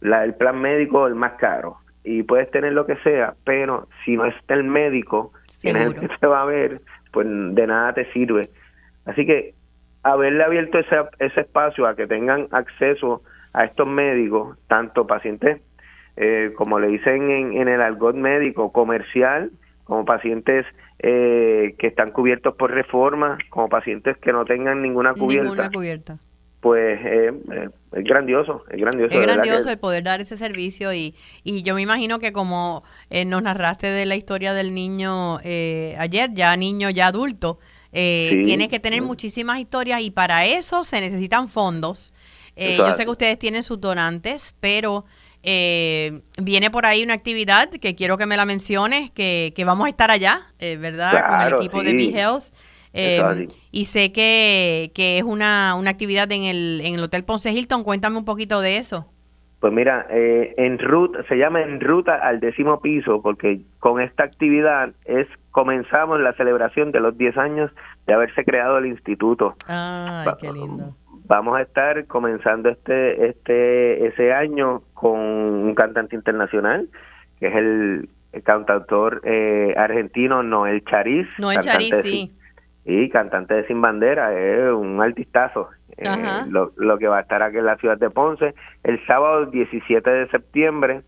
la, 0.00 0.24
el 0.24 0.34
plan 0.34 0.60
médico 0.60 1.06
el 1.06 1.14
más 1.14 1.34
caro, 1.34 1.76
y 2.04 2.22
puedes 2.22 2.50
tener 2.50 2.72
lo 2.72 2.86
que 2.86 2.96
sea, 2.96 3.34
pero 3.44 3.88
si 4.04 4.16
no 4.16 4.26
está 4.26 4.54
el 4.54 4.64
médico, 4.64 5.32
en 5.62 5.76
el 5.76 5.94
que 5.94 6.08
se 6.18 6.26
va 6.26 6.42
a 6.42 6.46
ver, 6.46 6.80
pues 7.12 7.26
de 7.28 7.66
nada 7.66 7.92
te 7.92 8.10
sirve. 8.12 8.42
Así 9.04 9.26
que 9.26 9.54
haberle 10.02 10.44
abierto 10.44 10.78
ese, 10.78 10.96
ese 11.18 11.42
espacio 11.42 11.86
a 11.86 11.94
que 11.94 12.06
tengan 12.06 12.48
acceso 12.52 13.22
a 13.52 13.64
estos 13.64 13.86
médicos, 13.86 14.58
tanto 14.68 15.06
pacientes, 15.06 15.60
eh, 16.16 16.52
como 16.56 16.78
le 16.78 16.86
dicen 16.88 17.30
en, 17.30 17.52
en 17.54 17.68
el 17.68 17.82
argot 17.82 18.14
médico, 18.14 18.72
comercial, 18.72 19.50
como 19.84 20.04
pacientes 20.04 20.66
eh, 21.00 21.74
que 21.78 21.88
están 21.88 22.12
cubiertos 22.12 22.54
por 22.54 22.70
reforma, 22.70 23.38
como 23.50 23.68
pacientes 23.68 24.16
que 24.18 24.32
no 24.32 24.44
tengan 24.44 24.82
ninguna 24.82 25.14
cubierta. 25.14 25.48
Ninguna 25.48 25.70
cubierta 25.70 26.18
pues 26.60 27.00
eh, 27.02 27.32
eh, 27.52 27.68
es 27.92 28.04
grandioso, 28.04 28.64
es 28.70 28.78
grandioso. 28.78 29.14
Es 29.14 29.20
grandioso 29.20 29.70
el 29.70 29.78
poder 29.78 30.04
dar 30.04 30.20
ese 30.20 30.36
servicio 30.36 30.92
y, 30.92 31.14
y 31.42 31.62
yo 31.62 31.74
me 31.74 31.82
imagino 31.82 32.18
que 32.18 32.32
como 32.32 32.84
eh, 33.08 33.24
nos 33.24 33.42
narraste 33.42 33.86
de 33.86 34.04
la 34.04 34.14
historia 34.14 34.52
del 34.52 34.74
niño 34.74 35.38
ayer, 35.38 36.30
ya 36.34 36.56
niño, 36.56 36.90
ya 36.90 37.06
adulto, 37.06 37.58
tienes 37.90 38.68
que 38.68 38.78
tener 38.78 39.02
muchísimas 39.02 39.58
historias 39.58 40.02
y 40.02 40.10
para 40.10 40.44
eso 40.44 40.84
se 40.84 41.00
necesitan 41.00 41.48
fondos. 41.48 42.12
yo 42.56 42.94
sé 42.94 43.04
que 43.04 43.10
ustedes 43.10 43.38
tienen 43.38 43.62
sus 43.62 43.80
donantes, 43.80 44.54
pero 44.60 45.06
viene 45.42 46.70
por 46.70 46.84
ahí 46.84 47.02
una 47.02 47.14
actividad 47.14 47.70
que 47.70 47.94
quiero 47.94 48.18
que 48.18 48.26
me 48.26 48.36
la 48.36 48.44
menciones, 48.44 49.10
que, 49.10 49.54
que 49.56 49.64
vamos 49.64 49.86
a 49.86 49.88
estar 49.88 50.10
allá, 50.10 50.46
¿verdad? 50.60 51.26
Con 51.26 51.40
el 51.40 51.54
equipo 51.54 51.82
de 51.82 51.94
Be 51.94 52.20
Health. 52.20 52.44
Em, 52.92 53.48
y 53.70 53.84
sé 53.84 54.12
que, 54.12 54.90
que 54.94 55.18
es 55.18 55.22
una, 55.22 55.74
una 55.78 55.90
actividad 55.90 56.30
en 56.32 56.44
el, 56.44 56.80
en 56.84 56.94
el 56.94 57.02
Hotel 57.02 57.24
Ponce 57.24 57.52
Hilton. 57.52 57.84
Cuéntame 57.84 58.18
un 58.18 58.24
poquito 58.24 58.60
de 58.60 58.78
eso. 58.78 59.06
Pues 59.60 59.74
mira, 59.74 60.06
eh, 60.08 60.54
en 60.56 60.78
ruta, 60.78 61.22
se 61.28 61.36
llama 61.36 61.60
en 61.60 61.80
ruta 61.80 62.14
al 62.14 62.40
décimo 62.40 62.80
piso 62.80 63.20
porque 63.20 63.60
con 63.78 64.00
esta 64.00 64.24
actividad 64.24 64.92
es 65.04 65.28
comenzamos 65.50 66.18
la 66.18 66.32
celebración 66.32 66.92
de 66.92 67.00
los 67.00 67.16
10 67.18 67.36
años 67.36 67.70
de 68.06 68.14
haberse 68.14 68.42
creado 68.44 68.78
el 68.78 68.86
instituto. 68.86 69.54
Ay, 69.68 70.30
qué 70.40 70.50
lindo. 70.50 70.96
vamos 71.26 71.58
a 71.58 71.62
estar 71.62 72.06
comenzando 72.06 72.70
este 72.70 73.28
este 73.28 74.06
ese 74.06 74.32
año 74.32 74.82
con 74.94 75.18
un 75.18 75.74
cantante 75.74 76.16
internacional 76.16 76.88
que 77.38 77.48
es 77.48 77.54
el, 77.54 78.08
cantautor 78.44 79.20
eh, 79.24 79.74
argentino 79.76 80.42
Noel 80.42 80.84
Chariz. 80.84 81.26
Noel 81.38 81.58
Chariz, 81.60 81.96
sí. 82.04 82.32
Y 82.84 83.10
cantante 83.10 83.54
de 83.54 83.66
Sin 83.66 83.80
Bandera, 83.80 84.32
es 84.38 84.72
un 84.72 85.00
artistazo. 85.00 85.68
Eh, 85.96 86.08
lo, 86.48 86.72
lo, 86.76 86.98
que 86.98 87.08
va 87.08 87.18
a 87.18 87.20
estar 87.20 87.42
aquí 87.42 87.58
en 87.58 87.66
la 87.66 87.76
ciudad 87.76 87.98
de 87.98 88.08
Ponce 88.08 88.54
el 88.84 89.04
sábado 89.06 89.46
17 89.46 90.08
de 90.08 90.28
septiembre 90.28 91.02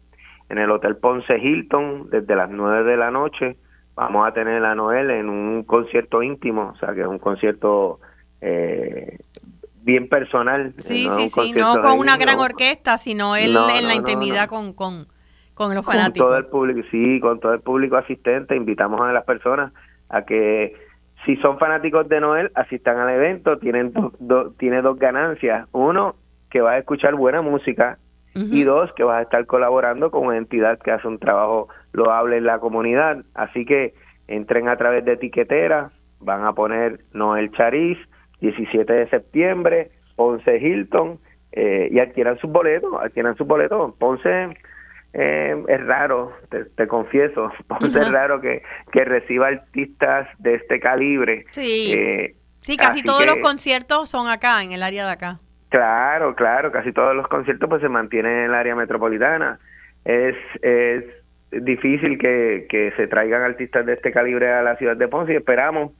en 0.50 0.58
el 0.58 0.70
Hotel 0.70 0.96
Ponce 0.96 1.38
Hilton 1.38 2.10
desde 2.10 2.36
las 2.36 2.50
9 2.50 2.84
de 2.84 2.96
la 2.98 3.10
noche. 3.10 3.56
Vamos 3.94 4.28
a 4.28 4.32
tener 4.32 4.62
a 4.64 4.74
Noel 4.74 5.10
en 5.10 5.30
un 5.30 5.64
concierto 5.64 6.22
íntimo, 6.22 6.72
o 6.74 6.78
sea 6.78 6.94
que 6.94 7.00
es 7.00 7.06
un 7.06 7.18
concierto 7.18 8.00
eh, 8.42 9.18
bien 9.82 10.08
personal. 10.08 10.74
Sí, 10.76 11.08
sí, 11.16 11.28
sí, 11.30 11.52
no 11.52 11.76
con 11.80 11.98
una 11.98 12.16
gran 12.16 12.38
orquesta, 12.38 12.98
sino 12.98 13.34
él 13.36 13.56
en 13.56 13.86
la 13.86 13.94
intimidad 13.94 14.46
con, 14.46 14.74
con, 14.74 15.06
con 15.54 15.74
los 15.74 15.84
fanáticos. 15.84 16.18
Con 16.18 16.28
todo 16.28 16.36
el 16.36 16.46
público, 16.46 16.88
sí, 16.90 17.20
con 17.20 17.40
todo 17.40 17.54
el 17.54 17.60
público 17.60 17.96
asistente, 17.96 18.54
invitamos 18.54 19.00
a 19.00 19.12
las 19.12 19.24
personas 19.24 19.72
a 20.08 20.22
que 20.22 20.74
si 21.24 21.36
son 21.36 21.58
fanáticos 21.58 22.08
de 22.08 22.20
Noel, 22.20 22.50
asistan 22.54 22.98
al 22.98 23.10
evento, 23.10 23.58
tienen 23.58 23.92
tiene 24.58 24.82
dos 24.82 24.98
ganancias. 24.98 25.68
Uno, 25.72 26.16
que 26.50 26.60
va 26.60 26.72
a 26.72 26.78
escuchar 26.78 27.14
buena 27.14 27.42
música 27.42 27.98
y 28.34 28.64
dos, 28.64 28.92
que 28.94 29.04
vas 29.04 29.18
a 29.18 29.22
estar 29.22 29.44
colaborando 29.46 30.10
con 30.10 30.26
una 30.26 30.38
entidad 30.38 30.78
que 30.78 30.90
hace 30.90 31.06
un 31.06 31.18
trabajo 31.18 31.68
loable 31.92 32.38
en 32.38 32.46
la 32.46 32.58
comunidad. 32.58 33.24
Así 33.34 33.64
que 33.64 33.94
entren 34.26 34.68
a 34.68 34.76
través 34.76 35.04
de 35.04 35.12
etiquetera, 35.12 35.90
van 36.20 36.44
a 36.44 36.54
poner 36.54 37.00
Noel 37.12 37.50
Chariz, 37.52 37.98
17 38.40 38.92
de 38.92 39.08
septiembre, 39.08 39.90
Ponce 40.16 40.58
Hilton, 40.58 41.18
eh, 41.52 41.88
y 41.90 41.98
adquieran 41.98 42.38
sus 42.38 42.50
boletos, 42.50 42.92
adquieran 43.00 43.36
sus 43.36 43.46
boletos. 43.46 43.94
Ponce 43.96 44.48
eh, 45.14 45.62
es 45.68 45.86
raro, 45.86 46.32
te, 46.48 46.86
confieso, 46.86 47.52
Ponce 47.66 48.00
es 48.00 48.10
raro 48.10 48.40
que, 48.40 48.62
que 48.90 49.04
reciba 49.04 49.48
artistas 49.48 50.28
de 50.38 50.54
este 50.54 50.80
calibre. 50.80 51.44
Sí, 51.50 51.92
eh, 51.94 52.34
sí 52.60 52.76
casi 52.76 53.02
todos 53.02 53.26
los 53.26 53.36
conciertos 53.36 54.08
son 54.08 54.28
acá, 54.28 54.62
en 54.62 54.72
el 54.72 54.82
área 54.82 55.06
de 55.06 55.12
acá. 55.12 55.38
Claro, 55.68 56.34
claro, 56.34 56.70
casi 56.70 56.92
todos 56.92 57.14
los 57.14 57.28
conciertos 57.28 57.68
pues 57.68 57.82
se 57.82 57.88
mantienen 57.88 58.32
en 58.32 58.44
el 58.44 58.54
área 58.54 58.74
metropolitana. 58.74 59.58
Es, 60.04 60.36
es 60.60 61.04
difícil 61.50 62.18
que, 62.18 62.66
que 62.68 62.92
se 62.96 63.06
traigan 63.06 63.42
artistas 63.42 63.86
de 63.86 63.94
este 63.94 64.12
calibre 64.12 64.52
a 64.52 64.62
la 64.62 64.76
ciudad 64.76 64.96
de 64.96 65.08
Ponce 65.08 65.32
y 65.32 65.36
esperamos 65.36 65.92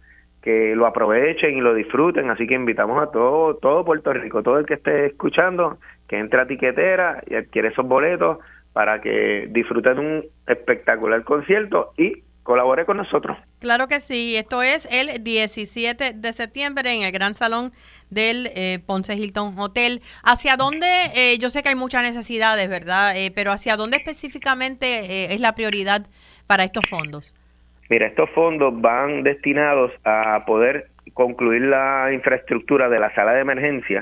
que 0.42 0.74
lo 0.74 0.86
aprovechen 0.86 1.56
y 1.56 1.60
lo 1.60 1.72
disfruten, 1.72 2.28
así 2.28 2.46
que 2.46 2.54
invitamos 2.54 3.00
a 3.00 3.10
todo, 3.12 3.56
todo 3.56 3.84
Puerto 3.84 4.12
Rico, 4.12 4.42
todo 4.42 4.58
el 4.58 4.66
que 4.66 4.74
esté 4.74 5.06
escuchando, 5.06 5.78
que 6.08 6.18
entre 6.18 6.40
a 6.40 6.46
tiquetera 6.46 7.22
y 7.28 7.36
adquiere 7.36 7.68
esos 7.68 7.86
boletos 7.86 8.38
para 8.72 9.00
que 9.00 9.48
disfruten 9.50 9.98
un 9.98 10.24
espectacular 10.46 11.24
concierto 11.24 11.92
y 11.96 12.22
colabore 12.42 12.84
con 12.84 12.96
nosotros. 12.96 13.36
Claro 13.60 13.86
que 13.86 14.00
sí, 14.00 14.36
esto 14.36 14.62
es 14.62 14.88
el 14.90 15.22
17 15.22 16.12
de 16.14 16.32
septiembre 16.32 16.92
en 16.92 17.02
el 17.02 17.12
Gran 17.12 17.34
Salón 17.34 17.72
del 18.10 18.50
eh, 18.54 18.80
Ponce 18.84 19.14
Hilton 19.14 19.58
Hotel. 19.58 20.00
¿Hacia 20.24 20.56
dónde? 20.56 20.86
Eh, 21.14 21.38
yo 21.38 21.50
sé 21.50 21.62
que 21.62 21.68
hay 21.68 21.76
muchas 21.76 22.02
necesidades, 22.02 22.68
¿verdad? 22.68 23.16
Eh, 23.16 23.30
pero 23.34 23.52
¿hacia 23.52 23.76
dónde 23.76 23.98
específicamente 23.98 25.32
es 25.32 25.40
la 25.40 25.54
prioridad 25.54 26.06
para 26.46 26.64
estos 26.64 26.84
fondos? 26.88 27.34
Mira, 27.88 28.06
estos 28.06 28.30
fondos 28.30 28.72
van 28.80 29.22
destinados 29.22 29.92
a 30.04 30.44
poder 30.46 30.88
concluir 31.14 31.62
la 31.62 32.10
infraestructura 32.12 32.88
de 32.88 32.98
la 32.98 33.14
sala 33.14 33.32
de 33.32 33.40
emergencia. 33.40 34.00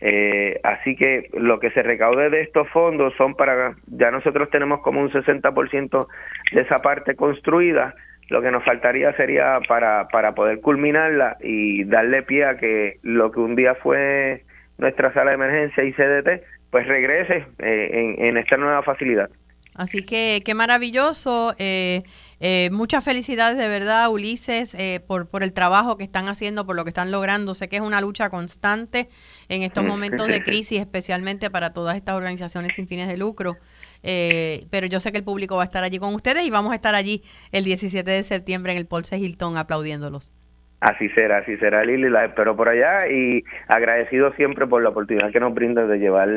eh, 0.00 0.60
así 0.62 0.96
que 0.96 1.30
lo 1.34 1.58
que 1.58 1.70
se 1.70 1.82
recaude 1.82 2.30
de 2.30 2.42
estos 2.42 2.68
fondos 2.70 3.14
son 3.16 3.34
para, 3.34 3.74
ya 3.86 4.10
nosotros 4.10 4.50
tenemos 4.50 4.80
como 4.80 5.00
un 5.00 5.10
60% 5.10 6.06
de 6.52 6.60
esa 6.60 6.82
parte 6.82 7.14
construida, 7.16 7.94
lo 8.28 8.42
que 8.42 8.50
nos 8.50 8.64
faltaría 8.64 9.12
sería 9.16 9.60
para, 9.68 10.08
para 10.08 10.34
poder 10.34 10.60
culminarla 10.60 11.36
y 11.40 11.84
darle 11.84 12.22
pie 12.22 12.44
a 12.44 12.56
que 12.56 12.98
lo 13.02 13.30
que 13.30 13.40
un 13.40 13.54
día 13.54 13.74
fue 13.76 14.42
nuestra 14.78 15.12
sala 15.12 15.30
de 15.30 15.36
emergencia 15.36 15.84
y 15.84 15.92
CDT, 15.92 16.42
pues 16.70 16.86
regrese 16.86 17.46
eh, 17.58 17.90
en, 17.92 18.24
en 18.24 18.36
esta 18.36 18.56
nueva 18.56 18.82
facilidad. 18.82 19.30
Así 19.76 20.04
que 20.04 20.42
qué 20.44 20.54
maravilloso. 20.54 21.54
Eh, 21.58 22.02
eh, 22.38 22.68
muchas 22.70 23.02
felicidades 23.02 23.56
de 23.56 23.68
verdad, 23.68 24.10
Ulises, 24.10 24.74
eh, 24.74 25.00
por, 25.06 25.28
por 25.28 25.42
el 25.42 25.52
trabajo 25.52 25.96
que 25.96 26.04
están 26.04 26.28
haciendo, 26.28 26.66
por 26.66 26.76
lo 26.76 26.84
que 26.84 26.90
están 26.90 27.10
logrando. 27.10 27.54
Sé 27.54 27.68
que 27.68 27.76
es 27.76 27.82
una 27.82 28.00
lucha 28.00 28.28
constante 28.28 29.08
en 29.48 29.62
estos 29.62 29.84
momentos 29.84 30.26
de 30.28 30.42
crisis, 30.42 30.80
especialmente 30.80 31.50
para 31.50 31.72
todas 31.72 31.96
estas 31.96 32.14
organizaciones 32.14 32.74
sin 32.74 32.86
fines 32.86 33.08
de 33.08 33.16
lucro. 33.16 33.56
Eh, 34.02 34.66
pero 34.70 34.86
yo 34.86 35.00
sé 35.00 35.12
que 35.12 35.18
el 35.18 35.24
público 35.24 35.56
va 35.56 35.62
a 35.62 35.64
estar 35.64 35.82
allí 35.82 35.98
con 35.98 36.14
ustedes 36.14 36.46
y 36.46 36.50
vamos 36.50 36.72
a 36.72 36.74
estar 36.74 36.94
allí 36.94 37.22
el 37.52 37.64
17 37.64 38.08
de 38.08 38.22
septiembre 38.22 38.72
en 38.72 38.78
el 38.78 38.86
Polse 38.86 39.18
Hilton 39.18 39.56
aplaudiéndolos. 39.56 40.32
Así 40.80 41.08
será, 41.10 41.38
así 41.38 41.56
será, 41.56 41.84
Lili. 41.84 42.10
La 42.10 42.26
espero 42.26 42.54
por 42.54 42.68
allá 42.68 43.08
y 43.08 43.42
agradecido 43.66 44.32
siempre 44.34 44.66
por 44.66 44.82
la 44.82 44.90
oportunidad 44.90 45.32
que 45.32 45.40
nos 45.40 45.54
brinda 45.54 45.86
de 45.86 45.98
llevar 45.98 46.28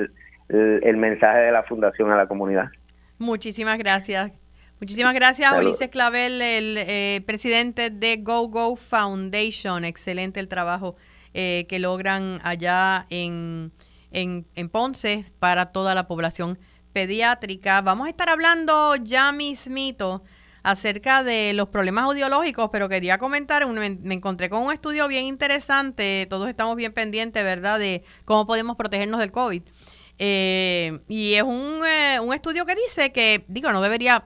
el 0.48 0.98
mensaje 0.98 1.40
de 1.40 1.52
la 1.52 1.64
Fundación 1.64 2.10
a 2.12 2.16
la 2.16 2.28
comunidad. 2.28 2.70
Muchísimas 3.20 3.78
gracias. 3.78 4.32
Muchísimas 4.80 5.14
gracias, 5.14 5.52
Ulises 5.60 5.90
Clavel, 5.90 6.42
el 6.42 6.78
eh, 6.78 7.22
presidente 7.26 7.90
de 7.90 8.16
GoGo 8.16 8.48
Go 8.48 8.76
Foundation. 8.78 9.84
Excelente 9.84 10.40
el 10.40 10.48
trabajo 10.48 10.96
eh, 11.34 11.66
que 11.68 11.80
logran 11.80 12.40
allá 12.46 13.06
en, 13.10 13.74
en, 14.12 14.70
Ponce 14.70 15.26
para 15.40 15.74
toda 15.74 15.96
la 15.96 16.08
población 16.08 16.58
pediátrica. 16.94 17.82
Vamos 17.82 18.08
a 18.08 18.10
estar 18.10 18.30
hablando 18.30 18.96
ya 18.96 19.34
mismito 19.34 20.24
acerca 20.64 21.24
de 21.24 21.52
los 21.54 21.68
problemas 21.68 22.06
audiológicos, 22.06 22.70
pero 22.72 22.88
quería 22.88 23.18
comentar, 23.18 23.68
me, 23.68 24.14
encontré 24.14 24.50
con 24.50 24.64
un 24.64 24.72
estudio 24.72 25.10
bien 25.10 25.26
interesante, 25.26 26.26
todos 26.30 26.48
estamos 26.48 26.78
bien 26.78 26.94
pendientes, 26.94 27.44
¿verdad?, 27.44 27.80
de 27.80 28.06
cómo 28.24 28.48
podemos 28.48 28.78
protegernos 28.78 29.20
del 29.20 29.34
COVID. 29.34 29.62
Eh, 30.20 31.00
y 31.10 31.34
es 31.34 31.44
un, 31.44 31.82
un 32.22 32.34
estudio 32.34 32.66
que 32.66 32.76
dice 32.76 33.12
que, 33.12 33.44
digo, 33.50 33.74
no 33.74 33.82
debería 33.82 34.26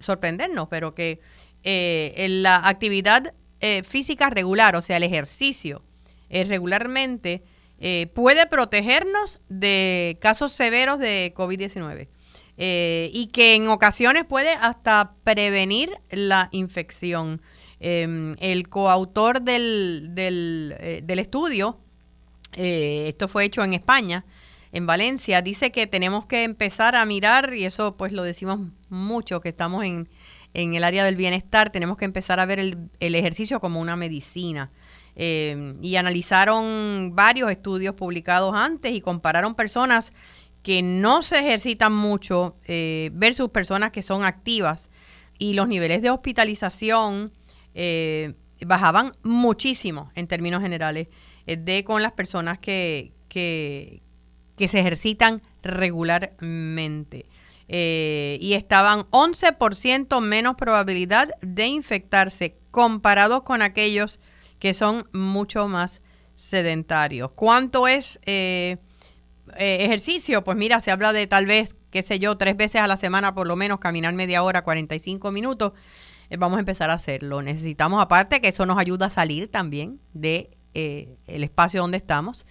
sorprendernos, 0.00 0.68
pero 0.68 0.94
que 0.94 1.20
eh, 1.64 2.26
la 2.30 2.68
actividad 2.68 3.34
eh, 3.60 3.82
física 3.82 4.30
regular, 4.30 4.76
o 4.76 4.82
sea, 4.82 4.96
el 4.96 5.02
ejercicio 5.02 5.82
eh, 6.30 6.44
regularmente, 6.44 7.42
puede 8.12 8.46
protegernos 8.48 9.38
de 9.48 10.18
casos 10.20 10.50
severos 10.50 10.98
de 10.98 11.32
COVID-19 11.36 12.08
y 12.56 13.26
que 13.32 13.54
en 13.54 13.68
ocasiones 13.68 14.24
puede 14.24 14.50
hasta 14.50 15.14
prevenir 15.22 15.92
la 16.10 16.48
infección. 16.50 17.40
Em, 17.78 18.34
el 18.40 18.68
coautor 18.68 19.42
del, 19.42 20.08
del, 20.10 21.00
del 21.04 21.18
estudio, 21.20 21.78
esto 22.52 23.28
fue 23.28 23.44
hecho 23.44 23.62
en 23.62 23.74
España, 23.74 24.24
en 24.72 24.86
Valencia, 24.86 25.42
dice 25.42 25.70
que 25.70 25.86
tenemos 25.86 26.26
que 26.26 26.44
empezar 26.44 26.96
a 26.96 27.04
mirar, 27.04 27.54
y 27.54 27.64
eso 27.64 27.96
pues 27.96 28.12
lo 28.12 28.22
decimos 28.22 28.60
mucho, 28.88 29.40
que 29.40 29.48
estamos 29.48 29.84
en, 29.84 30.08
en 30.54 30.74
el 30.74 30.84
área 30.84 31.04
del 31.04 31.16
bienestar, 31.16 31.70
tenemos 31.70 31.96
que 31.96 32.04
empezar 32.04 32.40
a 32.40 32.46
ver 32.46 32.58
el, 32.58 32.90
el 33.00 33.14
ejercicio 33.14 33.60
como 33.60 33.80
una 33.80 33.96
medicina. 33.96 34.70
Eh, 35.20 35.74
y 35.82 35.96
analizaron 35.96 37.10
varios 37.16 37.50
estudios 37.50 37.96
publicados 37.96 38.54
antes 38.54 38.92
y 38.92 39.00
compararon 39.00 39.56
personas 39.56 40.12
que 40.62 40.80
no 40.80 41.24
se 41.24 41.40
ejercitan 41.40 41.92
mucho 41.92 42.56
eh, 42.66 43.10
versus 43.14 43.48
personas 43.48 43.90
que 43.90 44.04
son 44.04 44.22
activas 44.22 44.90
y 45.36 45.54
los 45.54 45.66
niveles 45.66 46.02
de 46.02 46.10
hospitalización 46.10 47.32
eh, 47.74 48.34
bajaban 48.64 49.12
muchísimo 49.24 50.12
en 50.14 50.28
términos 50.28 50.62
generales 50.62 51.08
de 51.46 51.82
con 51.82 52.00
las 52.00 52.12
personas 52.12 52.60
que, 52.60 53.12
que, 53.28 54.02
que 54.58 54.68
se 54.68 54.80
ejercitan 54.80 55.40
regularmente. 55.62 57.24
Eh, 57.68 58.38
y 58.40 58.54
estaban 58.54 59.00
11% 59.10 60.20
menos 60.22 60.56
probabilidad 60.56 61.30
de 61.42 61.66
infectarse 61.66 62.56
comparados 62.70 63.42
con 63.42 63.60
aquellos 63.60 64.20
que 64.58 64.72
son 64.72 65.08
mucho 65.12 65.68
más 65.68 66.00
sedentarios. 66.34 67.30
¿Cuánto 67.34 67.86
es 67.86 68.18
eh, 68.24 68.78
eh, 69.56 69.78
ejercicio? 69.80 70.44
Pues 70.44 70.56
mira, 70.56 70.80
se 70.80 70.90
habla 70.90 71.12
de 71.12 71.26
tal 71.26 71.44
vez, 71.44 71.76
qué 71.90 72.02
sé 72.02 72.18
yo, 72.18 72.38
tres 72.38 72.56
veces 72.56 72.80
a 72.80 72.86
la 72.86 72.96
semana 72.96 73.34
por 73.34 73.46
lo 73.46 73.54
menos, 73.54 73.80
caminar 73.80 74.14
media 74.14 74.42
hora, 74.42 74.64
45 74.64 75.30
minutos. 75.30 75.72
vamos 76.38 76.56
a 76.56 76.60
empezar 76.60 76.88
a 76.88 76.94
hacerlo. 76.94 77.42
Necesitamos, 77.42 78.02
aparte, 78.02 78.40
que 78.40 78.48
eso 78.48 78.64
nos 78.64 78.78
ayuda 78.78 79.06
a 79.06 79.10
salir 79.10 79.50
también 79.50 80.00
de 80.14 80.50
el 80.74 81.42
espacio 81.42 81.80
donde 81.80 81.96
estamos. 81.96 82.46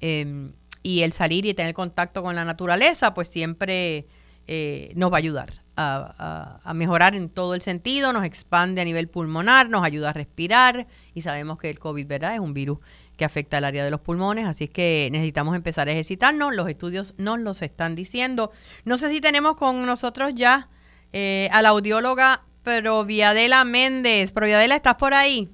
Em, 0.00 0.52
y 0.82 1.02
el 1.02 1.12
salir 1.12 1.46
y 1.46 1.54
tener 1.54 1.74
contacto 1.74 2.22
con 2.22 2.34
la 2.34 2.44
naturaleza, 2.44 3.14
pues 3.14 3.28
siempre 3.28 4.06
eh, 4.46 4.92
nos 4.96 5.12
va 5.12 5.16
a 5.16 5.18
ayudar 5.18 5.50
a, 5.76 6.72
mejorar 6.74 7.14
en 7.14 7.30
todo 7.30 7.54
el 7.54 7.62
sentido, 7.62 8.12
nos 8.12 8.24
expande 8.24 8.80
a 8.80 8.84
nivel 8.84 9.08
pulmonar, 9.08 9.70
nos 9.70 9.84
ayuda 9.84 10.10
a 10.10 10.12
respirar 10.12 10.86
y 11.14 11.22
sabemos 11.22 11.58
que 11.58 11.70
el 11.70 11.78
COVID, 11.78 12.06
¿verdad? 12.06 12.34
Es 12.34 12.40
un 12.40 12.52
virus 12.52 12.78
que 13.16 13.24
afecta 13.24 13.58
el 13.58 13.64
área 13.64 13.84
de 13.84 13.90
los 13.90 14.00
pulmones, 14.00 14.46
así 14.46 14.64
es 14.64 14.70
que 14.70 15.08
necesitamos 15.12 15.54
empezar 15.54 15.88
a 15.88 15.92
ejercitarnos, 15.92 16.54
los 16.54 16.68
estudios 16.68 17.14
nos 17.16 17.38
los 17.38 17.62
están 17.62 17.94
diciendo. 17.94 18.50
No 18.84 18.98
sé 18.98 19.10
si 19.10 19.20
tenemos 19.20 19.56
con 19.56 19.86
nosotros 19.86 20.34
ya 20.34 20.68
eh, 21.12 21.48
a 21.52 21.62
la 21.62 21.70
audióloga 21.70 22.42
Proviadela 22.62 23.64
Méndez. 23.64 24.32
Proviadela, 24.32 24.76
¿estás 24.76 24.96
por 24.96 25.14
ahí? 25.14 25.48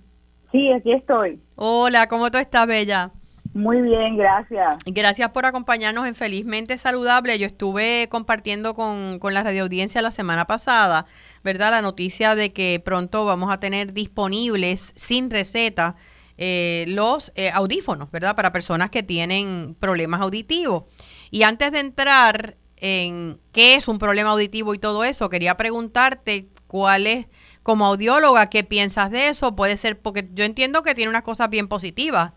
Sí, 0.52 0.72
aquí 0.72 0.92
estoy. 0.92 1.40
Hola, 1.54 2.08
¿cómo 2.08 2.30
tú 2.30 2.38
estás, 2.38 2.66
Bella? 2.66 3.12
Muy 3.56 3.80
bien, 3.80 4.18
gracias. 4.18 4.82
Gracias 4.84 5.30
por 5.30 5.46
acompañarnos 5.46 6.06
en 6.06 6.14
Felizmente 6.14 6.76
Saludable. 6.76 7.38
Yo 7.38 7.46
estuve 7.46 8.06
compartiendo 8.10 8.74
con, 8.74 9.18
con 9.18 9.32
la 9.32 9.42
radioaudiencia 9.42 10.02
la 10.02 10.10
semana 10.10 10.46
pasada, 10.46 11.06
¿verdad? 11.42 11.70
La 11.70 11.80
noticia 11.80 12.34
de 12.34 12.52
que 12.52 12.82
pronto 12.84 13.24
vamos 13.24 13.50
a 13.50 13.58
tener 13.58 13.94
disponibles 13.94 14.92
sin 14.94 15.30
receta 15.30 15.96
eh, 16.36 16.84
los 16.88 17.32
eh, 17.34 17.48
audífonos, 17.50 18.10
¿verdad? 18.10 18.36
Para 18.36 18.52
personas 18.52 18.90
que 18.90 19.02
tienen 19.02 19.74
problemas 19.80 20.20
auditivos. 20.20 20.84
Y 21.30 21.44
antes 21.44 21.72
de 21.72 21.80
entrar 21.80 22.58
en 22.76 23.40
qué 23.52 23.76
es 23.76 23.88
un 23.88 23.98
problema 23.98 24.32
auditivo 24.32 24.74
y 24.74 24.78
todo 24.78 25.02
eso, 25.02 25.30
quería 25.30 25.56
preguntarte 25.56 26.50
cuál 26.66 27.06
es, 27.06 27.26
como 27.62 27.86
audióloga, 27.86 28.50
qué 28.50 28.64
piensas 28.64 29.10
de 29.10 29.28
eso. 29.28 29.56
Puede 29.56 29.78
ser, 29.78 29.98
porque 29.98 30.28
yo 30.34 30.44
entiendo 30.44 30.82
que 30.82 30.94
tiene 30.94 31.08
unas 31.08 31.22
cosas 31.22 31.48
bien 31.48 31.68
positivas 31.68 32.34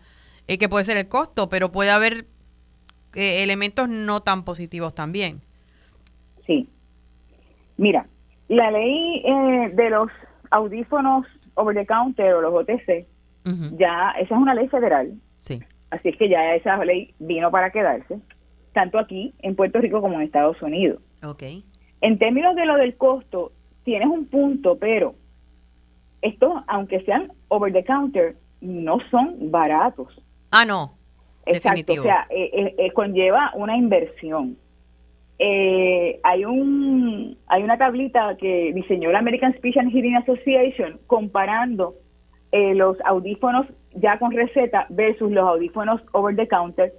eh, 0.50 0.58
que 0.58 0.68
puede 0.68 0.84
ser 0.84 0.96
el 0.96 1.06
costo, 1.06 1.48
pero 1.48 1.70
puede 1.70 1.92
haber 1.92 2.24
eh, 3.14 3.44
elementos 3.44 3.88
no 3.88 4.20
tan 4.20 4.44
positivos 4.44 4.96
también. 4.96 5.42
Sí. 6.44 6.68
Mira, 7.76 8.08
la 8.48 8.72
ley 8.72 9.22
eh, 9.24 9.70
de 9.72 9.90
los 9.90 10.10
audífonos 10.50 11.24
over 11.54 11.76
the 11.76 11.86
counter 11.86 12.34
o 12.34 12.40
los 12.40 12.52
OTC, 12.52 13.06
ya 13.78 14.10
esa 14.18 14.34
es 14.34 14.40
una 14.40 14.54
ley 14.54 14.66
federal. 14.66 15.12
Sí. 15.38 15.60
Así 15.90 16.08
es 16.08 16.16
que 16.16 16.28
ya 16.28 16.56
esa 16.56 16.84
ley 16.84 17.14
vino 17.20 17.52
para 17.52 17.70
quedarse, 17.70 18.18
tanto 18.72 18.98
aquí 18.98 19.32
en 19.42 19.54
Puerto 19.54 19.78
Rico 19.78 20.00
como 20.00 20.16
en 20.16 20.22
Estados 20.22 20.60
Unidos. 20.62 21.00
Ok. 21.22 21.44
En 22.00 22.18
términos 22.18 22.56
de 22.56 22.66
lo 22.66 22.74
del 22.74 22.96
costo, 22.96 23.52
tienes 23.84 24.08
un 24.08 24.26
punto, 24.26 24.78
pero 24.80 25.14
estos, 26.22 26.52
aunque 26.66 27.04
sean 27.04 27.30
over 27.46 27.72
the 27.72 27.84
counter, 27.84 28.34
no 28.60 28.98
son 29.12 29.52
baratos. 29.52 30.20
Ah, 30.50 30.64
no. 30.64 30.96
Exacto, 31.46 31.92
o 31.92 32.02
sea, 32.02 32.26
eh, 32.30 32.50
eh, 32.52 32.74
eh, 32.78 32.92
conlleva 32.92 33.50
una 33.54 33.76
inversión. 33.76 34.56
hay 35.38 36.44
un 36.44 37.36
hay 37.46 37.62
una 37.62 37.78
tablita 37.78 38.36
que 38.36 38.72
diseñó 38.74 39.10
la 39.10 39.20
American 39.20 39.54
Speech 39.54 39.78
and 39.78 39.90
Hearing 39.90 40.16
Association 40.16 41.00
comparando 41.06 41.94
los 42.52 42.98
audífonos 43.04 43.66
ya 43.94 44.18
con 44.18 44.32
receta 44.32 44.86
versus 44.90 45.30
los 45.32 45.48
audífonos 45.48 46.00
over 46.12 46.36
the 46.36 46.46
counter 46.46 46.92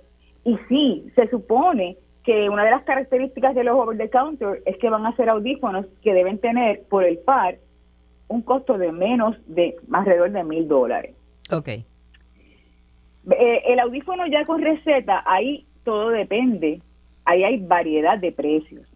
y 0.44 0.58
sí 0.68 1.06
se 1.16 1.30
supone 1.30 1.98
que 2.24 2.50
una 2.50 2.64
de 2.64 2.72
las 2.72 2.84
características 2.84 3.54
de 3.54 3.64
los 3.64 3.76
over 3.76 3.98
the 3.98 4.10
counter 4.10 4.62
es 4.66 4.78
que 4.78 4.90
van 4.90 5.06
a 5.06 5.16
ser 5.16 5.30
audífonos 5.30 5.86
que 6.02 6.14
deben 6.14 6.40
tener 6.40 6.84
por 6.90 7.04
el 7.04 7.20
par 7.20 7.58
un 8.28 8.42
costo 8.42 8.78
de 8.78 8.92
menos 8.92 9.36
de 9.46 9.76
alrededor 9.92 10.32
de 10.32 10.44
mil 10.44 10.68
dólares. 10.68 11.16
Ok. 11.52 11.70
Eh, 13.30 13.64
el 13.68 13.80
audífono 13.80 14.26
ya 14.28 14.46
con 14.46 14.62
receta, 14.62 15.24
ahí 15.26 15.66
todo 15.84 16.10
depende. 16.10 16.82
Ahí 17.26 17.44
hay 17.44 17.58
variedad 17.58 18.18
de 18.18 18.32
precios. 18.32 18.88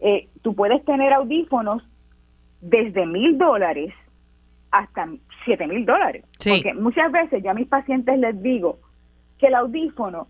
Eh, 0.00 0.28
tú 0.42 0.54
puedes 0.54 0.84
tener 0.84 1.12
audífonos 1.12 1.82
desde 2.60 3.06
mil 3.06 3.36
dólares 3.36 3.92
hasta 4.70 5.08
siete 5.44 5.66
mil 5.66 5.84
dólares. 5.84 6.24
Porque 6.38 6.74
muchas 6.74 7.12
veces 7.12 7.42
yo 7.42 7.50
a 7.50 7.54
mis 7.54 7.68
pacientes 7.68 8.18
les 8.18 8.42
digo 8.42 8.78
que 9.38 9.48
el 9.48 9.54
audífono 9.54 10.26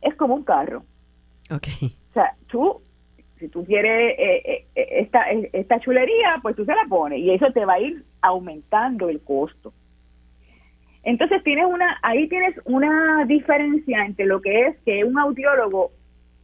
es 0.00 0.14
como 0.16 0.34
un 0.34 0.44
carro. 0.44 0.82
Okay. 1.50 1.96
O 2.10 2.12
sea, 2.14 2.34
tú, 2.48 2.80
si 3.38 3.48
tú 3.48 3.64
quieres 3.64 4.14
eh, 4.18 4.66
esta, 4.74 5.30
esta 5.30 5.78
chulería, 5.78 6.40
pues 6.42 6.56
tú 6.56 6.64
se 6.64 6.74
la 6.74 6.86
pones 6.88 7.20
y 7.20 7.30
eso 7.30 7.52
te 7.52 7.64
va 7.64 7.74
a 7.74 7.80
ir 7.80 8.04
aumentando 8.22 9.08
el 9.08 9.20
costo. 9.20 9.72
Entonces 11.06 11.40
tienes 11.44 11.66
una, 11.66 11.98
ahí 12.02 12.28
tienes 12.28 12.56
una 12.64 13.24
diferencia 13.26 14.04
entre 14.04 14.26
lo 14.26 14.40
que 14.40 14.66
es 14.66 14.76
que 14.84 15.04
un 15.04 15.16
audiólogo 15.16 15.92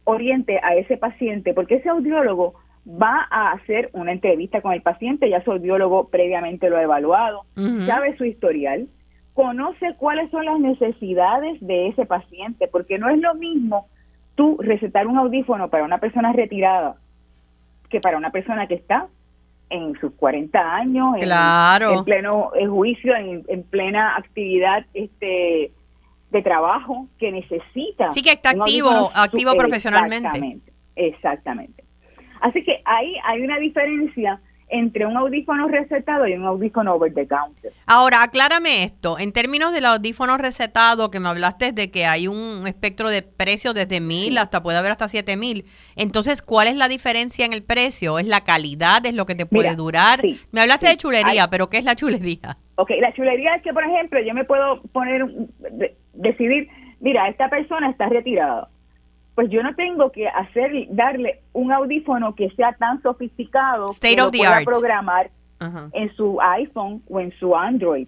oriente 0.05 0.57
a 0.63 0.75
ese 0.75 0.95
paciente, 0.95 1.53
porque 1.53 1.75
ese 1.75 1.89
audiólogo 1.89 2.53
va 2.87 3.27
a 3.29 3.51
hacer 3.51 3.89
una 3.91 4.13
entrevista 4.13 4.61
con 4.61 4.71
el 4.71 4.81
paciente, 4.81 5.29
ya 5.29 5.43
su 5.43 5.51
audiólogo 5.51 6.07
previamente 6.07 6.69
lo 6.69 6.77
ha 6.77 6.81
evaluado, 6.81 7.41
sabe 7.85 8.15
su 8.15 8.23
historial, 8.23 8.87
conoce 9.33 9.95
cuáles 9.97 10.31
son 10.31 10.45
las 10.45 10.61
necesidades 10.61 11.59
de 11.59 11.89
ese 11.89 12.05
paciente, 12.05 12.69
porque 12.69 12.97
no 12.97 13.09
es 13.09 13.19
lo 13.19 13.35
mismo 13.35 13.87
tú 14.35 14.57
recetar 14.61 15.07
un 15.07 15.17
audífono 15.17 15.69
para 15.69 15.83
una 15.83 15.97
persona 15.97 16.31
retirada 16.31 16.95
que 17.89 17.99
para 17.99 18.17
una 18.17 18.31
persona 18.31 18.67
que 18.67 18.75
está 18.75 19.09
en 19.73 19.99
sus 19.99 20.13
40 20.13 20.75
años, 20.75 21.15
en, 21.19 22.03
pleno 22.03 22.51
juicio, 22.69 23.15
en, 23.15 23.63
plena 23.63 24.15
actividad 24.15 24.85
este 24.93 25.71
de 26.31 26.41
trabajo 26.41 27.07
que 27.17 27.31
necesita. 27.31 28.09
Sí, 28.09 28.21
que 28.21 28.31
está 28.31 28.51
activo, 28.51 29.11
activo 29.13 29.53
profesionalmente. 29.55 30.27
Exactamente, 30.27 30.73
exactamente. 30.95 31.83
Así 32.41 32.63
que 32.63 32.81
ahí 32.85 33.15
hay 33.25 33.41
una 33.41 33.57
diferencia 33.57 34.39
entre 34.73 35.05
un 35.05 35.15
audífono 35.15 35.67
recetado 35.67 36.27
y 36.27 36.33
un 36.33 36.45
audífono 36.45 36.95
over 36.95 37.13
the 37.13 37.27
counter. 37.27 37.71
Ahora, 37.85 38.23
aclárame 38.23 38.83
esto. 38.83 39.19
En 39.19 39.31
términos 39.31 39.71
del 39.71 39.85
audífono 39.85 40.35
recetado, 40.37 41.11
que 41.11 41.19
me 41.19 41.29
hablaste 41.29 41.71
de 41.71 41.91
que 41.91 42.07
hay 42.07 42.27
un 42.27 42.65
espectro 42.65 43.11
de 43.11 43.21
precios 43.21 43.75
desde 43.75 44.01
mil 44.01 44.35
hasta 44.39 44.63
puede 44.63 44.79
haber 44.79 44.91
hasta 44.91 45.07
siete 45.07 45.37
mil. 45.37 45.65
Entonces, 45.95 46.41
¿cuál 46.41 46.67
es 46.67 46.75
la 46.75 46.87
diferencia 46.87 47.45
en 47.45 47.53
el 47.53 47.61
precio? 47.63 48.17
¿Es 48.17 48.25
la 48.25 48.41
calidad? 48.41 49.05
¿Es 49.05 49.13
lo 49.13 49.27
que 49.27 49.35
te 49.35 49.45
puede 49.45 49.75
durar? 49.75 50.21
me 50.51 50.61
hablaste 50.61 50.87
de 50.87 50.97
chulería, 50.97 51.47
pero 51.51 51.69
¿qué 51.69 51.77
es 51.77 51.85
la 51.85 51.95
chulería? 51.95 52.57
Ok, 52.75 52.89
la 52.99 53.13
chulería 53.13 53.55
es 53.55 53.61
que, 53.61 53.73
por 53.73 53.83
ejemplo, 53.83 54.19
yo 54.21 54.33
me 54.33 54.43
puedo 54.43 54.81
poner, 54.91 55.23
decidir, 56.13 56.67
mira, 56.99 57.27
esta 57.29 57.47
persona 57.47 57.91
está 57.91 58.09
retirada 58.09 58.69
pues 59.35 59.49
yo 59.49 59.63
no 59.63 59.73
tengo 59.75 60.11
que 60.11 60.27
hacer 60.27 60.71
darle 60.89 61.41
un 61.53 61.71
audífono 61.71 62.35
que 62.35 62.49
sea 62.51 62.73
tan 62.73 63.01
sofisticado 63.01 63.89
que 63.99 64.15
lo 64.15 64.31
pueda 64.31 64.61
programar 64.63 65.31
en 65.93 66.13
su 66.15 66.39
iPhone 66.41 67.01
o 67.09 67.19
en 67.19 67.31
su 67.39 67.55
Android. 67.55 68.07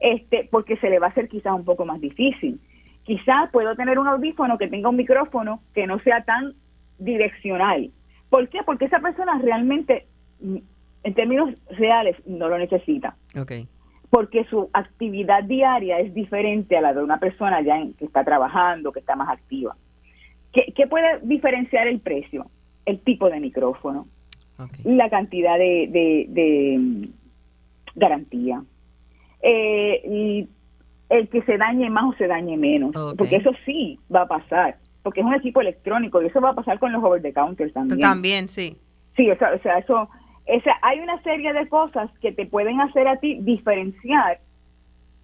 Este, 0.00 0.48
porque 0.50 0.76
se 0.78 0.90
le 0.90 0.98
va 0.98 1.06
a 1.06 1.10
hacer 1.10 1.28
quizás 1.28 1.54
un 1.54 1.64
poco 1.64 1.86
más 1.86 2.00
difícil. 2.00 2.60
Quizás 3.04 3.50
puedo 3.52 3.74
tener 3.76 3.98
un 3.98 4.08
audífono 4.08 4.58
que 4.58 4.68
tenga 4.68 4.88
un 4.88 4.96
micrófono 4.96 5.60
que 5.74 5.86
no 5.86 5.98
sea 6.00 6.24
tan 6.24 6.54
direccional. 6.98 7.90
¿Por 8.28 8.48
qué? 8.48 8.60
Porque 8.64 8.86
esa 8.86 8.98
persona 8.98 9.38
realmente, 9.38 10.06
en 10.42 11.14
términos 11.14 11.54
reales, 11.70 12.16
no 12.26 12.48
lo 12.48 12.58
necesita. 12.58 13.16
Porque 14.10 14.44
su 14.44 14.68
actividad 14.72 15.44
diaria 15.44 16.00
es 16.00 16.12
diferente 16.12 16.76
a 16.76 16.80
la 16.80 16.92
de 16.92 17.02
una 17.02 17.18
persona 17.18 17.62
ya 17.62 17.76
que 17.98 18.04
está 18.04 18.24
trabajando, 18.24 18.92
que 18.92 19.00
está 19.00 19.16
más 19.16 19.28
activa. 19.28 19.76
¿Qué, 20.54 20.86
puede 20.86 21.18
diferenciar 21.22 21.88
el 21.88 22.00
precio? 22.00 22.46
El 22.86 23.00
tipo 23.00 23.28
de 23.28 23.40
micrófono, 23.40 24.06
la 24.84 25.10
cantidad 25.10 25.58
de, 25.58 26.76
mm, 26.78 27.04
garantía, 27.96 28.62
eh, 29.42 30.00
y 30.08 30.48
el 31.10 31.28
que 31.28 31.42
se 31.42 31.58
dañe 31.58 31.90
más 31.90 32.04
o 32.04 32.16
se 32.16 32.26
dañe 32.26 32.56
menos, 32.56 32.92
porque 33.16 33.36
eso 33.36 33.50
sí 33.64 33.98
va 34.14 34.22
a 34.22 34.28
pasar, 34.28 34.76
porque 35.02 35.20
es 35.20 35.26
un 35.26 35.34
equipo 35.34 35.60
electrónico 35.60 36.22
y 36.22 36.26
eso 36.26 36.40
va 36.40 36.50
a 36.50 36.54
pasar 36.54 36.78
con 36.78 36.92
los 36.92 37.02
over 37.02 37.20
the 37.20 37.32
counter 37.32 37.72
también. 37.72 38.00
También, 38.00 38.48
sí. 38.48 38.76
Sí, 39.16 39.30
o 39.30 39.36
sea, 39.36 39.52
o 39.54 39.58
sea 39.58 39.78
eso, 39.78 40.08
esa, 40.46 40.72
hay 40.82 41.00
una 41.00 41.20
serie 41.22 41.52
de 41.52 41.68
cosas 41.68 42.10
que 42.20 42.32
te 42.32 42.46
pueden 42.46 42.80
hacer 42.80 43.08
a 43.08 43.16
ti 43.16 43.38
diferenciar 43.40 44.40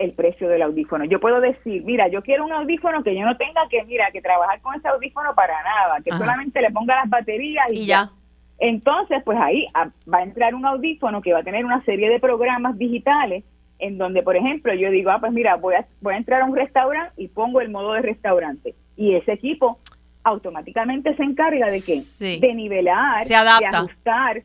el 0.01 0.13
precio 0.15 0.49
del 0.49 0.63
audífono. 0.63 1.05
Yo 1.05 1.21
puedo 1.21 1.41
decir, 1.43 1.85
mira, 1.85 2.09
yo 2.09 2.23
quiero 2.23 2.47
un 2.47 2.53
audífono 2.53 3.03
que 3.05 3.15
yo 3.15 3.25
no 3.25 3.37
tenga 3.37 3.69
que, 3.69 3.85
mira, 3.85 4.11
que 4.11 4.23
trabajar 4.23 4.59
con 4.63 4.75
ese 4.75 4.89
audífono 4.89 5.35
para 5.35 5.63
nada, 5.63 6.01
que 6.03 6.11
solamente 6.11 6.63
le 6.63 6.71
ponga 6.71 6.97
las 6.97 7.11
baterías 7.11 7.67
y, 7.71 7.85
ya. 7.85 8.11
Entonces, 8.59 9.23
pues 9.25 9.39
ahí 9.39 9.67
ah, 9.75 9.91
va 10.13 10.19
a 10.19 10.23
entrar 10.23 10.55
un 10.55 10.65
audífono 10.65 11.21
que 11.21 11.35
va 11.35 11.41
a 11.41 11.43
tener 11.43 11.67
una 11.67 11.85
serie 11.85 12.09
de 12.09 12.19
programas 12.19 12.79
digitales 12.79 13.45
en 13.79 13.99
donde, 13.99 14.23
por 14.23 14.37
ejemplo, 14.37 14.73
yo 14.73 14.91
digo, 14.91 15.11
ah, 15.11 15.19
pues 15.21 15.33
mira, 15.33 15.57
voy 15.57 15.75
a, 15.75 15.87
voy 16.01 16.15
a 16.15 16.17
entrar 16.17 16.41
a 16.41 16.45
un 16.47 16.57
restaurante 16.57 17.13
y 17.19 17.29
pongo 17.29 17.61
el 17.61 17.69
modo 17.69 17.93
de 17.93 18.01
restaurante. 18.01 18.75
Y 18.97 19.17
ese 19.17 19.33
equipo 19.33 19.79
automáticamente 20.25 21.15
se 21.15 21.23
encarga 21.23 21.67
de 21.67 21.83
qué? 21.85 22.39
De 22.41 22.55
nivelar, 22.55 23.27
de 23.27 23.35
ajustar 23.35 24.43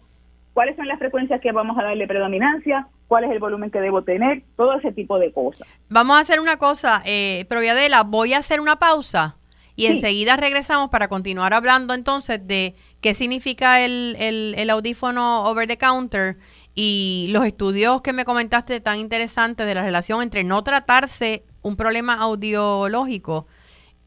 cuáles 0.56 0.78
son 0.78 0.88
las 0.88 0.98
frecuencias 0.98 1.42
que 1.42 1.52
vamos 1.52 1.78
a 1.78 1.84
darle 1.84 2.08
predominancia, 2.08 2.88
cuál 3.10 3.26
es 3.26 3.32
el 3.32 3.40
volumen 3.40 3.70
que 3.70 3.82
debo 3.82 4.04
tener, 4.04 4.42
todo 4.56 4.74
ese 4.76 4.94
tipo 4.94 5.20
de 5.20 5.34
cosas. 5.34 5.68
Vamos 5.90 6.18
a 6.18 6.22
hacer 6.22 6.40
una 6.40 6.56
cosa, 6.56 7.04
eh, 7.06 7.46
Proviadela, 7.50 8.04
voy 8.04 8.34
a 8.34 8.38
hacer 8.38 8.62
una 8.62 8.78
pausa 8.78 9.36
y 9.76 9.88
enseguida 9.88 10.38
regresamos 10.38 10.90
para 10.90 11.10
continuar 11.10 11.54
hablando 11.54 11.94
entonces 11.94 12.40
de 12.48 12.74
qué 13.02 13.14
significa 13.14 13.82
el, 13.84 14.16
el, 14.18 14.70
audífono 14.70 15.44
over 15.44 15.68
the 15.68 15.78
counter 15.78 16.38
y 16.74 17.28
los 17.32 17.46
estudios 17.46 18.02
que 18.02 18.14
me 18.14 18.24
comentaste 18.24 18.80
tan 18.80 18.98
interesantes 18.98 19.68
de 19.68 19.76
la 19.76 19.82
relación 19.82 20.22
entre 20.22 20.46
no 20.46 20.64
tratarse 20.64 21.44
un 21.64 21.76
problema 21.76 22.16
audiológico 22.22 23.46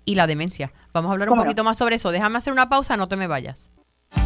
y 0.06 0.14
la 0.14 0.26
demencia. 0.26 0.72
Vamos 0.94 1.10
a 1.10 1.12
hablar 1.12 1.28
un 1.28 1.38
poquito 1.38 1.62
más 1.62 1.76
sobre 1.76 1.96
eso. 1.96 2.10
Déjame 2.10 2.38
hacer 2.38 2.54
una 2.54 2.70
pausa, 2.70 2.96
no 2.96 3.06
te 3.06 3.16
me 3.16 3.26
vayas. 3.26 3.68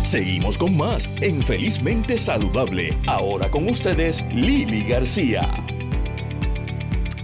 Seguimos 0.05 0.59
con 0.59 0.77
más 0.77 1.09
en 1.23 1.43
Felizmente 1.43 2.19
Saludable. 2.19 2.95
Ahora 3.07 3.51
con 3.51 3.67
ustedes, 3.67 4.23
Lili 4.31 4.85
García. 4.85 5.49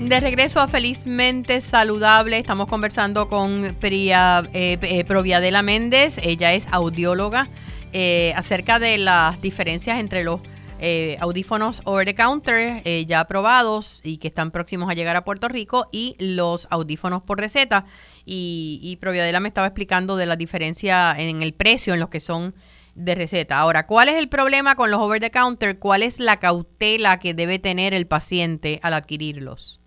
De 0.01 0.21
regreso 0.21 0.59
a 0.61 0.69
Felizmente 0.69 1.61
Saludable, 1.61 2.39
estamos 2.39 2.67
conversando 2.67 3.29
con 3.29 3.77
Priya, 3.79 4.49
eh, 4.55 4.79
eh, 4.81 5.05
Proviadela 5.05 5.61
Méndez, 5.61 6.19
ella 6.23 6.55
es 6.55 6.67
audióloga, 6.71 7.49
eh, 7.93 8.33
acerca 8.37 8.79
de 8.79 8.97
las 8.97 9.43
diferencias 9.43 9.99
entre 9.99 10.25
los 10.25 10.41
eh, 10.79 11.17
audífonos 11.21 11.83
over 11.85 12.07
the 12.07 12.15
counter 12.15 12.83
eh, 12.85 13.05
ya 13.07 13.21
aprobados 13.21 14.01
y 14.05 14.19
que 14.19 14.29
están 14.29 14.51
próximos 14.51 14.91
a 14.91 14.95
llegar 14.95 15.17
a 15.17 15.25
Puerto 15.25 15.49
Rico 15.49 15.89
y 15.93 16.17
los 16.19 16.69
audífonos 16.71 17.23
por 17.23 17.39
receta. 17.39 17.87
Y, 18.25 18.81
y 18.83 18.97
Proviadela 18.97 19.41
me 19.41 19.49
estaba 19.49 19.67
explicando 19.67 20.17
de 20.17 20.27
la 20.27 20.37
diferencia 20.37 21.15
en 21.19 21.43
el 21.43 21.55
precio 21.55 21.95
en 21.95 22.01
los 22.01 22.09
que 22.09 22.21
son 22.21 22.55
de 22.95 23.15
receta. 23.15 23.59
Ahora, 23.59 23.87
¿cuál 23.87 24.09
es 24.09 24.17
el 24.17 24.29
problema 24.29 24.75
con 24.75 24.91
los 24.91 25.01
over 25.01 25.21
the 25.21 25.31
counter? 25.31 25.79
¿Cuál 25.79 26.03
es 26.03 26.19
la 26.19 26.39
cautela 26.39 27.19
que 27.19 27.33
debe 27.33 27.59
tener 27.59 27.95
el 27.95 28.07
paciente 28.07 28.81
al 28.83 28.95
adquirirlos? 28.95 29.81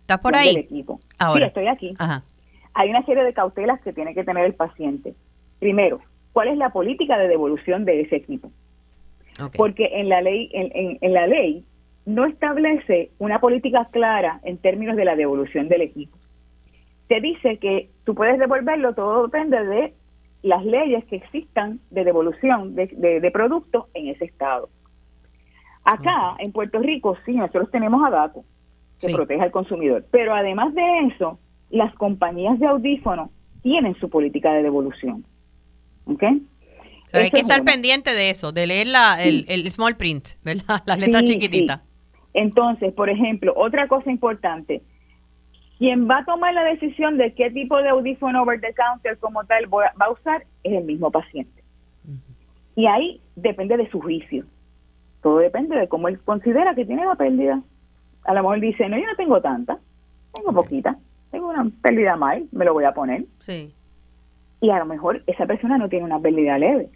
¿Estás 0.00 0.20
por 0.20 0.36
ahí? 0.36 0.56
equipo. 0.56 1.00
Ahora. 1.18 1.46
Sí, 1.46 1.48
estoy 1.48 1.66
aquí. 1.66 1.94
Ajá. 1.98 2.22
Hay 2.74 2.88
una 2.90 3.04
serie 3.04 3.24
de 3.24 3.34
cautelas 3.34 3.80
que 3.82 3.92
tiene 3.92 4.14
que 4.14 4.24
tener 4.24 4.44
el 4.44 4.54
paciente. 4.54 5.14
Primero, 5.58 6.00
¿cuál 6.38 6.48
es 6.50 6.56
la 6.56 6.70
política 6.70 7.18
de 7.18 7.26
devolución 7.26 7.84
de 7.84 8.02
ese 8.02 8.14
equipo? 8.14 8.52
Porque 9.56 9.86
en 10.00 10.08
la 10.08 10.20
ley, 10.20 10.48
en, 10.52 10.70
en- 10.72 10.98
en 11.00 11.12
la 11.12 11.26
ley 11.26 11.62
no 12.06 12.26
establece 12.26 13.10
una 13.18 13.40
política 13.40 13.88
clara 13.90 14.38
en 14.44 14.56
términos 14.58 14.94
de 14.94 15.04
la 15.04 15.16
devolución 15.16 15.68
del 15.68 15.82
equipo. 15.82 16.16
Te 17.08 17.20
dice 17.20 17.56
que 17.58 17.90
tú 18.04 18.14
puedes 18.14 18.38
devolverlo, 18.38 18.94
todo 18.94 19.24
depende 19.24 19.64
de 19.64 19.94
las 20.42 20.64
leyes 20.64 21.04
que 21.06 21.16
existan 21.16 21.80
de 21.90 22.04
devolución 22.04 22.76
de, 22.76 22.86
de, 22.86 23.18
de 23.20 23.30
productos 23.32 23.86
en 23.94 24.06
ese 24.06 24.26
estado. 24.26 24.68
Acá, 25.82 26.36
en 26.38 26.52
Puerto 26.52 26.78
Rico, 26.78 27.16
sí, 27.26 27.32
nosotros 27.32 27.68
tenemos 27.72 28.00
a 28.06 28.10
DACO, 28.10 28.44
que 29.00 29.08
Sí. 29.08 29.14
protege 29.14 29.40
al 29.42 29.50
consumidor. 29.50 30.04
Pero 30.12 30.34
además 30.34 30.72
de 30.74 30.84
eso, 31.08 31.38
las 31.70 31.92
compañías 31.94 32.58
de 32.60 32.66
audífonos 32.66 33.30
tienen 33.62 33.94
su 33.96 34.08
política 34.08 34.52
de 34.52 34.62
devolución. 34.62 35.24
¿Ok? 36.08 36.22
O 36.22 37.10
sea, 37.10 37.20
hay 37.22 37.30
que 37.30 37.38
es 37.40 37.42
estar 37.44 37.64
pendiente 37.64 38.12
de 38.14 38.30
eso, 38.30 38.52
de 38.52 38.66
leer 38.66 38.86
la, 38.88 39.22
el, 39.22 39.40
Sí. 39.40 39.46
el 39.48 39.70
small 39.70 39.96
print, 39.96 40.28
¿verdad? 40.42 40.82
Las 40.86 40.98
letras 40.98 41.22
Sí, 41.26 41.34
chiquititas. 41.34 41.80
sí. 41.80 42.18
Entonces, 42.34 42.92
por 42.92 43.08
ejemplo, 43.08 43.52
otra 43.56 43.88
cosa 43.88 44.10
importante, 44.10 44.82
quien 45.78 46.08
va 46.08 46.18
a 46.18 46.24
tomar 46.24 46.52
la 46.54 46.64
decisión 46.64 47.16
de 47.16 47.32
qué 47.34 47.50
tipo 47.50 47.78
de 47.82 47.88
audífono 47.88 48.42
over 48.42 48.60
the 48.60 48.74
counter 48.74 49.16
como 49.18 49.44
tal 49.44 49.64
va 49.72 49.92
va 50.00 50.06
a 50.06 50.10
usar 50.10 50.44
es 50.62 50.72
el 50.72 50.84
mismo 50.84 51.10
paciente. 51.10 51.62
Y 52.76 52.86
ahí 52.86 53.20
depende 53.36 53.76
de 53.76 53.88
su 53.90 54.00
juicio. 54.00 54.44
Todo 55.22 55.38
depende 55.38 55.76
de 55.76 55.88
cómo 55.88 56.08
él 56.08 56.20
considera 56.20 56.74
que 56.74 56.84
tiene 56.84 57.04
la 57.04 57.14
pérdida. 57.16 57.60
A 58.24 58.34
lo 58.34 58.42
mejor 58.42 58.60
dice, 58.60 58.88
no, 58.88 58.96
yo 58.98 59.06
no 59.06 59.16
tengo 59.16 59.40
tanta, 59.40 59.78
tengo 60.34 60.52
poquita, 60.52 60.96
tengo 61.30 61.48
una 61.48 61.68
pérdida 61.82 62.14
mal, 62.16 62.46
me 62.52 62.64
lo 62.64 62.74
voy 62.74 62.84
a 62.84 62.92
poner. 62.92 63.24
Sí. 63.40 63.72
Y 64.60 64.70
a 64.70 64.78
lo 64.78 64.86
mejor 64.86 65.22
esa 65.26 65.46
persona 65.46 65.78
no 65.78 65.88
tiene 65.88 66.04
una 66.04 66.18
pérdida 66.18 66.58
leve. 66.58 66.88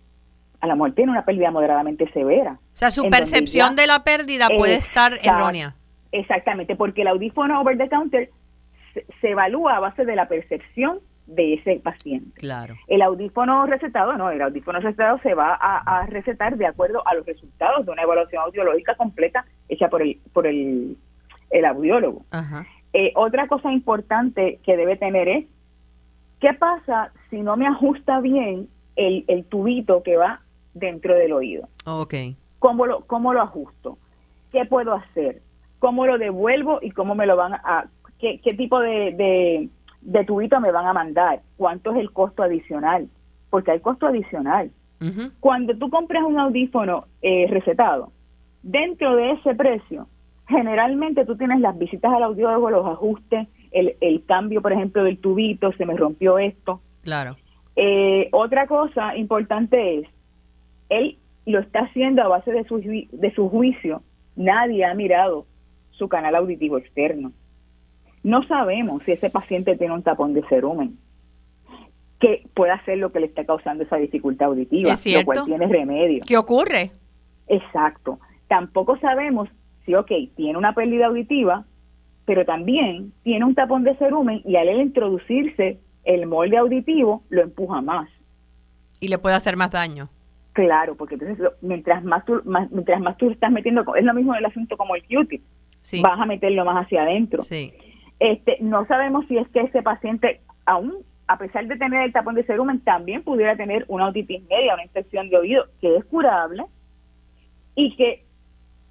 A 0.61 0.67
lo 0.67 0.75
mejor 0.77 0.93
tiene 0.95 1.13
una 1.13 1.25
pérdida 1.25 1.51
moderadamente 1.51 2.11
severa. 2.13 2.53
O 2.53 2.77
sea, 2.77 2.91
su 2.91 3.09
percepción 3.11 3.71
ya- 3.71 3.83
de 3.83 3.87
la 3.87 4.05
pérdida 4.05 4.49
puede 4.57 4.77
estar 4.77 5.19
errónea. 5.23 5.75
Exactamente, 6.13 6.77
porque 6.77 7.03
el 7.03 7.09
audífono 7.09 7.61
over 7.61 7.77
the 7.79 7.89
counter 7.89 8.31
se, 8.95 9.07
se 9.21 9.31
evalúa 9.31 9.77
a 9.77 9.81
base 9.81 10.05
de 10.05 10.15
la 10.15 10.29
percepción 10.29 11.01
de 11.27 11.55
ese 11.55 11.77
paciente. 11.77 12.33
Claro. 12.41 12.75
El 12.89 13.01
audífono 13.01 13.65
recetado, 13.67 14.13
no, 14.15 14.31
el 14.31 14.43
audífono 14.43 14.81
recetado 14.81 15.19
se 15.23 15.35
va 15.35 15.55
a, 15.55 16.01
a 16.01 16.07
recetar 16.07 16.57
de 16.57 16.67
acuerdo 16.67 17.07
a 17.07 17.15
los 17.15 17.25
resultados 17.25 17.87
de 17.87 17.93
una 17.93 18.03
evaluación 18.03 18.43
audiológica 18.43 18.95
completa 18.97 19.45
hecha 19.69 19.89
por 19.89 20.03
el, 20.03 20.19
por 20.33 20.47
el, 20.47 20.97
el 21.51 21.65
audiólogo. 21.65 22.25
Ajá. 22.33 22.67
Eh, 22.93 23.13
otra 23.15 23.47
cosa 23.49 23.73
importante 23.73 24.59
que 24.65 24.77
debe 24.77 24.97
tener 24.97 25.29
es, 25.29 25.47
¿qué 26.43 26.53
pasa 26.55 27.12
si 27.30 27.40
no 27.40 27.57
me 27.57 27.68
ajusta 27.68 28.20
bien 28.20 28.68
el, 28.97 29.24
el 29.28 29.45
tubito 29.45 30.03
que 30.03 30.16
va 30.16 30.40
dentro 30.74 31.14
del 31.14 31.32
oído? 31.32 31.68
Ok. 31.86 32.14
¿Cómo 32.59 32.84
lo, 32.84 33.05
¿Cómo 33.07 33.32
lo 33.32 33.40
ajusto? 33.40 33.97
¿Qué 34.51 34.64
puedo 34.66 34.93
hacer? 34.93 35.40
¿Cómo 35.78 36.05
lo 36.05 36.18
devuelvo 36.18 36.80
y 36.82 36.90
cómo 36.90 37.14
me 37.14 37.26
lo 37.26 37.36
van 37.36 37.55
a... 37.55 37.86
¿Qué, 38.18 38.40
qué 38.43 38.55
tipo 38.55 38.80
de, 38.80 39.12
de, 39.12 39.68
de 40.01 40.24
tubito 40.24 40.61
me 40.61 40.72
van 40.72 40.86
a 40.86 40.93
mandar? 40.93 41.43
¿Cuánto 41.57 41.93
es 41.93 41.99
el 41.99 42.11
costo 42.12 42.43
adicional? 42.43 43.09
Porque 43.49 43.70
hay 43.70 43.80
costo 43.80 44.07
adicional. 44.07 44.70
Cuando 45.40 45.76
tú 45.76 45.90
compras 45.90 46.22
un 46.22 46.38
audífono 46.38 47.07
eh, 47.22 47.47
recetado, 47.51 48.12
dentro 48.62 49.16
de 49.16 49.32
ese 49.32 49.53
precio, 49.57 50.07
generalmente 50.47 51.24
tú 51.24 51.36
tienes 51.36 51.59
las 51.59 51.76
visitas 51.76 52.12
al 52.12 52.22
audiólogo, 52.22 52.70
los 52.70 52.86
ajustes, 52.86 53.49
el, 53.73 53.97
el 54.01 54.25
cambio, 54.25 54.62
por 54.62 54.73
ejemplo, 54.73 55.05
del 55.05 55.18
tubito, 55.18 55.73
se 55.73 55.87
me 55.87 55.97
rompió 55.97 56.39
esto. 56.39 56.81
Claro. 57.03 57.37
Eh, 57.77 58.29
otra 58.33 58.66
cosa 58.66 59.16
importante 59.16 59.99
es, 59.99 60.09
él 60.89 61.18
lo 61.47 61.61
está 61.61 61.81
haciendo 61.81 62.23
a 62.23 62.29
base 62.29 62.53
de 62.53 62.64
su, 62.64 62.79
de 62.79 63.35
su 63.35 63.49
juicio. 63.49 64.03
Nadie 64.37 64.85
ha 64.85 64.95
mirado 64.95 65.47
su 65.91 66.09
canal 66.09 66.35
auditivo 66.35 66.79
externo. 66.79 67.33
No 68.23 68.47
sabemos 68.47 69.03
si 69.03 69.12
ese 69.12 69.31
paciente 69.31 69.77
tiene 69.77 69.95
un 69.95 70.03
tapón 70.03 70.33
de 70.33 70.43
cerumen 70.45 70.97
que 72.20 72.47
pueda 72.55 72.83
ser 72.85 72.99
lo 72.99 73.11
que 73.11 73.18
le 73.18 73.27
está 73.27 73.45
causando 73.45 73.83
esa 73.83 73.97
dificultad 73.97 74.49
auditiva, 74.49 74.93
Es 74.93 75.05
lo 75.07 75.25
cual 75.25 75.45
tiene 75.45 75.66
remedio. 75.66 76.23
¿Qué 76.25 76.37
ocurre? 76.37 76.93
Exacto. 77.49 78.20
Tampoco 78.47 78.97
sabemos 78.99 79.49
si, 79.85 79.95
ok, 79.97 80.12
tiene 80.37 80.57
una 80.57 80.73
pérdida 80.73 81.07
auditiva, 81.07 81.64
pero 82.25 82.45
también 82.45 83.12
tiene 83.23 83.45
un 83.45 83.55
tapón 83.55 83.85
de 83.85 83.95
cerumen 83.97 84.43
y 84.45 84.57
al 84.57 84.68
él 84.68 84.81
introducirse 84.81 85.79
el 86.05 86.27
molde 86.27 86.57
auditivo 86.57 87.23
lo 87.31 87.43
empuja 87.43 87.81
más. 87.81 88.09
Y 89.01 89.09
le 89.09 89.18
puede 89.18 89.35
hacer 89.37 89.57
más 89.57 89.70
daño. 89.70 90.09
Claro, 90.53 90.95
porque 90.97 91.14
entonces 91.14 91.39
lo- 91.39 91.55
mientras 91.62 92.05
más 92.05 92.25
tú, 92.25 92.41
más- 92.45 92.70
mientras 92.70 93.01
más 93.01 93.16
tú 93.16 93.31
estás 93.31 93.51
metiendo, 93.51 93.83
es 93.97 94.05
lo 94.05 94.14
mismo 94.14 94.35
el 94.35 94.45
asunto 94.45 94.77
como 94.77 94.95
el 94.95 95.03
Q-tip, 95.05 95.43
Sí. 95.83 96.01
vas 96.03 96.20
a 96.20 96.27
meterlo 96.27 96.64
más 96.64 96.85
hacia 96.85 97.03
adentro. 97.03 97.43
Sí. 97.43 97.73
Este, 98.20 98.59
no 98.61 98.87
sabemos 98.87 99.27
si 99.27 99.39
es 99.39 99.49
que 99.49 99.61
ese 99.61 99.83
paciente, 99.83 100.41
aún 100.66 100.95
a 101.27 101.39
pesar 101.39 101.66
de 101.66 101.77
tener 101.77 102.03
el 102.03 102.12
tapón 102.12 102.35
de 102.35 102.45
cerumen, 102.45 102.81
también 102.81 103.23
pudiera 103.23 103.57
tener 103.57 103.85
una 103.89 104.09
otitis 104.09 104.43
media, 104.51 104.75
una 104.75 104.85
infección 104.85 105.31
de 105.31 105.39
oído 105.39 105.64
que 105.81 105.97
es 105.97 106.05
curable 106.05 106.64
y 107.75 107.97
que 107.97 108.25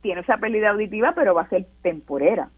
tiene 0.01 0.21
esa 0.21 0.37
pérdida 0.37 0.71
auditiva, 0.71 1.13
pero 1.13 1.35
va 1.35 1.43
a 1.43 1.49
ser 1.49 1.67
temporera. 1.83 2.49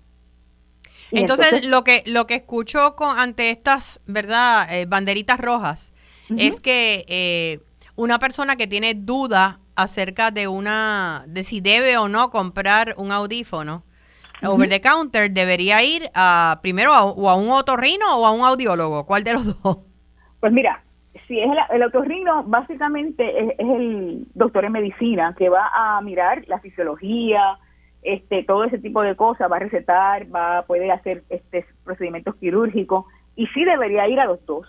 Entonces, 1.20 1.66
lo 1.66 1.84
que 1.84 2.03
lo 2.05 2.28
que 2.28 2.36
escucho 2.36 2.95
con, 2.95 3.18
ante 3.18 3.49
estas, 3.49 4.01
¿verdad? 4.05 4.68
Eh, 4.74 4.86
banderitas 4.86 5.39
rojas 5.39 5.93
es 6.38 6.59
que 6.59 7.05
eh, 7.07 7.59
una 7.95 8.18
persona 8.18 8.55
que 8.55 8.66
tiene 8.66 8.95
duda 8.95 9.59
acerca 9.76 10.32
de 10.32 10.47
una 10.47 11.24
de 11.28 11.43
si 11.43 11.61
debe 11.61 11.97
o 11.97 12.07
no 12.07 12.30
comprar 12.30 12.95
un 12.97 13.11
audífono 13.11 13.84
over 14.47 14.70
the 14.70 14.82
counter 14.82 15.32
debería 15.32 15.82
ir 15.84 16.09
a 16.14 16.59
primero 16.61 16.93
a, 16.93 17.05
o 17.05 17.30
a 17.30 17.36
un 17.36 17.49
otorrino 17.49 18.05
o 18.18 18.26
a 18.26 18.32
un 18.32 18.41
audiólogo, 18.41 19.05
¿cuál 19.05 19.24
de 19.24 19.34
los 19.34 19.61
dos? 19.61 19.78
Pues 20.39 20.51
mira, 20.51 20.84
si 21.28 21.39
es 21.39 21.49
el, 21.49 21.57
el 21.76 21.84
otorrino, 21.84 22.43
básicamente 22.43 23.24
es, 23.39 23.51
es 23.57 23.70
el 23.70 24.28
doctor 24.34 24.66
en 24.66 24.74
medicina 24.74 25.34
que 25.38 25.49
va 25.49 25.70
a 25.74 26.01
mirar 26.01 26.43
la 26.47 26.59
fisiología, 26.59 27.57
este, 28.03 28.43
todo 28.43 28.63
ese 28.65 28.77
tipo 28.79 29.01
de 29.01 29.15
cosas, 29.15 29.51
va 29.51 29.57
a 29.57 29.59
recetar, 29.59 30.33
va 30.33 30.59
a 30.59 30.61
poder 30.65 30.91
hacer 30.91 31.23
este 31.29 31.65
procedimientos 31.83 32.35
quirúrgicos 32.35 33.05
y 33.35 33.47
sí 33.47 33.65
debería 33.65 34.07
ir 34.07 34.19
a 34.19 34.25
los 34.25 34.45
dos, 34.45 34.67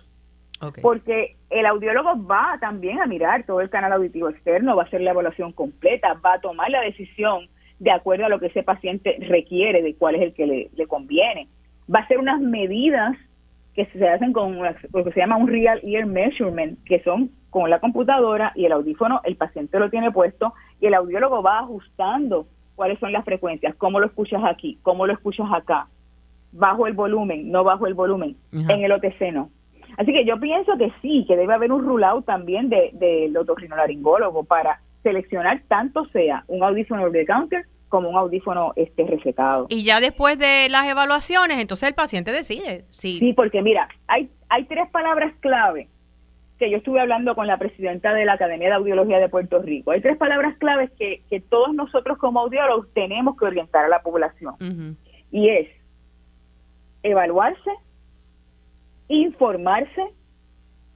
porque 0.83 1.33
el 1.51 1.67
audiólogo 1.67 2.25
va 2.27 2.57
también 2.61 3.01
a 3.01 3.07
mirar 3.07 3.45
todo 3.45 3.61
el 3.61 3.69
canal 3.71 3.93
auditivo 3.93 4.29
externo, 4.31 4.77
va 4.77 4.85
a 4.85 4.87
hacer 4.87 5.01
la 5.01 5.11
evaluación 5.11 5.53
completa, 5.53 6.15
va 6.25 6.35
a 6.35 6.41
tomar 6.41 6.71
la 6.71 6.81
decisión 6.81 7.49
de 7.81 7.91
acuerdo 7.91 8.25
a 8.25 8.29
lo 8.29 8.39
que 8.39 8.47
ese 8.47 8.63
paciente 8.63 9.17
requiere, 9.29 9.83
de 9.83 9.95
cuál 9.97 10.15
es 10.15 10.23
el 10.23 10.33
que 10.33 10.47
le, 10.47 10.71
le 10.75 10.87
conviene. 10.87 11.49
Va 11.93 11.99
a 12.01 12.03
hacer 12.03 12.19
unas 12.19 12.41
medidas 12.41 13.17
que 13.75 13.85
se 13.87 14.09
hacen 14.09 14.33
con 14.33 14.57
una- 14.57 14.77
lo 14.93 15.05
que 15.05 15.13
se 15.13 15.21
llama 15.21 15.37
un 15.37 15.49
real 15.49 15.81
ear 15.83 16.07
measurement, 16.07 16.79
que 16.85 17.03
son 17.03 17.31
con 17.51 17.69
la 17.69 17.81
computadora 17.81 18.53
y 18.55 18.65
el 18.65 18.73
audífono, 18.73 19.21
el 19.25 19.37
paciente 19.37 19.79
lo 19.79 19.91
tiene 19.91 20.11
puesto 20.13 20.55
y 20.81 20.87
el 20.87 20.95
audiólogo 20.95 21.43
va 21.43 21.59
ajustando 21.59 22.47
cuáles 22.75 22.99
son 22.99 23.13
las 23.13 23.25
frecuencias, 23.25 23.75
cómo 23.77 24.01
lo 24.01 24.07
escuchas 24.07 24.43
aquí, 24.45 24.79
cómo 24.83 25.07
lo 25.07 25.13
escuchas 25.13 25.47
acá, 25.53 25.89
bajo 26.53 26.87
el 26.87 26.93
volumen, 26.93 27.51
no 27.51 27.65
bajo 27.65 27.87
el 27.87 27.95
volumen, 27.95 28.37
en 28.53 28.85
el 28.85 28.93
OTC 28.93 29.33
no. 29.33 29.51
Así 29.97 30.13
que 30.13 30.25
yo 30.25 30.39
pienso 30.41 30.77
que 30.77 30.93
sí, 31.03 31.25
que 31.27 31.37
debe 31.37 31.55
haber 31.55 31.73
un 31.73 31.85
rulao 31.85 32.23
también 32.23 32.69
del 32.69 32.99
de, 32.99 33.29
de 33.31 33.39
otorrinolaringólogo 33.39 34.45
para 34.45 34.81
seleccionar 35.03 35.63
tanto 35.69 36.05
sea 36.07 36.45
un 36.49 36.65
audífono 36.65 37.03
over 37.03 37.13
the 37.13 37.27
counter 37.27 37.67
como 37.89 38.09
un 38.09 38.17
audífono 38.17 38.73
este 38.75 39.07
recetado. 39.07 39.67
Y 39.69 39.85
ya 39.85 40.01
después 40.01 40.37
de 40.37 40.69
las 40.69 40.87
evaluaciones, 40.87 41.61
entonces 41.61 41.89
el 41.89 41.95
paciente 41.95 42.33
decide. 42.33 42.87
Sí, 42.91 43.19
sí 43.19 43.33
porque 43.35 43.63
mira, 43.63 43.89
hay, 44.09 44.31
hay 44.49 44.65
tres 44.65 44.91
palabras 44.91 45.33
clave 45.39 45.89
que 46.59 46.71
yo 46.71 46.77
estuve 46.77 47.01
hablando 47.01 47.35
con 47.35 47.47
la 47.47 47.59
presidenta 47.59 48.15
de 48.15 48.25
la 48.25 48.35
Academia 48.35 48.69
de 48.69 48.75
Audiología 48.75 49.19
de 49.19 49.29
Puerto 49.29 49.61
Rico. 49.61 49.91
Hay 49.91 50.01
tres 50.01 50.17
palabras 50.17 50.57
claves 50.59 50.91
que, 50.99 51.23
que 51.29 51.41
todos 51.41 51.75
nosotros 51.75 52.19
como 52.19 52.41
audiólogos 52.41 52.89
tenemos 52.95 53.37
que 53.37 53.47
orientar 53.47 53.85
a 53.85 53.89
la 53.89 54.03
población. 54.03 54.97
Y 55.31 55.49
es 55.49 55.69
evaluarse, 57.03 57.71
informarse 59.09 60.03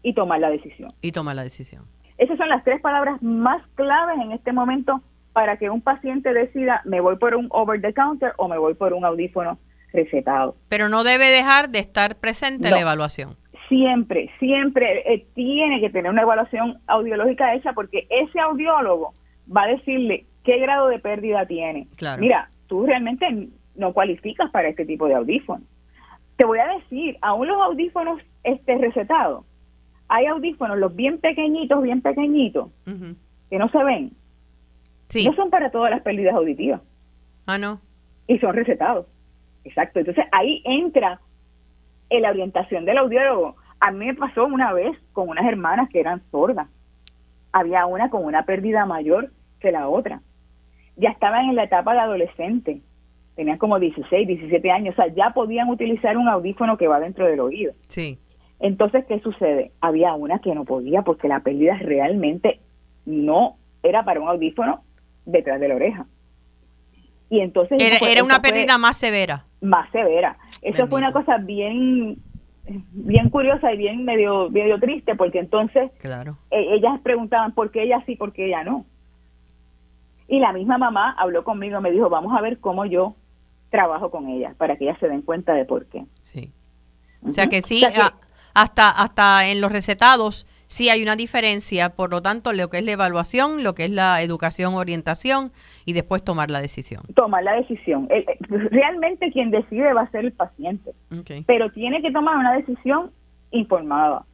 y 0.02 0.14
tomar 0.14 0.40
la 0.40 0.50
decisión. 0.50 0.92
Y 1.00 1.12
tomar 1.12 1.34
la 1.34 1.42
decisión. 1.42 1.84
Esas 2.18 2.38
son 2.38 2.48
las 2.48 2.64
tres 2.64 2.80
palabras 2.80 3.20
más 3.22 3.62
claves 3.74 4.18
en 4.20 4.32
este 4.32 4.52
momento 4.52 5.02
para 5.32 5.56
que 5.56 5.70
un 5.70 5.80
paciente 5.80 6.32
decida 6.32 6.82
me 6.84 7.00
voy 7.00 7.16
por 7.16 7.34
un 7.34 7.46
over 7.50 7.80
the 7.80 7.92
counter 7.92 8.32
o 8.38 8.48
me 8.48 8.58
voy 8.58 8.74
por 8.74 8.92
un 8.92 9.04
audífono 9.04 9.58
recetado. 9.92 10.56
Pero 10.68 10.88
no 10.88 11.04
debe 11.04 11.26
dejar 11.26 11.70
de 11.70 11.78
estar 11.78 12.16
presente 12.16 12.68
en 12.68 12.74
la 12.74 12.80
evaluación. 12.80 13.36
Siempre, 13.68 14.30
siempre 14.38 15.12
eh, 15.12 15.26
tiene 15.34 15.80
que 15.80 15.90
tener 15.90 16.10
una 16.10 16.22
evaluación 16.22 16.78
audiológica 16.86 17.54
hecha 17.54 17.72
porque 17.72 18.06
ese 18.08 18.40
audiólogo 18.40 19.12
va 19.54 19.64
a 19.64 19.68
decirle 19.68 20.24
qué 20.44 20.58
grado 20.58 20.88
de 20.88 20.98
pérdida 20.98 21.46
tiene. 21.46 21.88
Mira, 22.18 22.50
tú 22.66 22.86
realmente 22.86 23.48
no 23.74 23.92
cualificas 23.92 24.50
para 24.50 24.68
este 24.68 24.86
tipo 24.86 25.06
de 25.06 25.14
audífono. 25.14 25.64
Te 26.36 26.44
voy 26.44 26.58
a 26.58 26.68
decir, 26.68 27.18
aún 27.20 27.48
los 27.48 27.60
audífonos 27.60 28.20
este 28.44 28.78
recetados, 28.78 29.44
hay 30.08 30.26
audífonos, 30.26 30.78
los 30.78 30.94
bien 30.94 31.18
pequeñitos, 31.18 31.82
bien 31.82 32.00
pequeñitos, 32.00 32.70
que 33.50 33.58
no 33.58 33.68
se 33.68 33.84
ven, 33.84 34.12
no 35.24 35.34
son 35.34 35.50
para 35.50 35.70
todas 35.70 35.90
las 35.90 36.02
pérdidas 36.02 36.34
auditivas. 36.34 36.80
Ah, 37.46 37.58
no. 37.58 37.80
Y 38.26 38.38
son 38.38 38.54
recetados. 38.54 39.06
Exacto. 39.64 39.98
Entonces 40.00 40.24
ahí 40.32 40.62
entra 40.64 41.20
en 42.10 42.22
la 42.22 42.30
orientación 42.30 42.84
del 42.84 42.98
audiólogo. 42.98 43.56
A 43.80 43.90
mí 43.90 44.06
me 44.06 44.14
pasó 44.14 44.44
una 44.44 44.72
vez 44.72 44.96
con 45.12 45.28
unas 45.28 45.46
hermanas 45.46 45.88
que 45.90 46.00
eran 46.00 46.22
sordas. 46.30 46.68
Había 47.52 47.86
una 47.86 48.10
con 48.10 48.24
una 48.24 48.44
pérdida 48.44 48.86
mayor 48.86 49.30
que 49.60 49.72
la 49.72 49.88
otra. 49.88 50.20
Ya 50.96 51.10
estaban 51.10 51.48
en 51.48 51.56
la 51.56 51.64
etapa 51.64 51.94
de 51.94 52.00
adolescente. 52.00 52.80
Tenían 53.36 53.58
como 53.58 53.78
16, 53.78 54.26
17 54.26 54.70
años. 54.70 54.94
O 54.94 55.02
sea, 55.02 55.14
ya 55.14 55.30
podían 55.30 55.68
utilizar 55.68 56.16
un 56.16 56.28
audífono 56.28 56.76
que 56.76 56.88
va 56.88 56.98
dentro 56.98 57.26
del 57.26 57.40
oído. 57.40 57.72
Sí. 57.86 58.18
Entonces, 58.60 59.04
¿qué 59.06 59.20
sucede? 59.20 59.70
Había 59.80 60.14
una 60.14 60.40
que 60.40 60.54
no 60.54 60.64
podía 60.64 61.02
porque 61.02 61.28
la 61.28 61.40
pérdida 61.40 61.78
realmente 61.78 62.60
no 63.06 63.56
era 63.82 64.04
para 64.04 64.20
un 64.20 64.28
audífono 64.28 64.82
detrás 65.24 65.60
de 65.60 65.68
la 65.68 65.76
oreja. 65.76 66.06
Y 67.30 67.40
entonces... 67.40 67.78
Era, 67.80 68.24
una 68.24 68.40
pérdida 68.40 68.78
más 68.78 68.96
severa. 68.96 69.44
Más 69.60 69.90
severa. 69.90 70.38
Eso 70.62 70.86
fue 70.86 70.98
una 70.98 71.12
cosa 71.12 71.38
bien 71.38 72.18
bien 72.92 73.30
curiosa 73.30 73.72
y 73.72 73.78
bien 73.78 74.04
medio 74.04 74.50
medio 74.50 74.78
triste 74.78 75.14
porque 75.14 75.38
entonces 75.38 75.90
claro. 76.00 76.36
E, 76.50 76.74
ellas 76.74 77.00
preguntaban 77.00 77.52
por 77.52 77.70
qué 77.70 77.84
ella 77.84 78.02
sí, 78.04 78.14
por 78.14 78.34
qué 78.34 78.46
ella 78.46 78.62
no. 78.62 78.84
Y 80.28 80.38
la 80.40 80.52
misma 80.52 80.76
mamá 80.76 81.14
habló 81.18 81.44
conmigo, 81.44 81.80
me 81.80 81.90
dijo, 81.90 82.10
vamos 82.10 82.36
a 82.36 82.42
ver 82.42 82.58
cómo 82.58 82.84
yo 82.84 83.14
trabajo 83.70 84.10
con 84.10 84.28
ella 84.28 84.54
para 84.58 84.76
que 84.76 84.84
ellas 84.84 84.98
se 85.00 85.08
den 85.08 85.22
cuenta 85.22 85.54
de 85.54 85.64
por 85.64 85.86
qué. 85.86 86.04
Sí. 86.22 86.52
O 87.26 87.32
sea 87.32 87.46
que 87.46 87.62
sí, 87.62 87.82
hasta, 88.54 88.90
hasta 88.90 89.48
en 89.48 89.60
los 89.60 89.72
recetados 89.72 90.46
sí 90.68 90.90
hay 90.90 91.02
una 91.02 91.16
diferencia, 91.16 91.96
por 91.96 92.10
lo 92.10 92.22
tanto, 92.22 92.52
lo 92.52 92.70
que 92.70 92.78
es 92.78 92.84
la 92.84 92.92
evaluación, 92.92 93.64
lo 93.64 93.74
que 93.74 93.86
es 93.86 93.90
la 93.90 94.22
educación, 94.22 94.74
orientación 94.74 95.50
y 95.84 95.94
después 95.94 96.22
tomar 96.22 96.50
la 96.50 96.60
decisión. 96.60 97.02
Tomar 97.16 97.42
la 97.42 97.54
decisión. 97.54 98.06
Eh, 98.10 98.24
eh, 98.28 98.38
realmente 98.70 99.32
quien 99.32 99.50
decide 99.50 99.92
va 99.94 100.02
a 100.02 100.10
ser 100.10 100.26
el 100.26 100.32
paciente, 100.32 100.92
pero 101.46 101.72
tiene 101.72 102.00
que 102.02 102.12
tomar 102.12 102.36
una 102.36 102.52
decisión 102.52 103.10
informada. 103.50 104.24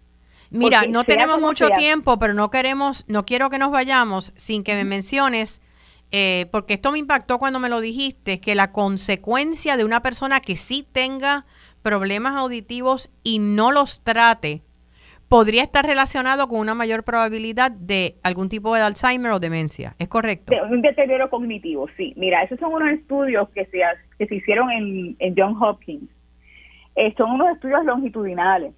Mira, 0.50 0.84
no 0.88 1.04
tenemos 1.04 1.40
mucho 1.40 1.68
tiempo, 1.70 2.18
pero 2.18 2.34
no 2.34 2.50
queremos, 2.50 3.04
no 3.08 3.24
quiero 3.24 3.48
que 3.48 3.58
nos 3.58 3.70
vayamos 3.70 4.32
sin 4.36 4.62
que 4.62 4.74
me 4.74 4.84
menciones, 4.84 5.62
eh, 6.10 6.46
porque 6.52 6.74
esto 6.74 6.92
me 6.92 6.98
impactó 6.98 7.38
cuando 7.38 7.58
me 7.60 7.68
lo 7.68 7.80
dijiste, 7.80 8.40
que 8.40 8.54
la 8.54 8.72
consecuencia 8.72 9.76
de 9.76 9.84
una 9.84 10.02
persona 10.02 10.40
que 10.40 10.56
sí 10.56 10.86
tenga 10.92 11.46
problemas 11.82 12.34
auditivos 12.34 13.10
y 13.22 13.38
no 13.38 13.72
los 13.72 14.02
trate, 14.02 14.62
podría 15.34 15.64
estar 15.64 15.84
relacionado 15.84 16.46
con 16.46 16.60
una 16.60 16.76
mayor 16.76 17.02
probabilidad 17.02 17.72
de 17.72 18.14
algún 18.22 18.48
tipo 18.48 18.72
de 18.72 18.82
Alzheimer 18.82 19.32
o 19.32 19.40
demencia. 19.40 19.96
¿Es 19.98 20.06
correcto? 20.06 20.54
un 20.70 20.80
deterioro 20.80 21.28
cognitivo, 21.28 21.88
sí. 21.96 22.14
Mira, 22.16 22.44
esos 22.44 22.60
son 22.60 22.72
unos 22.72 22.90
estudios 22.90 23.48
que 23.48 23.64
se, 23.66 23.80
que 24.16 24.28
se 24.28 24.36
hicieron 24.36 24.70
en, 24.70 25.16
en 25.18 25.34
John 25.36 25.60
Hopkins. 25.60 26.08
Eh, 26.94 27.12
son 27.16 27.32
unos 27.32 27.48
estudios 27.52 27.84
longitudinales 27.84 28.74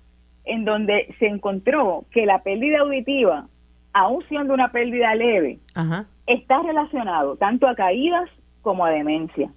en 0.46 0.64
donde 0.64 1.14
se 1.18 1.26
encontró 1.26 2.06
que 2.10 2.24
la 2.24 2.42
pérdida 2.42 2.78
auditiva, 2.78 3.48
aun 3.92 4.24
siendo 4.26 4.54
una 4.54 4.72
pérdida 4.72 5.14
leve, 5.14 5.58
está 6.26 6.62
relacionado 6.62 7.36
tanto 7.36 7.68
a 7.68 7.74
caídas 7.74 8.30
como 8.62 8.86
a 8.86 8.90
demencia. 8.90 9.50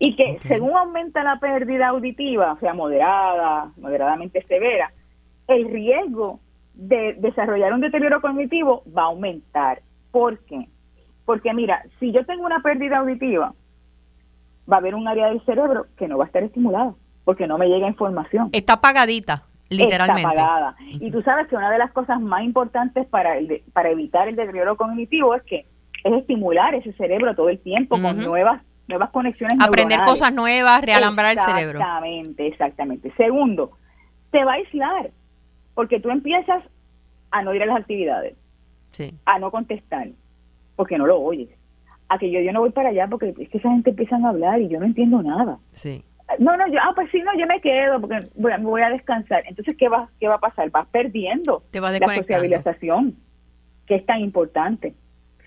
Y 0.00 0.16
que 0.16 0.40
según 0.48 0.76
aumenta 0.76 1.22
la 1.22 1.38
pérdida 1.38 1.86
auditiva, 1.86 2.56
sea, 2.58 2.74
moderada, 2.74 3.70
moderadamente 3.76 4.42
severa, 4.48 4.90
el 5.48 5.70
riesgo 5.70 6.40
de 6.74 7.14
desarrollar 7.18 7.72
un 7.72 7.80
deterioro 7.80 8.20
cognitivo 8.20 8.82
va 8.96 9.02
a 9.02 9.06
aumentar. 9.06 9.82
¿Por 10.10 10.38
qué? 10.40 10.68
Porque 11.24 11.52
mira, 11.54 11.82
si 11.98 12.12
yo 12.12 12.24
tengo 12.26 12.44
una 12.44 12.60
pérdida 12.60 12.98
auditiva, 12.98 13.54
va 14.70 14.76
a 14.76 14.78
haber 14.80 14.94
un 14.94 15.08
área 15.08 15.28
del 15.28 15.44
cerebro 15.44 15.86
que 15.96 16.08
no 16.08 16.18
va 16.18 16.24
a 16.24 16.26
estar 16.26 16.42
estimulada 16.42 16.94
porque 17.24 17.46
no 17.46 17.58
me 17.58 17.66
llega 17.66 17.88
información. 17.88 18.50
Está 18.52 18.74
apagadita, 18.74 19.42
literalmente. 19.68 20.22
Está 20.22 20.42
apagada. 20.42 20.76
Y 21.00 21.10
tú 21.10 21.22
sabes 21.22 21.48
que 21.48 21.56
una 21.56 21.70
de 21.70 21.78
las 21.78 21.90
cosas 21.92 22.20
más 22.20 22.44
importantes 22.44 23.06
para, 23.06 23.36
el 23.36 23.62
para 23.72 23.90
evitar 23.90 24.28
el 24.28 24.36
deterioro 24.36 24.76
cognitivo 24.76 25.34
es 25.34 25.42
que 25.42 25.66
es 26.04 26.12
estimular 26.12 26.74
ese 26.74 26.92
cerebro 26.92 27.34
todo 27.34 27.48
el 27.48 27.58
tiempo 27.58 28.00
con 28.00 28.18
nuevas 28.18 28.62
nuevas 28.86 29.10
conexiones 29.10 29.58
Aprender 29.60 30.00
cosas 30.04 30.32
nuevas, 30.32 30.80
realambrar 30.82 31.32
el 31.32 31.38
cerebro. 31.40 31.80
Exactamente, 31.80 32.46
exactamente. 32.46 33.12
Segundo, 33.16 33.72
te 34.30 34.44
va 34.44 34.52
a 34.52 34.54
aislar 34.56 35.10
porque 35.76 36.00
tú 36.00 36.10
empiezas 36.10 36.64
a 37.30 37.42
no 37.42 37.54
ir 37.54 37.62
a 37.62 37.66
las 37.66 37.76
actividades, 37.76 38.34
a 39.26 39.38
no 39.38 39.50
contestar, 39.52 40.08
porque 40.74 40.98
no 40.98 41.06
lo 41.06 41.20
oyes. 41.20 41.50
A 42.08 42.18
que 42.18 42.30
yo, 42.30 42.40
yo 42.40 42.52
no 42.52 42.60
voy 42.60 42.70
para 42.70 42.88
allá 42.88 43.06
porque 43.08 43.34
es 43.38 43.48
que 43.50 43.58
esa 43.58 43.70
gente 43.70 43.90
empieza 43.90 44.16
a 44.16 44.28
hablar 44.28 44.60
y 44.60 44.68
yo 44.68 44.80
no 44.80 44.86
entiendo 44.86 45.22
nada. 45.22 45.56
Sí. 45.72 46.02
No, 46.38 46.56
no, 46.56 46.66
yo, 46.68 46.78
ah, 46.82 46.92
pues 46.94 47.10
sí, 47.10 47.20
no, 47.20 47.38
yo 47.38 47.46
me 47.46 47.60
quedo 47.60 48.00
porque 48.00 48.26
voy, 48.36 48.52
me 48.52 48.64
voy 48.64 48.80
a 48.80 48.88
descansar. 48.88 49.44
Entonces, 49.46 49.76
¿qué 49.76 49.88
va, 49.88 50.08
qué 50.18 50.28
va 50.28 50.36
a 50.36 50.40
pasar? 50.40 50.70
Vas 50.70 50.88
perdiendo 50.88 51.62
la 51.72 52.14
sociabilización, 52.16 53.14
que 53.86 53.96
es 53.96 54.06
tan 54.06 54.20
importante. 54.20 54.94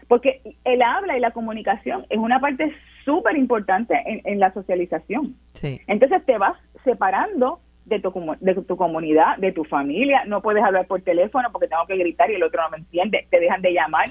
Porque 0.08 0.42
el 0.64 0.82
habla 0.84 1.18
y 1.18 1.22
la 1.22 1.32
comunicación 1.32 2.06
es 2.10 2.20
una 2.20 2.40
parte 2.40 2.72
súper 3.04 3.36
importante 3.36 3.96
en, 4.06 4.22
en, 4.26 4.40
la 4.40 4.54
socialización. 4.54 5.36
Sí. 5.54 5.82
Entonces, 5.88 6.24
te 6.26 6.38
vas 6.38 6.58
separando 6.84 7.62
de 7.90 8.00
tu, 8.00 8.12
de 8.40 8.56
tu 8.56 8.78
comunidad, 8.78 9.38
de 9.38 9.52
tu 9.52 9.64
familia. 9.66 10.24
No 10.26 10.42
puedes 10.42 10.64
hablar 10.64 10.88
por 10.88 11.02
teléfono 11.02 11.50
porque 11.52 11.68
tengo 11.68 11.86
que 11.88 11.98
gritar 11.98 12.30
y 12.32 12.36
el 12.36 12.44
otro 12.44 12.62
no 12.64 12.70
me 12.70 12.78
entiende. 12.78 13.28
Te 13.30 13.40
dejan 13.40 13.62
de 13.62 13.74
llamar. 13.74 14.08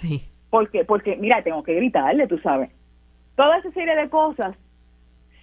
Porque, 0.51 0.85
porque, 0.85 1.17
mira, 1.17 1.43
tengo 1.43 1.63
que 1.63 1.75
gritarle, 1.75 2.27
tú 2.27 2.39
sabes. 2.39 2.71
Toda 3.37 3.59
esa 3.59 3.71
serie 3.73 3.95
de 3.95 4.09
cosas 4.09 4.57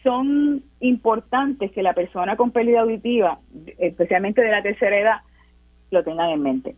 son 0.04 0.64
importantes 0.80 1.72
que 1.72 1.84
la 1.84 1.94
persona 1.94 2.36
con 2.36 2.52
pérdida 2.52 2.82
auditiva, 2.82 3.40
especialmente 3.78 4.42
de 4.42 4.52
la 4.52 4.62
tercera 4.62 5.00
edad, 5.00 5.18
lo 5.92 6.04
tengan 6.04 6.30
en 6.30 6.42
mente 6.42 6.76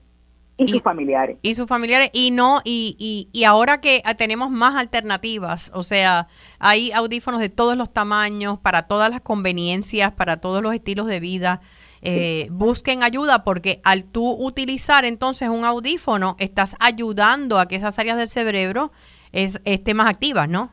y, 0.57 0.67
sus 0.67 0.81
familiares. 0.81 1.37
Y 1.41 1.55
sus 1.55 1.67
familiares. 1.67 2.09
Y 2.13 2.31
no, 2.31 2.59
y, 2.63 2.95
y, 2.99 3.29
y, 3.31 3.43
ahora 3.43 3.79
que 3.79 4.01
tenemos 4.17 4.49
más 4.49 4.75
alternativas, 4.75 5.71
o 5.73 5.83
sea, 5.83 6.27
hay 6.59 6.91
audífonos 6.91 7.39
de 7.39 7.49
todos 7.49 7.77
los 7.77 7.93
tamaños, 7.93 8.57
para 8.59 8.83
todas 8.83 9.11
las 9.11 9.21
conveniencias, 9.21 10.11
para 10.13 10.37
todos 10.37 10.63
los 10.63 10.73
estilos 10.73 11.05
de 11.07 11.19
vida. 11.19 11.61
Eh, 12.01 12.47
busquen 12.51 13.03
ayuda 13.03 13.43
porque 13.43 13.81
al 13.83 14.05
tú 14.05 14.31
utilizar 14.31 15.05
entonces 15.05 15.49
un 15.49 15.65
audífono, 15.65 16.35
estás 16.39 16.75
ayudando 16.79 17.59
a 17.59 17.67
que 17.67 17.75
esas 17.75 17.97
áreas 17.99 18.17
del 18.17 18.27
cerebro 18.27 18.91
es, 19.31 19.61
estén 19.65 19.97
más 19.97 20.07
activas, 20.07 20.47
¿no? 20.47 20.71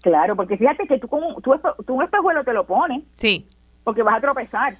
Claro, 0.00 0.34
porque 0.34 0.56
fíjate 0.56 0.86
que 0.86 0.98
tú, 0.98 1.08
como, 1.08 1.40
tú, 1.40 1.52
tú 1.86 1.94
un 1.94 2.02
espejuelo 2.02 2.42
te 2.42 2.52
lo 2.52 2.66
pones. 2.66 3.04
Sí. 3.14 3.46
Porque 3.84 4.02
vas 4.02 4.16
a 4.16 4.20
tropezar. 4.20 4.74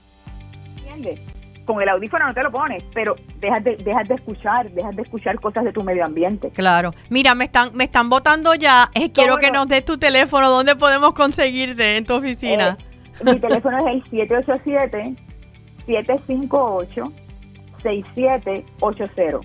¿Entiendes? 0.76 1.31
Con 1.64 1.80
el 1.80 1.88
audífono 1.88 2.26
no 2.26 2.34
te 2.34 2.42
lo 2.42 2.50
pones, 2.50 2.82
pero 2.94 3.16
dejas 3.40 3.64
de, 3.64 3.76
dejas 3.76 4.08
de 4.08 4.14
escuchar, 4.14 4.70
dejas 4.70 4.96
de 4.96 5.02
escuchar 5.02 5.40
cosas 5.40 5.64
de 5.64 5.72
tu 5.72 5.82
medio 5.82 6.04
ambiente. 6.04 6.50
Claro. 6.50 6.92
Mira, 7.08 7.34
me 7.34 7.44
están 7.44 7.70
me 7.74 7.84
están 7.84 8.08
votando 8.08 8.54
ya. 8.54 8.90
Eh, 9.02 9.10
quiero 9.10 9.38
que 9.38 9.50
nos 9.50 9.68
des 9.68 9.84
tu 9.84 9.98
teléfono. 9.98 10.50
¿Dónde 10.50 10.76
podemos 10.76 11.14
conseguirte 11.14 11.96
en 11.96 12.04
tu 12.04 12.14
oficina? 12.14 12.76
Eh, 13.20 13.24
mi 13.24 13.40
teléfono 13.40 13.78
es 13.78 13.94
el 13.94 14.10
787 14.10 15.14
758 15.86 17.12
758-6780. 17.82 19.40